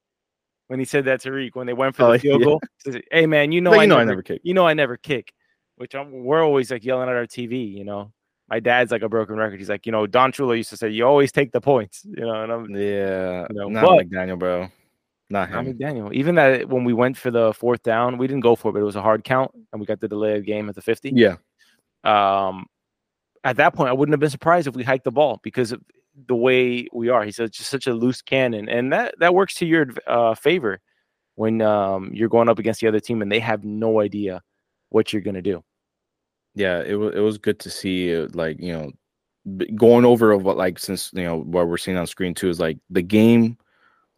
When 0.68 0.80
he 0.80 0.86
said 0.86 1.06
that 1.06 1.22
to 1.22 1.32
Reek 1.32 1.56
when 1.56 1.68
they 1.68 1.74
went 1.74 1.95
for 1.95 2.03
the 2.03 2.10
Oh, 2.14 2.18
field 2.26 2.41
yeah. 2.41 2.45
goal, 2.45 2.62
he 2.84 2.91
says, 2.91 3.01
hey 3.12 3.26
man, 3.28 3.51
you 3.51 3.62
know, 3.62 3.74
I, 3.74 3.84
you 3.84 3.88
know 3.88 3.97
never, 3.97 4.01
I 4.01 4.12
never 4.12 4.24
kick. 4.24 4.41
you 4.43 4.53
know 4.56 4.66
I 4.66 4.74
never 4.74 4.97
kick. 4.97 5.32
Which 5.76 5.93
I'm, 5.95 6.24
we're 6.24 6.43
always 6.43 6.72
like 6.72 6.84
yelling 6.84 7.08
at 7.10 7.16
our 7.16 7.26
TV. 7.28 7.72
You 7.72 7.84
know, 7.86 8.12
my 8.49 8.60
dad's 8.60 8.91
like 8.91 9.01
a 9.03 9.10
broken 9.10 9.36
record. 9.38 9.60
He's 9.60 9.70
like, 9.70 9.86
you 9.86 9.91
know, 9.91 10.08
Don 10.08 10.32
Shula 10.32 10.58
used 10.58 10.70
to 10.72 10.78
say, 10.78 10.89
you 10.89 11.06
always 11.06 11.32
take 11.32 11.51
the 11.51 11.62
points. 11.62 12.03
You 12.18 12.26
know, 12.26 12.43
and 12.43 12.51
I'm 12.51 12.70
Yeah, 12.76 13.45
You 13.49 13.56
know, 13.56 13.70
not 13.70 13.86
but- 13.86 14.10
McDaniel, 14.10 14.39
bro. 14.39 14.70
Not 15.30 15.49
him. 15.49 15.66
mean, 15.66 15.78
Daniel, 15.78 16.10
even 16.14 16.36
that 16.36 16.68
when 16.68 16.84
we 16.84 16.91
went 16.93 17.16
for 17.18 17.32
the 17.32 17.53
fourth 17.53 17.82
down, 17.84 18.18
we 18.18 18.28
didn't 18.28 18.41
go 18.41 18.53
for 18.56 18.68
it, 18.70 18.74
but 18.74 18.82
it 18.82 18.84
was 18.84 18.97
a 18.97 19.01
hard 19.01 19.24
count, 19.24 19.49
and 19.72 19.80
we 19.80 19.86
got 19.88 20.01
the 20.01 20.08
delay 20.10 20.36
of 20.38 20.45
game 20.45 20.68
at 20.68 20.76
the 20.76 20.82
50. 20.82 21.12
yeah, 21.16 21.36
Um, 22.03 22.66
at 23.44 23.58
that 23.58 23.74
point, 23.74 23.89
I 23.89 23.94
wouldn't 23.94 24.14
have 24.14 24.20
been 24.20 24.30
surprised 24.30 24.68
if 24.68 24.76
we 24.76 24.84
hiked 24.84 25.04
the 25.06 25.12
ball 25.12 25.39
because 25.44 25.72
of 25.72 25.82
the 26.28 26.36
way 26.36 26.88
we 26.94 27.10
are. 27.10 27.24
He's 27.24 27.38
such, 27.38 27.54
just 27.54 27.70
such 27.70 27.88
a 27.88 27.94
loose 27.94 28.22
cannon, 28.22 28.70
and 28.70 28.92
that 28.94 29.16
that 29.20 29.34
works 29.34 29.56
to 29.56 29.66
your 29.66 29.88
uh, 30.08 30.36
favor 30.36 30.80
when 31.36 31.62
um, 31.62 32.12
you're 32.14 32.30
going 32.30 32.50
up 32.50 32.60
against 32.60 32.82
the 32.82 32.88
other 32.88 33.00
team 33.00 33.22
and 33.22 33.32
they 33.32 33.39
have 33.39 33.64
no 33.64 34.00
idea 34.02 34.42
what 34.89 35.12
you're 35.14 35.22
gonna 35.22 35.42
do. 35.42 35.64
yeah. 36.56 36.82
It 36.86 36.96
was 36.96 37.16
it 37.16 37.20
was 37.20 37.38
good 37.38 37.60
to 37.60 37.70
see. 37.70 38.16
uh, 38.16 38.28
Like 38.34 38.60
you 38.60 38.74
know, 38.74 38.92
going 39.76 40.06
over 40.06 40.32
of 40.34 40.44
what 40.44 40.58
like 40.58 40.78
since 40.78 41.10
you 41.14 41.24
know 41.24 41.39
what 41.39 41.68
we're 41.68 41.78
seeing 41.78 41.98
on 41.98 42.06
screen 42.08 42.34
too 42.34 42.50
is 42.50 42.60
like 42.60 42.78
the 42.89 43.02
game 43.02 43.58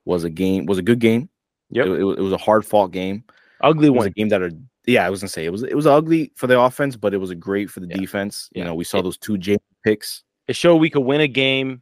was 0.05 0.23
a 0.25 0.29
game 0.29 0.65
was 0.65 0.79
a 0.79 0.83
good 0.83 0.99
game. 0.99 1.29
Yeah, 1.69 1.83
It, 1.83 1.91
it, 1.91 2.03
was- 2.03 2.17
it 2.17 2.21
was 2.21 2.33
a 2.33 2.37
hard 2.37 2.65
fought 2.65 2.91
game. 2.91 3.23
Ugly 3.61 3.89
was 3.91 4.05
a 4.05 4.09
one. 4.09 4.13
game 4.17 4.29
that 4.29 4.41
are 4.41 4.51
yeah, 4.85 5.05
I 5.05 5.09
was 5.09 5.21
gonna 5.21 5.29
say 5.29 5.45
it 5.45 5.51
was 5.51 5.63
it 5.63 5.75
was 5.75 5.87
ugly 5.87 6.31
for 6.35 6.47
the 6.47 6.59
offense, 6.59 6.95
but 6.95 7.13
it 7.13 7.17
was 7.17 7.29
a 7.29 7.35
great 7.35 7.69
for 7.69 7.79
the 7.79 7.87
Yeah. 7.87 7.97
defense. 7.97 8.49
You 8.53 8.59
Yeah. 8.61 8.67
know, 8.67 8.75
we 8.75 8.83
saw 8.83 8.99
It- 8.99 9.03
those 9.03 9.17
two 9.17 9.37
James 9.37 9.61
picks. 9.83 10.23
It 10.47 10.55
showed 10.55 10.77
we 10.77 10.89
could 10.89 11.01
win 11.01 11.21
a 11.21 11.27
game 11.27 11.81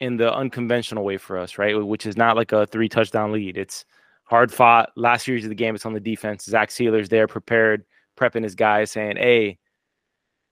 in 0.00 0.16
the 0.16 0.32
unconventional 0.34 1.04
way 1.04 1.16
for 1.18 1.36
us, 1.38 1.58
right? 1.58 1.74
Which 1.74 2.06
is 2.06 2.16
not 2.16 2.36
like 2.36 2.52
a 2.52 2.66
three 2.66 2.88
touchdown 2.88 3.32
lead. 3.32 3.56
It's 3.58 3.84
hard 4.24 4.52
fought. 4.52 4.90
Last 4.96 5.24
series 5.24 5.44
of 5.44 5.48
the 5.50 5.54
game, 5.56 5.74
it's 5.74 5.84
on 5.84 5.92
the 5.92 6.00
defense. 6.00 6.44
Zach 6.44 6.70
Sieler's 6.70 7.08
there, 7.08 7.26
prepared, 7.26 7.84
prepping 8.16 8.44
his 8.44 8.54
guys, 8.54 8.90
saying, 8.92 9.16
"Hey, 9.16 9.58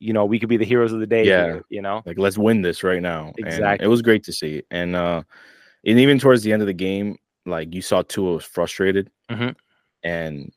you 0.01 0.13
know, 0.13 0.25
we 0.27 0.39
could 0.39 0.49
be 0.49 0.57
the 0.57 0.65
heroes 0.65 0.93
of 0.93 1.01
the 1.01 1.07
day." 1.07 1.25
Yeah. 1.25 1.45
here," 1.45 1.65
you 1.71 1.81
know. 1.81 2.03
Like, 2.05 2.19
let's 2.19 2.37
win 2.37 2.61
this 2.63 2.83
right 2.83 3.01
now. 3.01 3.33
And 3.39 3.47
Exactly. 3.47 3.85
it 3.87 3.89
was 3.89 4.03
great 4.03 4.25
to 4.25 4.33
see. 4.33 4.63
And 4.71 4.97
uh 4.97 5.23
and 5.87 5.99
even 6.01 6.19
towards 6.19 6.43
the 6.43 6.53
end 6.53 6.61
of 6.61 6.67
the 6.67 6.75
game, 6.75 7.17
like 7.47 7.73
you 7.73 7.81
saw 7.81 8.03
Tua 8.03 8.35
was 8.35 8.45
frustrated. 8.45 9.11
Mhm. 9.31 9.55
And 10.03 10.53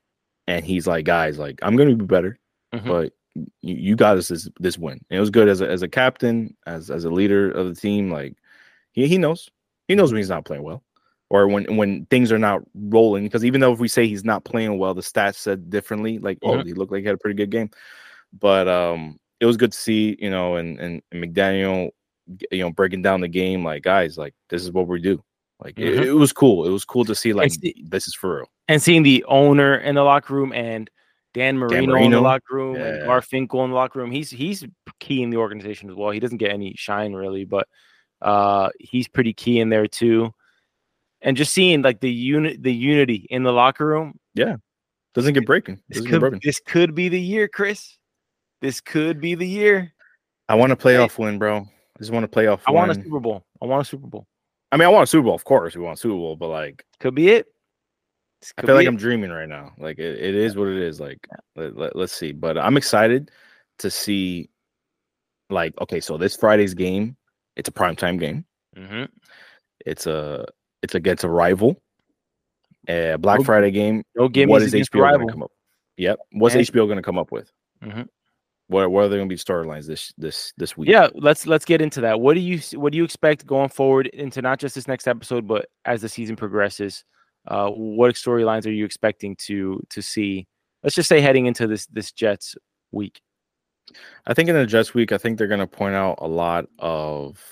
and 0.52 0.66
he's 0.66 0.88
like, 0.88 1.06
guys, 1.06 1.38
like, 1.40 1.60
I'm 1.62 1.76
gonna 1.76 1.96
be 1.96 2.06
better, 2.06 2.38
Mhm. 2.74 2.86
but 2.86 3.14
you, 3.62 3.76
you 3.76 3.96
got 3.96 4.18
us 4.18 4.28
this 4.28 4.50
this 4.60 4.78
win. 4.78 5.00
And 5.10 5.18
it 5.18 5.20
was 5.20 5.30
good 5.30 5.48
as 5.50 5.62
a 5.62 5.70
as 5.70 5.82
a 5.82 5.88
captain, 5.88 6.56
as 6.68 6.90
as 6.92 7.06
a 7.06 7.10
leader 7.10 7.50
of 7.52 7.68
the 7.68 7.76
team. 7.80 8.12
Like 8.12 8.36
he 8.94 9.08
he 9.08 9.18
knows. 9.18 9.50
He 9.88 9.96
knows 9.96 10.12
when 10.12 10.18
he's 10.20 10.30
not 10.30 10.46
playing 10.46 10.64
well. 10.64 10.84
Or 11.30 11.48
when 11.48 11.78
when 11.78 12.06
things 12.08 12.32
are 12.32 12.40
not 12.40 12.62
rolling. 12.76 13.24
Because 13.24 13.46
even 13.46 13.62
though 13.62 13.72
if 13.74 13.80
we 13.80 13.88
say 13.88 14.06
he's 14.08 14.26
not 14.26 14.44
playing 14.44 14.78
well, 14.78 14.94
the 14.94 15.02
stats 15.02 15.36
said 15.36 15.70
differently. 15.70 16.20
Like, 16.20 16.40
oh, 16.44 16.58
Mhm. 16.58 16.66
he 16.66 16.74
looked 16.74 16.92
like 16.92 17.02
he 17.02 17.08
had 17.08 17.16
a 17.16 17.20
pretty 17.20 17.38
good 17.38 17.50
game. 17.52 17.70
But 18.38 18.68
um 18.68 19.18
it 19.40 19.46
was 19.46 19.58
good 19.58 19.72
to 19.72 19.78
see, 19.78 20.18
you 20.20 20.30
know, 20.30 20.56
and 20.58 20.78
and, 20.80 21.02
and 21.12 21.24
McDaniel 21.24 21.92
you 22.52 22.60
know 22.60 22.72
breaking 22.72 23.02
down 23.02 23.20
the 23.22 23.28
game 23.28 23.64
like 23.64 23.84
guys 23.84 24.18
like 24.18 24.34
this 24.50 24.62
is 24.64 24.72
what 24.72 24.88
we 24.88 25.02
do 25.02 25.22
like 25.62 25.78
it, 25.78 25.96
Mhm. 26.00 26.06
it 26.06 26.14
was 26.14 26.34
cool 26.34 26.66
it 26.66 26.70
was 26.72 26.84
cool 26.86 27.06
to 27.06 27.14
see 27.16 27.34
like 27.34 27.52
see- 27.52 27.84
this 27.88 28.08
is 28.08 28.16
for 28.16 28.38
real 28.38 28.48
and 28.68 28.82
seeing 28.82 29.04
the 29.04 29.24
owner 29.28 29.78
in 29.78 29.96
the 29.96 30.04
locker 30.04 30.34
room 30.34 30.52
and 30.54 30.90
Dan 31.34 31.58
Marino, 31.58 31.96
in 31.96 32.12
the 32.12 32.20
locker 32.20 32.56
room 32.56 32.76
and 32.76 32.98
Yeah. 32.98 33.06
Garfinkel 33.06 33.64
in 33.64 33.70
the 33.70 33.76
locker 33.76 34.00
room. 34.00 34.12
He's 34.12 34.30
he's 34.30 34.66
key 35.00 35.24
in 35.24 35.30
the 35.30 35.38
organization 35.38 35.90
as 35.90 35.96
well. 35.96 36.10
He 36.12 36.20
doesn't 36.20 36.40
get 36.40 36.52
any 36.52 36.74
shine 36.78 37.14
really, 37.14 37.46
but 37.46 37.68
uh 38.22 38.70
he's 38.80 39.08
pretty 39.08 39.32
key 39.34 39.60
in 39.62 39.70
there 39.70 39.88
too. 39.88 40.34
And 41.22 41.38
just 41.38 41.54
seeing 41.54 41.84
like 41.84 42.02
the 42.02 42.12
unit 42.12 42.62
the 42.62 42.74
unity 42.74 43.28
in 43.30 43.44
the 43.44 43.54
locker 43.54 43.86
room. 43.88 44.20
Yeah, 44.34 44.58
doesn't 45.14 45.34
get 45.34 45.46
breaking 45.46 45.76
This 45.88 46.00
doesn't 46.00 46.06
get 46.06 46.12
could 46.12 46.20
broken 46.20 46.40
this 46.44 46.60
could 46.60 46.96
be 46.96 47.08
the 47.08 47.22
year, 47.22 47.48
Chris. 47.48 47.98
This 48.62 48.82
could 48.82 49.22
be 49.22 49.36
the 49.36 49.48
year. 49.48 49.94
i 50.50 50.56
want 50.56 50.74
a 50.74 50.76
playoff 50.76 51.18
win 51.18 51.40
bro 51.40 51.60
i 51.60 52.00
just 52.00 52.12
want 52.12 52.26
a 52.26 52.28
playoff 52.28 52.60
I 52.68 52.72
want 52.72 52.92
a. 52.92 52.96
Super 52.96 53.20
Bowl. 53.22 53.46
I 53.62 53.66
want 53.66 53.86
a 53.86 53.90
Super 53.90 54.08
Bowl. 54.08 54.28
I 54.72 54.78
mean 54.78 54.86
i 54.86 54.90
want 54.90 55.04
a 55.04 55.08
super 55.08 55.24
bowl 55.24 55.36
of 55.36 55.44
course 55.44 55.76
we 55.76 55.82
want 55.82 55.98
a 55.98 56.02
super 56.02 56.16
bowl 56.16 56.36
but 56.36 56.48
like 56.50 56.86
Could 57.00 57.16
be 57.16 57.30
it. 57.30 57.48
This 58.42 58.54
i 58.58 58.62
feel 58.66 58.76
like 58.76 58.86
it. 58.86 58.90
i'm 58.90 58.98
dreaming 58.98 59.30
right 59.32 59.48
now 59.50 59.74
like 59.78 60.00
it, 60.00 60.20
it 60.20 60.36
is 60.36 60.56
what 60.56 60.68
it 60.68 60.78
is 60.78 61.00
like 61.00 61.28
let, 61.56 61.76
let, 61.78 61.96
let's 61.96 62.14
see 62.14 62.32
but 62.32 62.58
i'm 62.58 62.78
excited 62.78 63.32
to 63.80 63.90
see 63.92 64.50
like 65.50 65.74
okay 65.82 66.00
so 66.00 66.18
this 66.18 66.36
friday's 66.36 66.74
game 66.74 67.16
it's 67.56 67.70
a 67.70 67.72
primetime 67.74 68.20
game 68.20 68.46
Mhm. 68.78 69.10
it's 69.86 70.08
a 70.08 70.46
it's 70.82 70.96
against 70.96 71.24
a 71.26 71.30
rival 71.30 71.82
a 72.88 73.18
black 73.18 73.40
No- 73.40 73.44
friday 73.44 73.70
game 73.72 74.04
No 74.16 74.30
gimmies 74.30 74.48
what 74.50 74.62
is 74.62 74.74
HBO 74.74 75.12
gonna 75.18 75.28
come 75.32 75.44
up? 75.44 75.52
Yep. 75.98 76.20
What's 76.32 76.56
And- 76.56 76.66
HBO 76.66 76.86
going 76.88 76.96
to 76.96 77.02
come 77.04 77.20
up 77.20 77.32
with? 77.32 77.52
Mhm. 77.84 78.08
What 78.72 78.90
what 78.90 79.04
are 79.04 79.10
they 79.10 79.18
going 79.18 79.28
to 79.28 79.34
be 79.34 79.38
storylines 79.38 79.86
this 79.86 80.14
this 80.18 80.54
this 80.58 80.78
week? 80.78 80.90
Yeah, 80.90 81.10
let's 81.14 81.46
let's 81.46 81.66
get 81.66 81.82
into 81.82 82.00
that. 82.02 82.22
What 82.22 82.36
do 82.36 82.40
you 82.40 82.60
what 82.80 82.94
do 82.94 82.98
you 82.98 83.04
expect 83.04 83.46
going 83.46 83.68
forward 83.70 84.08
into 84.08 84.42
not 84.42 84.60
just 84.60 84.76
this 84.76 84.88
next 84.88 85.08
episode, 85.08 85.46
but 85.46 85.66
as 85.84 86.02
the 86.02 86.10
season 86.10 86.36
progresses? 86.38 87.04
Uh, 87.48 87.70
what 87.70 88.16
storylines 88.16 88.66
are 88.66 88.72
you 88.72 88.86
expecting 88.86 89.36
to 89.48 89.82
to 89.90 90.02
see? 90.02 90.48
Let's 90.84 90.96
just 90.96 91.10
say 91.10 91.20
heading 91.20 91.48
into 91.48 91.68
this 91.68 91.86
this 91.88 92.14
Jets 92.14 92.56
week. 92.92 93.22
I 94.26 94.34
think 94.34 94.48
in 94.48 94.56
the 94.56 94.66
Jets 94.66 94.94
week, 94.94 95.12
I 95.12 95.18
think 95.18 95.38
they're 95.38 95.48
going 95.48 95.60
to 95.60 95.68
point 95.68 95.96
out 95.96 96.20
a 96.20 96.28
lot 96.28 96.66
of 96.80 97.44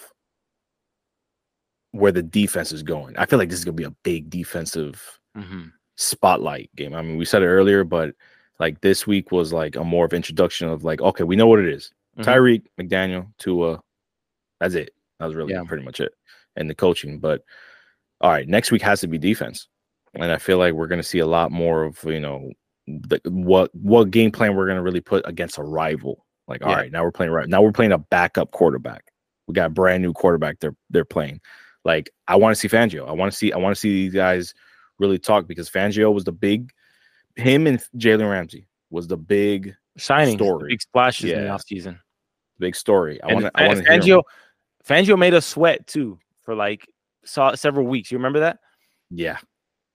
where 1.91 2.11
the 2.13 2.23
defense 2.23 2.71
is 2.71 2.83
going. 2.83 3.17
I 3.17 3.25
feel 3.25 3.39
like 3.39 3.49
this 3.49 3.59
is 3.59 3.65
going 3.65 3.75
to 3.75 3.81
be 3.81 3.87
a 3.87 3.95
big 4.03 4.29
defensive 4.29 5.19
Mm-hmm. 5.37 5.67
spotlight 5.95 6.69
game. 6.75 6.93
I 6.95 7.01
mean, 7.03 7.17
we 7.17 7.23
said 7.23 7.43
it 7.43 7.47
earlier, 7.47 7.83
but 7.83 8.15
like 8.59 8.81
this 8.81 9.07
week 9.07 9.31
was 9.31 9.53
like 9.53 9.75
a 9.75 9.83
more 9.83 10.05
of 10.05 10.13
introduction 10.13 10.67
of 10.67 10.83
like, 10.83 11.01
okay, 11.01 11.23
we 11.23 11.35
know 11.35 11.47
what 11.47 11.59
it 11.59 11.67
is. 11.67 11.91
Mhm. 12.17 12.23
Tyreek, 12.25 12.63
McDaniel, 12.79 13.27
Tua. 13.37 13.81
That's 14.59 14.75
it. 14.75 14.93
That 15.19 15.25
was 15.27 15.35
really 15.35 15.53
Yeah. 15.53 15.63
pretty 15.63 15.83
much 15.85 15.99
it. 15.99 16.13
And 16.55 16.69
the 16.69 16.75
coaching. 16.75 17.19
But 17.19 17.43
all 18.21 18.31
right, 18.31 18.47
next 18.47 18.71
week 18.71 18.81
has 18.81 18.99
to 19.01 19.07
be 19.07 19.17
defense. 19.17 19.67
And 20.13 20.25
I 20.31 20.37
feel 20.37 20.57
like 20.57 20.73
we're 20.73 20.87
gonna 20.87 21.03
see 21.03 21.19
a 21.19 21.27
lot 21.27 21.51
more 21.51 21.83
of, 21.83 22.03
you 22.03 22.19
know, 22.19 22.51
the, 22.87 23.21
what 23.25 23.73
what 23.75 24.09
game 24.11 24.31
plan 24.31 24.55
we're 24.55 24.67
gonna 24.67 24.81
really 24.81 24.99
put 25.01 25.25
against 25.27 25.57
a 25.57 25.63
rival. 25.63 26.25
Like, 26.47 26.63
all 26.63 26.71
Yeah. 26.71 26.77
right, 26.77 26.91
now 26.91 27.03
we're 27.03 27.11
playing 27.11 27.31
right 27.31 27.47
now 27.47 27.61
we're 27.61 27.71
playing 27.71 27.91
a 27.91 27.97
backup 27.99 28.51
quarterback. 28.51 29.03
We 29.47 29.53
got 29.53 29.67
a 29.67 29.69
brand 29.73 30.01
new 30.03 30.11
quarterback 30.13 30.59
they're 30.59 30.75
they're 30.89 31.05
playing. 31.05 31.39
Like, 31.85 32.09
I 32.27 32.35
want 32.35 32.53
to 32.55 32.59
see 32.59 32.67
Fangio. 32.67 33.07
I 33.07 33.13
want 33.13 33.31
to 33.31 33.37
see 33.37 33.53
I 33.53 33.57
want 33.57 33.73
to 33.75 33.79
see 33.79 33.89
these 33.93 34.13
guys 34.13 34.53
really 34.97 35.17
talk 35.19 35.47
because 35.47 35.69
Fangio 35.69 36.13
was 36.13 36.25
the 36.25 36.31
big 36.33 36.71
him 37.39 37.67
and 37.67 37.79
Jalen 37.97 38.29
Ramsey 38.29 38.67
was 38.89 39.07
the 39.07 39.17
big 39.17 39.75
Signings, 39.97 40.37
the 40.37 40.45
Story. 40.45 40.69
big 40.69 40.81
splashes 40.81 41.31
in 41.31 41.37
the 41.39 41.45
Yeah. 41.45 41.55
offseason. 41.57 41.99
big 42.59 42.75
story. 42.75 43.21
I 43.23 43.33
want 43.33 43.45
to 43.45 43.51
I 43.55 43.67
want 43.67 43.77
to 43.79 43.83
hear 43.85 43.93
'em. 43.93 44.01
Fangio, 44.01 44.23
Fangio 44.85 45.17
made 45.17 45.33
us 45.33 45.45
sweat 45.45 45.87
too 45.87 46.19
for 46.43 46.55
like 46.55 46.87
saw 47.25 47.55
several 47.55 47.85
weeks. 47.85 48.11
You 48.11 48.17
remember 48.17 48.39
that? 48.41 48.59
Yeah. 49.09 49.37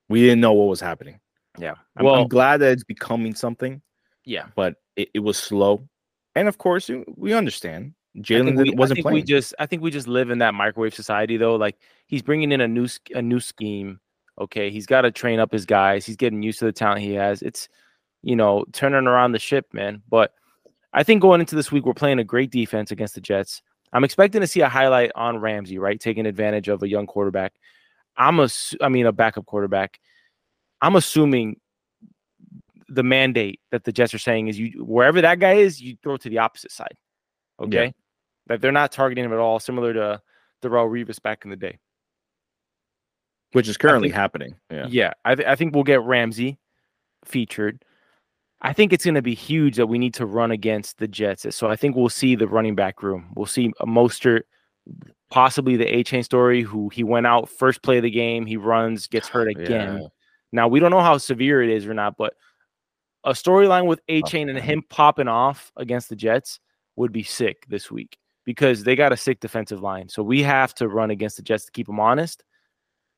We 0.08 0.20
didn't 0.22 0.40
know 0.40 0.52
what 0.52 0.68
was 0.68 0.80
happening. 0.80 1.20
Yeah. 1.58 1.74
I'm, 1.96 2.06
I'm 2.06 2.28
glad 2.28 2.58
that 2.58 2.72
it's 2.72 2.84
becoming 2.84 3.34
something, 3.34 3.80
yeah. 4.24 4.46
but 4.56 4.74
it, 4.96 5.08
it 5.14 5.18
was 5.20 5.36
slow. 5.38 5.86
And 6.34 6.48
of 6.48 6.58
course, 6.58 6.90
we 7.16 7.32
understand 7.32 7.94
Jalen 8.18 8.56
we- 8.56 8.64
didn't- 8.64 8.78
I 8.78 8.80
wasn't 8.80 8.96
think 8.98 9.10
we 9.10 9.22
just 9.22 9.54
I 9.58 9.66
think 9.66 9.82
we 9.82 9.90
just 9.90 10.08
live 10.08 10.30
in 10.30 10.38
that 10.38 10.54
microwave 10.54 10.94
society 10.94 11.36
though. 11.36 11.56
Like 11.56 11.76
he's 12.06 12.22
bringing 12.22 12.50
in 12.52 12.60
a 12.60 12.68
new 12.68 12.88
a 13.14 13.20
new 13.22 13.40
scheme. 13.40 14.00
Okay, 14.40 14.70
he's 14.70 14.86
got 14.86 15.02
to 15.02 15.10
train 15.10 15.38
up 15.38 15.52
his 15.52 15.64
guys. 15.64 16.04
He's 16.04 16.16
getting 16.16 16.42
used 16.42 16.58
to 16.58 16.64
the 16.64 16.72
talent 16.72 17.02
he 17.02 17.14
has. 17.14 17.42
It's 17.42 17.68
you 18.22 18.36
know 18.36 18.64
turning 18.72 19.06
around 19.06 19.32
the 19.32 19.38
ship, 19.38 19.66
man. 19.72 20.02
But 20.08 20.32
I 20.92 21.02
think 21.02 21.22
going 21.22 21.40
into 21.40 21.54
this 21.54 21.70
week, 21.70 21.86
we're 21.86 21.94
playing 21.94 22.18
a 22.18 22.24
great 22.24 22.50
defense 22.50 22.90
against 22.90 23.14
the 23.14 23.20
Jets. 23.20 23.62
I'm 23.92 24.04
expecting 24.04 24.40
to 24.40 24.46
see 24.46 24.60
a 24.60 24.68
highlight 24.68 25.12
on 25.14 25.38
Ramsey, 25.38 25.78
right, 25.78 26.00
taking 26.00 26.26
advantage 26.26 26.68
of 26.68 26.82
a 26.82 26.88
young 26.88 27.06
quarterback. 27.06 27.52
I'm 28.16 28.40
a, 28.40 28.48
I 28.80 28.88
mean, 28.88 29.06
a 29.06 29.12
backup 29.12 29.46
quarterback. 29.46 30.00
I'm 30.80 30.96
assuming 30.96 31.60
the 32.88 33.02
mandate 33.02 33.60
that 33.70 33.84
the 33.84 33.92
Jets 33.92 34.14
are 34.14 34.18
saying 34.18 34.48
is 34.48 34.58
you 34.58 34.84
wherever 34.84 35.20
that 35.20 35.38
guy 35.38 35.54
is, 35.54 35.80
you 35.80 35.96
throw 36.02 36.16
to 36.16 36.28
the 36.28 36.38
opposite 36.38 36.72
side. 36.72 36.96
Okay, 37.60 37.94
that 38.48 38.60
they're 38.60 38.72
not 38.72 38.92
targeting 38.92 39.24
him 39.24 39.32
at 39.32 39.38
all, 39.38 39.58
similar 39.60 39.92
to 39.92 40.20
Darrelle 40.62 40.90
Revis 40.90 41.22
back 41.22 41.44
in 41.44 41.50
the 41.50 41.56
day. 41.56 41.78
Which 43.54 43.68
is 43.68 43.76
currently 43.76 44.08
think- 44.08 44.16
happening. 44.16 44.54
Yeah. 44.70 44.86
Yeah, 44.88 45.12
I, 45.24 45.34
th- 45.34 45.48
I 45.48 45.54
think 45.54 45.74
we'll 45.74 45.84
get 45.84 46.02
Ramsey 46.02 46.58
featured. 47.24 47.84
I 48.60 48.72
think 48.72 48.92
it's 48.92 49.04
going 49.04 49.14
to 49.14 49.22
be 49.22 49.34
huge 49.34 49.76
that 49.76 49.86
we 49.86 49.98
need 49.98 50.14
to 50.14 50.26
run 50.26 50.50
against 50.50 50.98
the 50.98 51.08
Jets. 51.08 51.54
So 51.54 51.68
I 51.68 51.76
think 51.76 51.96
we'll 51.96 52.08
see 52.08 52.34
the 52.34 52.48
running 52.48 52.74
back 52.74 53.02
room. 53.02 53.30
We'll 53.36 53.46
see 53.46 53.70
a 53.80 53.86
Mostert, 53.86 54.42
possibly 55.30 55.76
the 55.76 55.84
Achane 55.84 56.24
story, 56.24 56.62
who 56.62 56.88
he 56.88 57.04
went 57.04 57.26
out 57.26 57.48
first 57.48 57.82
play 57.82 57.98
of 57.98 58.04
the 58.04 58.10
game, 58.10 58.46
he 58.46 58.56
runs, 58.56 59.06
gets 59.06 59.28
hurt 59.28 59.48
again. 59.56 59.98
Yeah. 59.98 60.08
Now 60.52 60.68
we 60.68 60.80
don't 60.80 60.90
know 60.90 61.00
how 61.00 61.18
severe 61.18 61.62
it 61.62 61.70
is 61.70 61.86
or 61.86 61.94
not, 61.94 62.16
but 62.16 62.34
a 63.24 63.32
storyline 63.32 63.86
with 63.86 64.00
A 64.08 64.22
oh, 64.22 64.26
chain 64.26 64.48
and 64.48 64.58
him 64.58 64.82
popping 64.88 65.28
off 65.28 65.72
against 65.76 66.08
the 66.08 66.16
Jets 66.16 66.60
would 66.96 67.12
be 67.12 67.22
sick 67.22 67.66
this 67.68 67.90
week 67.90 68.18
because 68.44 68.84
they 68.84 68.94
got 68.94 69.12
a 69.12 69.16
sick 69.16 69.40
defensive 69.40 69.82
line. 69.82 70.08
So 70.08 70.22
we 70.22 70.42
have 70.42 70.74
to 70.76 70.88
run 70.88 71.10
against 71.10 71.36
the 71.36 71.42
Jets 71.42 71.64
to 71.64 71.72
keep 71.72 71.86
them 71.86 72.00
honest. 72.00 72.44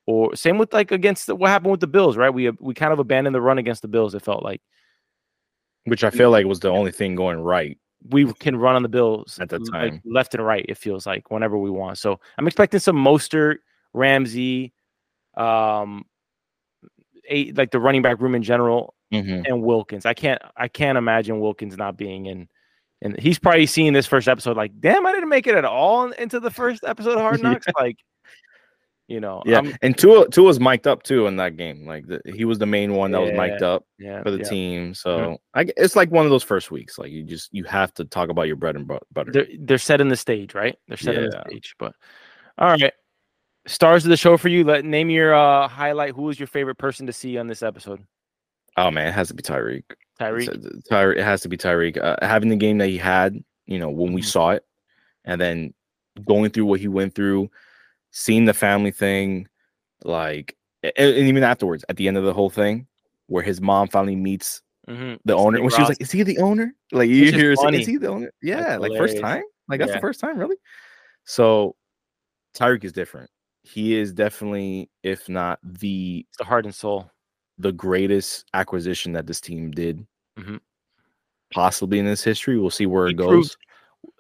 Or 0.07 0.34
same 0.36 0.57
with 0.59 0.72
like 0.72 0.92
against 0.92 1.26
the, 1.26 1.34
what 1.34 1.50
happened 1.50 1.72
with 1.72 1.80
the 1.80 1.86
Bills, 1.88 2.16
right? 2.16 2.30
We 2.30 2.50
we 2.61 2.74
kind 2.74 2.92
of 2.92 2.98
abandoned 3.00 3.34
the 3.34 3.40
run 3.40 3.59
against 3.59 3.82
the 3.82 3.88
Bills. 3.88 4.14
It 4.14 4.22
felt 4.22 4.42
like 4.44 4.61
Which 5.84 6.04
I 6.04 6.11
feel 6.11 6.30
like 6.30 6.46
was 6.46 6.61
the 6.61 6.70
only 6.70 6.92
thing 6.92 7.16
going 7.16 7.40
right. 7.40 7.76
we 8.11 8.32
can 8.34 8.54
run 8.57 8.76
on 8.76 8.82
the 8.84 8.88
Bills 8.88 9.38
At 9.40 9.48
the 9.48 9.59
like, 9.59 9.72
time. 9.90 10.02
left 10.04 10.34
and 10.34 10.44
right. 10.46 10.64
It 10.68 10.78
feels 10.78 11.07
like 11.07 11.30
whenever 11.30 11.59
we 11.59 11.70
want. 11.70 11.98
So 11.98 12.20
I'm 12.38 12.46
expecting 12.46 12.78
some 12.78 12.96
Mostert, 12.96 13.57
Ramsey, 13.94 14.72
um, 15.36 16.04
eight 17.28 17.57
like 17.59 17.72
the 17.72 17.80
running 17.80 18.02
back 18.02 18.20
room 18.20 18.34
in 18.36 18.42
general, 18.44 18.94
Mhm. 19.12 19.44
and 19.46 19.62
Wilkins. 19.62 20.07
I 20.07 20.14
can't 20.14 20.40
I 20.57 20.68
can't 20.68 20.96
imagine 20.98 21.40
Wilkins 21.40 21.76
not 21.76 21.96
being 21.96 22.26
in. 22.26 22.48
And 23.02 23.18
he's 23.18 23.38
probably 23.38 23.66
seeing 23.66 23.92
this 23.92 24.07
first 24.07 24.26
episode 24.28 24.57
like, 24.57 24.72
damn, 24.80 25.04
I 25.04 25.12
didn't 25.12 25.28
make 25.28 25.46
it 25.46 25.54
at 25.54 25.64
all 25.66 26.11
into 26.12 26.40
the 26.40 26.50
first 26.50 26.82
episode 26.84 27.14
of 27.14 27.20
Hard 27.20 27.42
Knocks. 27.42 27.66
Like, 27.78 27.98
You 29.09 29.20
know, 29.20 29.40
Yeah, 29.46 29.59
I'm- 29.59 29.76
and 29.82 29.96
Tua 29.96 30.28
Tua 30.28 30.46
was 30.46 30.59
mic'd 30.59 30.86
up 30.88 31.04
too 31.04 31.26
in 31.28 31.36
that 31.36 31.57
game. 31.57 31.86
Like 31.86 32.07
the, 32.09 32.20
he 32.24 32.44
was 32.44 32.59
the 32.59 32.66
main 32.66 32.94
one 32.94 33.12
that 33.12 33.20
was 33.20 33.30
mic'd 33.32 33.62
up 33.62 33.84
yeah, 33.98 34.20
for 34.24 34.32
the 34.32 34.38
yeah. 34.38 34.48
team. 34.48 34.94
So 34.94 35.38
I 35.54 35.66
it's 35.76 35.94
like 35.94 36.11
one 36.11 36.24
of 36.26 36.30
those 36.30 36.42
first 36.42 36.72
weeks. 36.72 36.98
Like 36.98 37.12
you 37.12 37.22
just 37.22 37.54
you 37.54 37.62
have 37.64 37.94
to 37.94 38.04
talk 38.04 38.30
about 38.30 38.48
your 38.48 38.57
bread 38.57 38.74
and 38.74 38.86
butter. 39.12 39.30
They're 39.32 39.46
they're 39.61 39.78
setting 39.78 40.09
the 40.09 40.16
stage, 40.16 40.54
right? 40.54 40.76
They're 40.88 40.96
setting 40.96 41.30
the 41.30 41.44
stage. 41.48 41.76
But 41.78 41.92
all 42.59 42.70
right, 42.70 42.92
stars 43.68 44.04
of 44.04 44.11
the 44.11 44.16
show 44.16 44.36
for 44.36 44.48
you. 44.48 44.64
Let 44.64 44.84
name 44.84 45.09
your 45.11 45.34
uh 45.34 45.68
highlight. 45.68 46.14
Who 46.14 46.22
was 46.22 46.40
your 46.40 46.48
favorite 46.48 46.78
person 46.78 47.07
to 47.07 47.12
see 47.12 47.38
on 47.38 47.46
this 47.46 47.62
episode? 47.62 48.02
oh 48.78 48.90
man, 48.90 49.07
it 49.09 49.12
has 49.14 49.28
to 49.28 49.34
be 49.34 49.42
Tyreek. 49.42 49.84
Tyreek. 50.20 50.48
It's- 50.48 50.82
Tyre- 50.90 51.12
it 51.14 51.24
has 51.24 51.40
to 51.42 51.48
be 51.48 51.57
Tyreek. 51.57 51.96
Uh, 51.96 52.16
having 52.20 52.48
the 52.50 52.57
game 52.57 52.76
that 52.78 52.88
he 52.88 52.98
had, 52.98 53.42
you 53.66 53.78
know, 53.78 53.88
when 53.88 54.12
we 54.12 54.20
Mhm. 54.20 54.24
saw 54.26 54.50
it, 54.50 54.64
and 55.24 55.40
then 55.40 55.72
going 56.26 56.50
through 56.50 56.66
what 56.66 56.80
he 56.80 56.88
went 56.88 57.14
through, 57.14 57.50
seeing 58.16 58.46
the 58.46 58.54
family 58.54 58.90
thing, 58.90 59.46
like, 60.04 60.56
and, 60.82 60.94
even 61.28 61.42
afterwards, 61.42 61.84
at 61.90 61.96
the 61.96 62.08
end 62.08 62.16
of 62.16 62.24
the 62.24 62.32
whole 62.32 62.48
thing, 62.50 62.86
where 63.26 63.42
his 63.42 63.60
mom 63.60 63.88
finally 63.88 64.16
meets 64.16 64.62
Mhm. 64.88 65.18
the 65.26 65.34
owner, 65.34 65.60
when 65.60 65.70
she 65.70 65.80
was 65.80 65.90
like, 65.90 66.00
"Is 66.00 66.10
he 66.12 66.22
the 66.22 66.38
owner?" 66.38 66.74
Like 66.92 67.10
you 67.10 67.24
is 67.24 67.34
hear, 67.34 67.50
her 67.50 67.56
say, 67.56 67.62
funny. 67.64 67.80
"Is 67.82 67.86
he 67.86 67.96
the 67.98 68.08
owner?" 68.08 68.32
Yeah, 68.42 68.76
like 68.78 68.92
first 68.96 69.18
time. 69.20 69.42
Like 69.68 69.80
that's 69.80 69.90
Yeah. 69.90 69.96
the 69.96 70.00
first 70.00 70.20
time, 70.20 70.38
really. 70.38 70.56
So, 71.24 71.76
Tyreek 72.54 72.84
is 72.84 72.92
different. 72.92 73.30
He 73.64 73.94
is 73.96 74.12
definitely, 74.14 74.90
if 75.02 75.28
not 75.28 75.58
the 75.64 76.26
the 76.38 76.44
heart 76.44 76.64
and 76.66 76.74
soul. 76.74 77.10
the 77.58 77.72
greatest 77.72 78.44
acquisition 78.54 79.12
that 79.14 79.26
this 79.26 79.40
team 79.40 79.70
did, 79.70 80.06
Mhm. 80.38 80.60
possibly 81.52 81.98
in 81.98 82.04
this 82.06 82.22
history. 82.24 82.58
We'll 82.58 82.70
see 82.70 82.86
where 82.86 83.06
He 83.06 83.12
it 83.12 83.16
goes. 83.16 83.28
proved- 83.30 83.56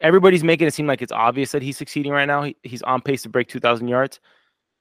Everybody's 0.00 0.44
making 0.44 0.66
it 0.66 0.74
seem 0.74 0.86
like 0.86 1.02
it's 1.02 1.12
obvious 1.12 1.52
that 1.52 1.62
he's 1.62 1.76
succeeding 1.76 2.12
right 2.12 2.26
now. 2.26 2.42
He, 2.42 2.56
he's 2.62 2.82
on 2.82 3.00
pace 3.00 3.22
to 3.22 3.28
break 3.28 3.48
2,000 3.48 3.88
yards. 3.88 4.20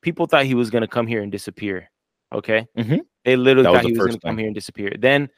People 0.02 0.26
thought 0.26 0.46
he 0.46 0.56
was 0.56 0.70
going 0.70 0.82
to 0.82 0.88
come 0.88 1.08
here 1.08 1.22
and 1.22 1.32
disappear. 1.32 1.90
Okay. 2.34 2.68
Mhm. 2.78 3.00
They 3.24 3.36
literally 3.36 3.64
That 3.64 3.72
was 3.72 3.78
thought 3.78 3.84
the 3.84 3.90
he 3.90 3.98
was 3.98 4.08
going 4.08 4.20
to 4.20 4.28
come 4.28 4.38
here 4.38 4.48
and 4.48 4.56
disappear. 4.56 4.94
Then 5.00 5.30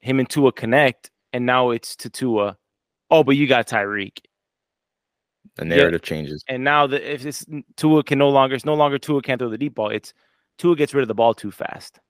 him 0.00 0.18
and 0.18 0.28
Tua 0.28 0.52
connect, 0.52 1.10
and 1.32 1.46
now 1.46 1.70
it's 1.70 1.96
to 1.96 2.10
Tua. 2.10 2.56
Oh, 3.10 3.22
but 3.24 3.36
you 3.36 3.46
got 3.46 3.68
Tyreek. 3.68 4.18
The 5.56 5.64
narrative 5.64 6.02
changes. 6.02 6.44
And 6.48 6.64
now 6.64 6.86
that 6.86 7.10
if 7.10 7.22
this 7.22 7.46
Tua 7.76 8.02
can 8.02 8.18
no 8.18 8.28
longer, 8.30 8.56
it's 8.56 8.64
no 8.64 8.74
longer 8.74 8.98
Tua 8.98 9.22
can't 9.22 9.38
throw 9.38 9.48
the 9.48 9.58
deep 9.58 9.74
ball. 9.74 9.90
It's 9.90 10.12
Tua 10.58 10.74
gets 10.76 10.92
rid 10.94 11.02
of 11.02 11.08
the 11.08 11.14
ball 11.14 11.34
too 11.34 11.50
fast. 11.50 12.00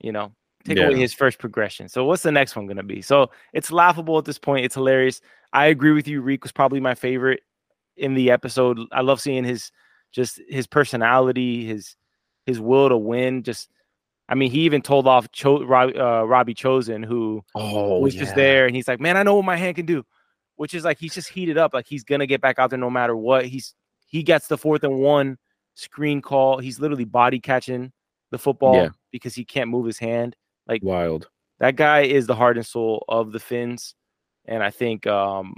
You 0.00 0.12
know, 0.12 0.32
take 0.64 0.78
away 0.78 0.98
his 0.98 1.14
first 1.14 1.38
progression. 1.38 1.88
So 1.88 2.04
what's 2.04 2.22
the 2.22 2.32
next 2.32 2.54
one 2.56 2.66
going 2.66 2.76
to 2.76 2.82
be? 2.82 3.02
So 3.02 3.30
it's 3.52 3.72
laughable 3.72 4.18
at 4.18 4.24
this 4.24 4.38
point. 4.38 4.64
It's 4.64 4.74
hilarious. 4.74 5.20
I 5.52 5.66
agree 5.66 5.92
with 5.92 6.06
you. 6.06 6.20
Reek 6.20 6.42
was 6.42 6.52
probably 6.52 6.80
my 6.80 6.94
favorite 6.94 7.40
in 7.96 8.14
the 8.14 8.30
episode. 8.30 8.78
I 8.92 9.00
love 9.00 9.20
seeing 9.20 9.44
his 9.44 9.72
just 10.12 10.40
his 10.48 10.66
personality, 10.66 11.64
his 11.66 11.96
his 12.46 12.60
will 12.60 12.88
to 12.88 12.96
win. 12.96 13.42
Just, 13.42 13.68
I 14.28 14.34
mean, 14.34 14.50
he 14.50 14.60
even 14.60 14.82
told 14.82 15.06
off 15.06 15.30
Cho, 15.32 15.64
Rob, 15.64 15.96
uh, 15.96 16.26
Robbie 16.26 16.54
Chosen, 16.54 17.02
who 17.02 17.44
Oh, 17.54 17.98
was 18.00 18.14
just 18.14 18.34
there, 18.34 18.66
and 18.66 18.74
he's 18.76 18.88
like, 18.88 19.00
"Man, 19.00 19.16
I 19.16 19.22
know 19.22 19.36
what 19.36 19.44
my 19.44 19.56
hand 19.56 19.76
can 19.76 19.86
do," 19.86 20.04
which 20.56 20.74
is 20.74 20.84
like 20.84 20.98
he's 20.98 21.14
just 21.14 21.28
heated 21.28 21.58
up, 21.58 21.74
like 21.74 21.86
he's 21.86 22.04
gonna 22.04 22.26
get 22.26 22.40
back 22.40 22.58
out 22.58 22.70
there 22.70 22.78
no 22.78 22.90
matter 22.90 23.16
what. 23.16 23.46
He's 23.46 23.74
he 24.06 24.22
gets 24.22 24.46
the 24.48 24.58
fourth 24.58 24.82
and 24.84 24.98
one 24.98 25.38
screen 25.74 26.20
call. 26.20 26.58
He's 26.58 26.80
literally 26.80 27.04
body 27.04 27.38
catching 27.40 27.92
the 28.30 28.38
football 28.38 28.74
Yeah. 28.74 28.88
because 29.12 29.34
he 29.34 29.44
can't 29.44 29.70
move 29.70 29.86
his 29.86 29.98
hand. 29.98 30.34
Like 30.70 30.82
Wild. 30.82 31.28
that 31.58 31.76
guy 31.76 32.02
is 32.02 32.26
the 32.26 32.34
heart 32.34 32.56
and 32.56 32.64
soul 32.66 33.04
of 33.08 33.32
the 33.32 33.40
Fins, 33.40 33.94
and 34.46 34.62
I 34.62 34.70
think 34.70 35.06
um 35.06 35.54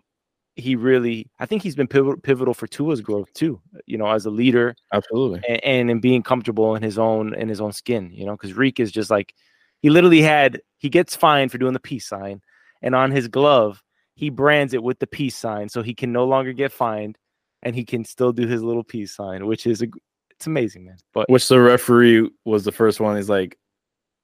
he 0.57 0.77
really, 0.77 1.31
I 1.39 1.47
think 1.47 1.63
he's 1.63 1.77
been 1.77 1.87
pivotal, 1.89 2.53
for 2.53 2.67
Tua's 2.67 3.01
growth 3.01 3.33
too. 3.33 3.61
You 3.87 3.97
know, 3.97 4.11
as 4.11 4.27
a 4.27 4.31
leader 4.31 4.75
Absolutely. 4.93 5.41
and, 5.49 5.65
and 5.65 5.91
in 5.91 6.01
being 6.01 6.23
comfortable 6.23 6.75
in 6.75 6.83
his 6.83 6.99
own 6.99 7.35
in 7.35 7.49
his 7.49 7.61
own 7.61 7.73
skin, 7.73 8.11
you 8.13 8.27
know, 8.27 8.33
because 8.33 8.55
Reek 8.55 8.81
is 8.81 8.93
just 8.93 9.11
like 9.11 9.35
he 9.81 9.91
literally 9.91 10.23
had 10.23 10.61
he 10.79 10.89
gets 10.89 11.15
fined 11.17 11.53
for 11.53 11.59
doing 11.59 11.73
the 11.73 11.81
peace 11.81 12.07
sign, 12.09 12.41
and 12.83 12.95
on 12.95 13.11
his 13.11 13.29
glove 13.29 13.83
he 14.15 14.29
brands 14.31 14.75
it 14.75 14.83
with 14.83 14.99
the 14.99 15.07
peace 15.07 15.37
sign, 15.37 15.69
so 15.69 15.83
he 15.83 15.95
can 15.95 16.13
no 16.13 16.25
longer 16.25 16.53
get 16.53 16.71
fined, 16.71 17.17
and 17.63 17.75
he 17.75 17.85
can 17.85 18.05
still 18.05 18.33
do 18.33 18.47
his 18.47 18.63
little 18.63 18.85
peace 18.85 19.15
sign, 19.15 19.47
which 19.47 19.67
is 19.67 19.81
a, 19.83 19.87
it's 20.31 20.47
amazing, 20.47 20.85
man. 20.85 20.99
But 21.15 21.31
Which 21.31 21.49
the 21.49 21.61
referee 21.61 22.31
was 22.45 22.65
the 22.65 22.73
first 22.73 23.01
one. 23.01 23.17
He's 23.17 23.31
like, 23.31 23.59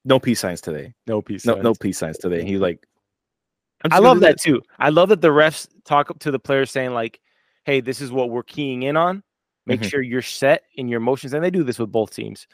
no 0.08 0.18
peace 0.18 0.40
signs 0.40 0.60
today. 0.60 0.94
no 1.06 1.22
peace. 1.22 1.44
No, 1.46 1.52
signs. 1.54 1.64
no 1.64 1.74
peace 1.74 1.98
signs 1.98 2.18
today. 2.18 2.44
He's 2.44 2.60
like, 2.60 2.84
I 3.90 3.98
love 3.98 4.20
that 4.20 4.40
too. 4.40 4.60
I 4.78 4.88
love 4.90 5.10
that 5.10 5.20
the 5.20 5.28
refs 5.28 5.68
talk 5.84 6.18
to 6.20 6.30
the 6.30 6.38
players 6.40 6.70
saying 6.70 6.92
like, 6.94 7.20
"Hey, 7.64 7.80
this 7.80 8.00
is 8.00 8.10
what 8.10 8.30
we're 8.30 8.42
keying 8.42 8.82
in 8.82 8.96
on. 8.96 9.22
Make 9.66 9.80
Mhm. 9.82 9.90
sure 9.90 10.02
you're 10.02 10.22
set 10.22 10.62
in 10.74 10.88
your 10.88 10.98
motions." 11.00 11.32
And 11.32 11.44
they 11.44 11.50
do 11.50 11.62
this 11.62 11.78
with 11.78 11.92
both 11.92 12.12
teams. 12.14 12.48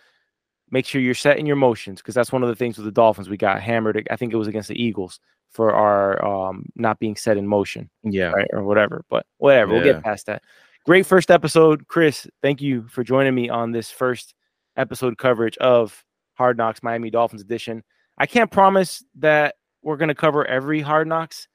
Make 0.70 0.84
sure 0.86 1.00
you're 1.00 1.14
set 1.14 1.38
in 1.38 1.46
your 1.46 1.57
motions 1.57 2.00
because 2.02 2.14
that's 2.14 2.32
one 2.32 2.42
of 2.42 2.48
the 2.48 2.55
things 2.57 2.76
with 2.76 2.84
the 2.84 2.92
Dolphins. 2.92 3.28
We 3.30 3.36
got 3.36 3.61
hammered. 3.62 4.07
I 4.11 4.16
think 4.16 4.32
it 4.32 4.36
was 4.36 4.48
against 4.48 4.68
the 4.68 4.82
Eagles 4.82 5.20
for 5.50 5.72
our 5.72 6.22
um, 6.24 6.66
not 6.74 6.98
being 6.98 7.16
set 7.16 7.36
in 7.36 7.46
motion, 7.46 7.88
Yeah. 8.02 8.30
right, 8.32 8.48
or 8.52 8.64
whatever. 8.64 9.05
But 9.09 9.24
whatever, 9.38 9.72
we'll 9.72 9.84
get 9.84 10.02
past 10.02 10.26
that. 10.26 10.42
Great 10.84 11.07
first 11.07 11.30
episode, 11.30 11.86
Chris. 11.88 12.26
Thank 12.42 12.61
you 12.61 12.86
for 12.88 13.02
joining 13.05 13.34
me 13.34 13.48
on 13.48 13.70
this 13.72 13.90
first 13.90 14.34
episode 14.76 15.16
coverage 15.16 15.57
of 15.59 16.05
Hard 16.35 16.57
Knocks 16.57 16.82
Miami 16.82 17.11
Dolphins 17.11 17.43
edition. 17.43 17.82
I 18.18 18.26
can't 18.26 18.51
promise 18.51 19.05
that 19.16 19.57
we're 19.82 19.97
going 19.97 20.09
to 20.09 20.14
cover 20.14 20.47
every 20.47 20.80
Hard 20.80 21.09
Knocks 21.09 21.49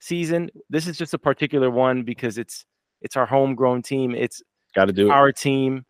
season. 0.00 0.50
This 0.70 0.86
is 0.86 0.96
just 0.96 1.14
a 1.14 1.18
particular 1.18 1.70
one 1.70 2.02
because 2.02 2.38
it's 2.38 2.64
it's 3.00 3.16
our 3.16 3.26
homegrown 3.26 3.82
team. 3.82 4.14
It's 4.14 4.42
Got 4.74 4.86
to 4.86 4.92
do 4.92 5.08
it. 5.08 5.10
our 5.10 5.32
team. 5.32 5.84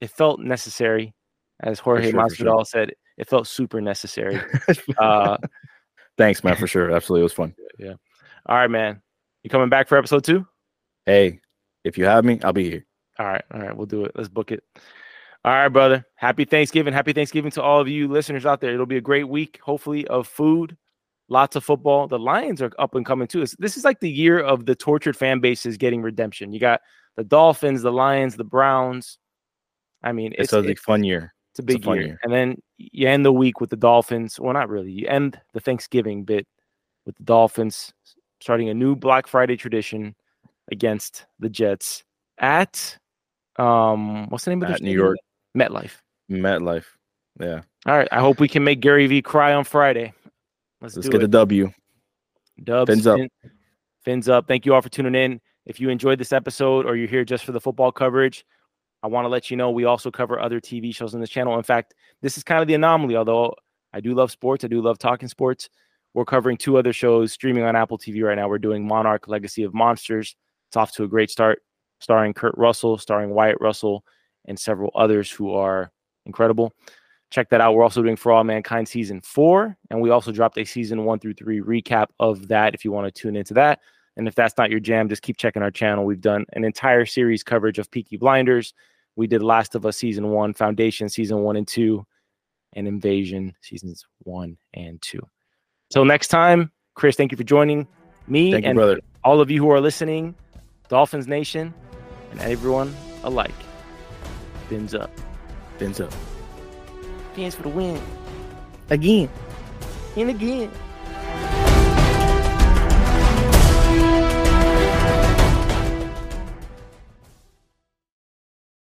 It 0.00 0.10
felt 0.10 0.40
necessary, 0.40 1.14
as 1.60 1.78
Jorge 1.78 2.10
sure, 2.10 2.28
for 2.28 2.34
sure. 2.34 2.46
Masvidal 2.46 2.66
said. 2.66 2.92
It 3.16 3.28
felt 3.28 3.46
super 3.46 3.80
necessary. 3.80 4.38
uh, 4.98 5.38
Thanks, 6.18 6.44
man, 6.44 6.56
for 6.56 6.66
sure. 6.66 6.90
Absolutely. 6.90 7.20
It 7.20 7.24
was 7.24 7.32
fun. 7.32 7.54
Yeah. 7.78 7.94
All 8.46 8.56
right, 8.56 8.70
man. 8.70 9.00
You 9.42 9.50
coming 9.50 9.68
back 9.68 9.88
for 9.88 9.96
episode 9.96 10.24
two? 10.24 10.46
Hey, 11.06 11.40
if 11.84 11.96
you 11.96 12.04
have 12.04 12.24
me, 12.24 12.40
I'll 12.42 12.52
be 12.52 12.68
here. 12.68 12.86
All 13.18 13.26
right, 13.26 13.44
all 13.54 13.60
right, 13.60 13.76
we'll 13.76 13.86
do 13.86 14.04
it. 14.04 14.12
Let's 14.14 14.28
book 14.28 14.52
it. 14.52 14.62
All 15.46 15.52
right, 15.52 15.68
brother. 15.68 16.04
Happy 16.16 16.44
Thanksgiving. 16.44 16.92
Happy 16.92 17.12
Thanksgiving 17.12 17.52
to 17.52 17.62
all 17.62 17.80
of 17.80 17.86
you 17.86 18.08
listeners 18.08 18.44
out 18.44 18.60
there. 18.60 18.74
It'll 18.74 18.84
be 18.84 18.96
a 18.96 19.00
great 19.00 19.28
week, 19.28 19.60
hopefully, 19.62 20.04
of 20.08 20.26
food, 20.26 20.76
lots 21.28 21.54
of 21.54 21.62
football. 21.62 22.08
The 22.08 22.18
Lions 22.18 22.60
are 22.60 22.72
up 22.80 22.96
and 22.96 23.06
coming 23.06 23.28
too. 23.28 23.46
This 23.60 23.76
is 23.76 23.84
like 23.84 24.00
the 24.00 24.10
year 24.10 24.40
of 24.40 24.66
the 24.66 24.74
tortured 24.74 25.16
fan 25.16 25.38
bases 25.38 25.76
getting 25.76 26.02
redemption. 26.02 26.52
You 26.52 26.58
got 26.58 26.80
the 27.14 27.22
Dolphins, 27.22 27.82
the 27.82 27.92
Lions, 27.92 28.34
the 28.34 28.42
Browns. 28.42 29.18
I 30.02 30.10
mean, 30.10 30.32
It's, 30.32 30.52
it's, 30.52 30.52
a 30.52 30.68
it's, 30.68 30.80
fun 30.80 31.04
year. 31.04 31.32
it's 31.52 31.60
a 31.60 31.62
big 31.62 31.84
fun 31.84 31.98
year. 31.98 32.06
year. 32.06 32.20
And 32.24 32.32
then 32.32 32.56
you 32.76 33.06
end 33.08 33.24
the 33.24 33.32
week 33.32 33.60
with 33.60 33.70
the 33.70 33.76
Dolphins. 33.76 34.40
Well, 34.40 34.52
not 34.52 34.68
really. 34.68 34.90
You 34.90 35.06
end 35.06 35.40
the 35.52 35.60
Thanksgiving 35.60 36.24
bit 36.24 36.44
with 37.04 37.16
the 37.18 37.22
Dolphins 37.22 37.92
starting 38.40 38.68
a 38.68 38.74
new 38.74 38.96
Black 38.96 39.28
Friday 39.28 39.56
tradition 39.56 40.16
against 40.72 41.26
the 41.38 41.48
Jets 41.48 42.02
at 42.38 42.98
um 43.58 44.28
what's 44.28 44.44
the 44.44 44.50
name 44.50 44.62
of 44.64 44.76
the 44.76 44.84
New? 44.84 44.90
York. 44.90 45.16
MetLife. 45.56 45.92
MetLife. 46.30 46.84
Yeah. 47.40 47.62
All 47.86 47.96
right. 47.96 48.08
I 48.12 48.20
hope 48.20 48.40
we 48.40 48.48
can 48.48 48.64
make 48.64 48.80
Gary 48.80 49.06
Vee 49.06 49.22
cry 49.22 49.52
on 49.54 49.64
Friday. 49.64 50.12
Let's, 50.80 50.96
Let's 50.96 51.08
get 51.08 51.16
it. 51.16 51.22
the 51.22 51.28
W. 51.28 51.70
Dubs, 52.62 52.88
Fins 52.90 53.06
up. 53.06 53.18
fin- 53.18 53.30
fins 54.04 54.28
up. 54.28 54.46
Thank 54.48 54.66
you 54.66 54.74
all 54.74 54.80
for 54.82 54.88
tuning 54.88 55.14
in. 55.14 55.40
If 55.66 55.80
you 55.80 55.88
enjoyed 55.88 56.18
this 56.18 56.32
episode 56.32 56.86
or 56.86 56.96
you're 56.96 57.08
here 57.08 57.24
just 57.24 57.44
for 57.44 57.52
the 57.52 57.60
football 57.60 57.90
coverage, 57.92 58.44
I 59.02 59.08
want 59.08 59.24
to 59.24 59.28
let 59.28 59.50
you 59.50 59.56
know 59.56 59.70
we 59.70 59.84
also 59.84 60.10
cover 60.10 60.40
other 60.40 60.60
TV 60.60 60.94
shows 60.94 61.14
on 61.14 61.20
this 61.20 61.30
channel. 61.30 61.56
In 61.56 61.62
fact, 61.62 61.94
this 62.22 62.36
is 62.38 62.44
kind 62.44 62.62
of 62.62 62.68
the 62.68 62.74
anomaly. 62.74 63.16
Although 63.16 63.54
I 63.92 64.00
do 64.00 64.14
love 64.14 64.30
sports, 64.30 64.64
I 64.64 64.68
do 64.68 64.80
love 64.80 64.98
talking 64.98 65.28
sports. 65.28 65.68
We're 66.14 66.24
covering 66.24 66.56
two 66.56 66.78
other 66.78 66.92
shows 66.94 67.32
streaming 67.32 67.64
on 67.64 67.76
Apple 67.76 67.98
TV 67.98 68.22
right 68.24 68.36
now. 68.36 68.48
We're 68.48 68.58
doing 68.58 68.86
Monarch 68.86 69.28
Legacy 69.28 69.64
of 69.64 69.74
Monsters. 69.74 70.34
It's 70.68 70.76
off 70.76 70.92
to 70.92 71.04
a 71.04 71.08
great 71.08 71.30
start, 71.30 71.62
starring 72.00 72.32
Kurt 72.32 72.56
Russell, 72.56 72.96
starring 72.96 73.30
Wyatt 73.30 73.58
Russell, 73.60 74.02
and 74.46 74.58
several 74.58 74.90
others 74.94 75.30
who 75.30 75.52
are 75.52 75.90
incredible. 76.24 76.72
Check 77.30 77.50
that 77.50 77.60
out. 77.60 77.74
We're 77.74 77.82
also 77.82 78.02
doing 78.02 78.16
For 78.16 78.32
All 78.32 78.44
Mankind 78.44 78.88
season 78.88 79.20
four, 79.20 79.76
and 79.90 80.00
we 80.00 80.10
also 80.10 80.30
dropped 80.30 80.58
a 80.58 80.64
season 80.64 81.04
one 81.04 81.18
through 81.18 81.34
three 81.34 81.60
recap 81.60 82.06
of 82.20 82.48
that 82.48 82.74
if 82.74 82.84
you 82.84 82.92
want 82.92 83.12
to 83.12 83.20
tune 83.20 83.36
into 83.36 83.54
that. 83.54 83.80
And 84.16 84.26
if 84.26 84.34
that's 84.34 84.56
not 84.56 84.70
your 84.70 84.80
jam, 84.80 85.08
just 85.08 85.22
keep 85.22 85.36
checking 85.36 85.62
our 85.62 85.70
channel. 85.70 86.04
We've 86.04 86.20
done 86.20 86.46
an 86.52 86.64
entire 86.64 87.04
series 87.04 87.42
coverage 87.42 87.78
of 87.78 87.90
Peaky 87.90 88.16
Blinders. 88.16 88.72
We 89.16 89.26
did 89.26 89.42
Last 89.42 89.74
of 89.74 89.84
Us 89.84 89.96
season 89.96 90.30
one, 90.30 90.54
Foundation 90.54 91.08
season 91.08 91.40
one 91.40 91.56
and 91.56 91.66
two, 91.66 92.06
and 92.74 92.86
Invasion 92.86 93.54
seasons 93.60 94.04
one 94.20 94.56
and 94.74 95.02
two. 95.02 95.20
Till 95.90 96.04
next 96.04 96.28
time, 96.28 96.70
Chris, 96.94 97.16
thank 97.16 97.32
you 97.32 97.36
for 97.36 97.44
joining 97.44 97.86
me 98.28 98.52
Thank 98.52 98.64
you, 98.64 98.70
and 98.70 98.76
brother. 98.76 99.00
all 99.24 99.40
of 99.40 99.50
you 99.50 99.62
who 99.62 99.70
are 99.70 99.80
listening, 99.80 100.34
Dolphins 100.88 101.26
Nation, 101.26 101.74
and 102.30 102.40
everyone 102.40 102.94
alike. 103.22 103.65
Fins 104.68 104.94
up. 104.94 105.10
Fins 105.78 106.00
up. 106.00 106.12
Fans 107.34 107.54
for 107.54 107.62
the 107.62 107.68
win. 107.68 108.00
Again. 108.90 109.28
And 110.16 110.30
again. 110.30 110.70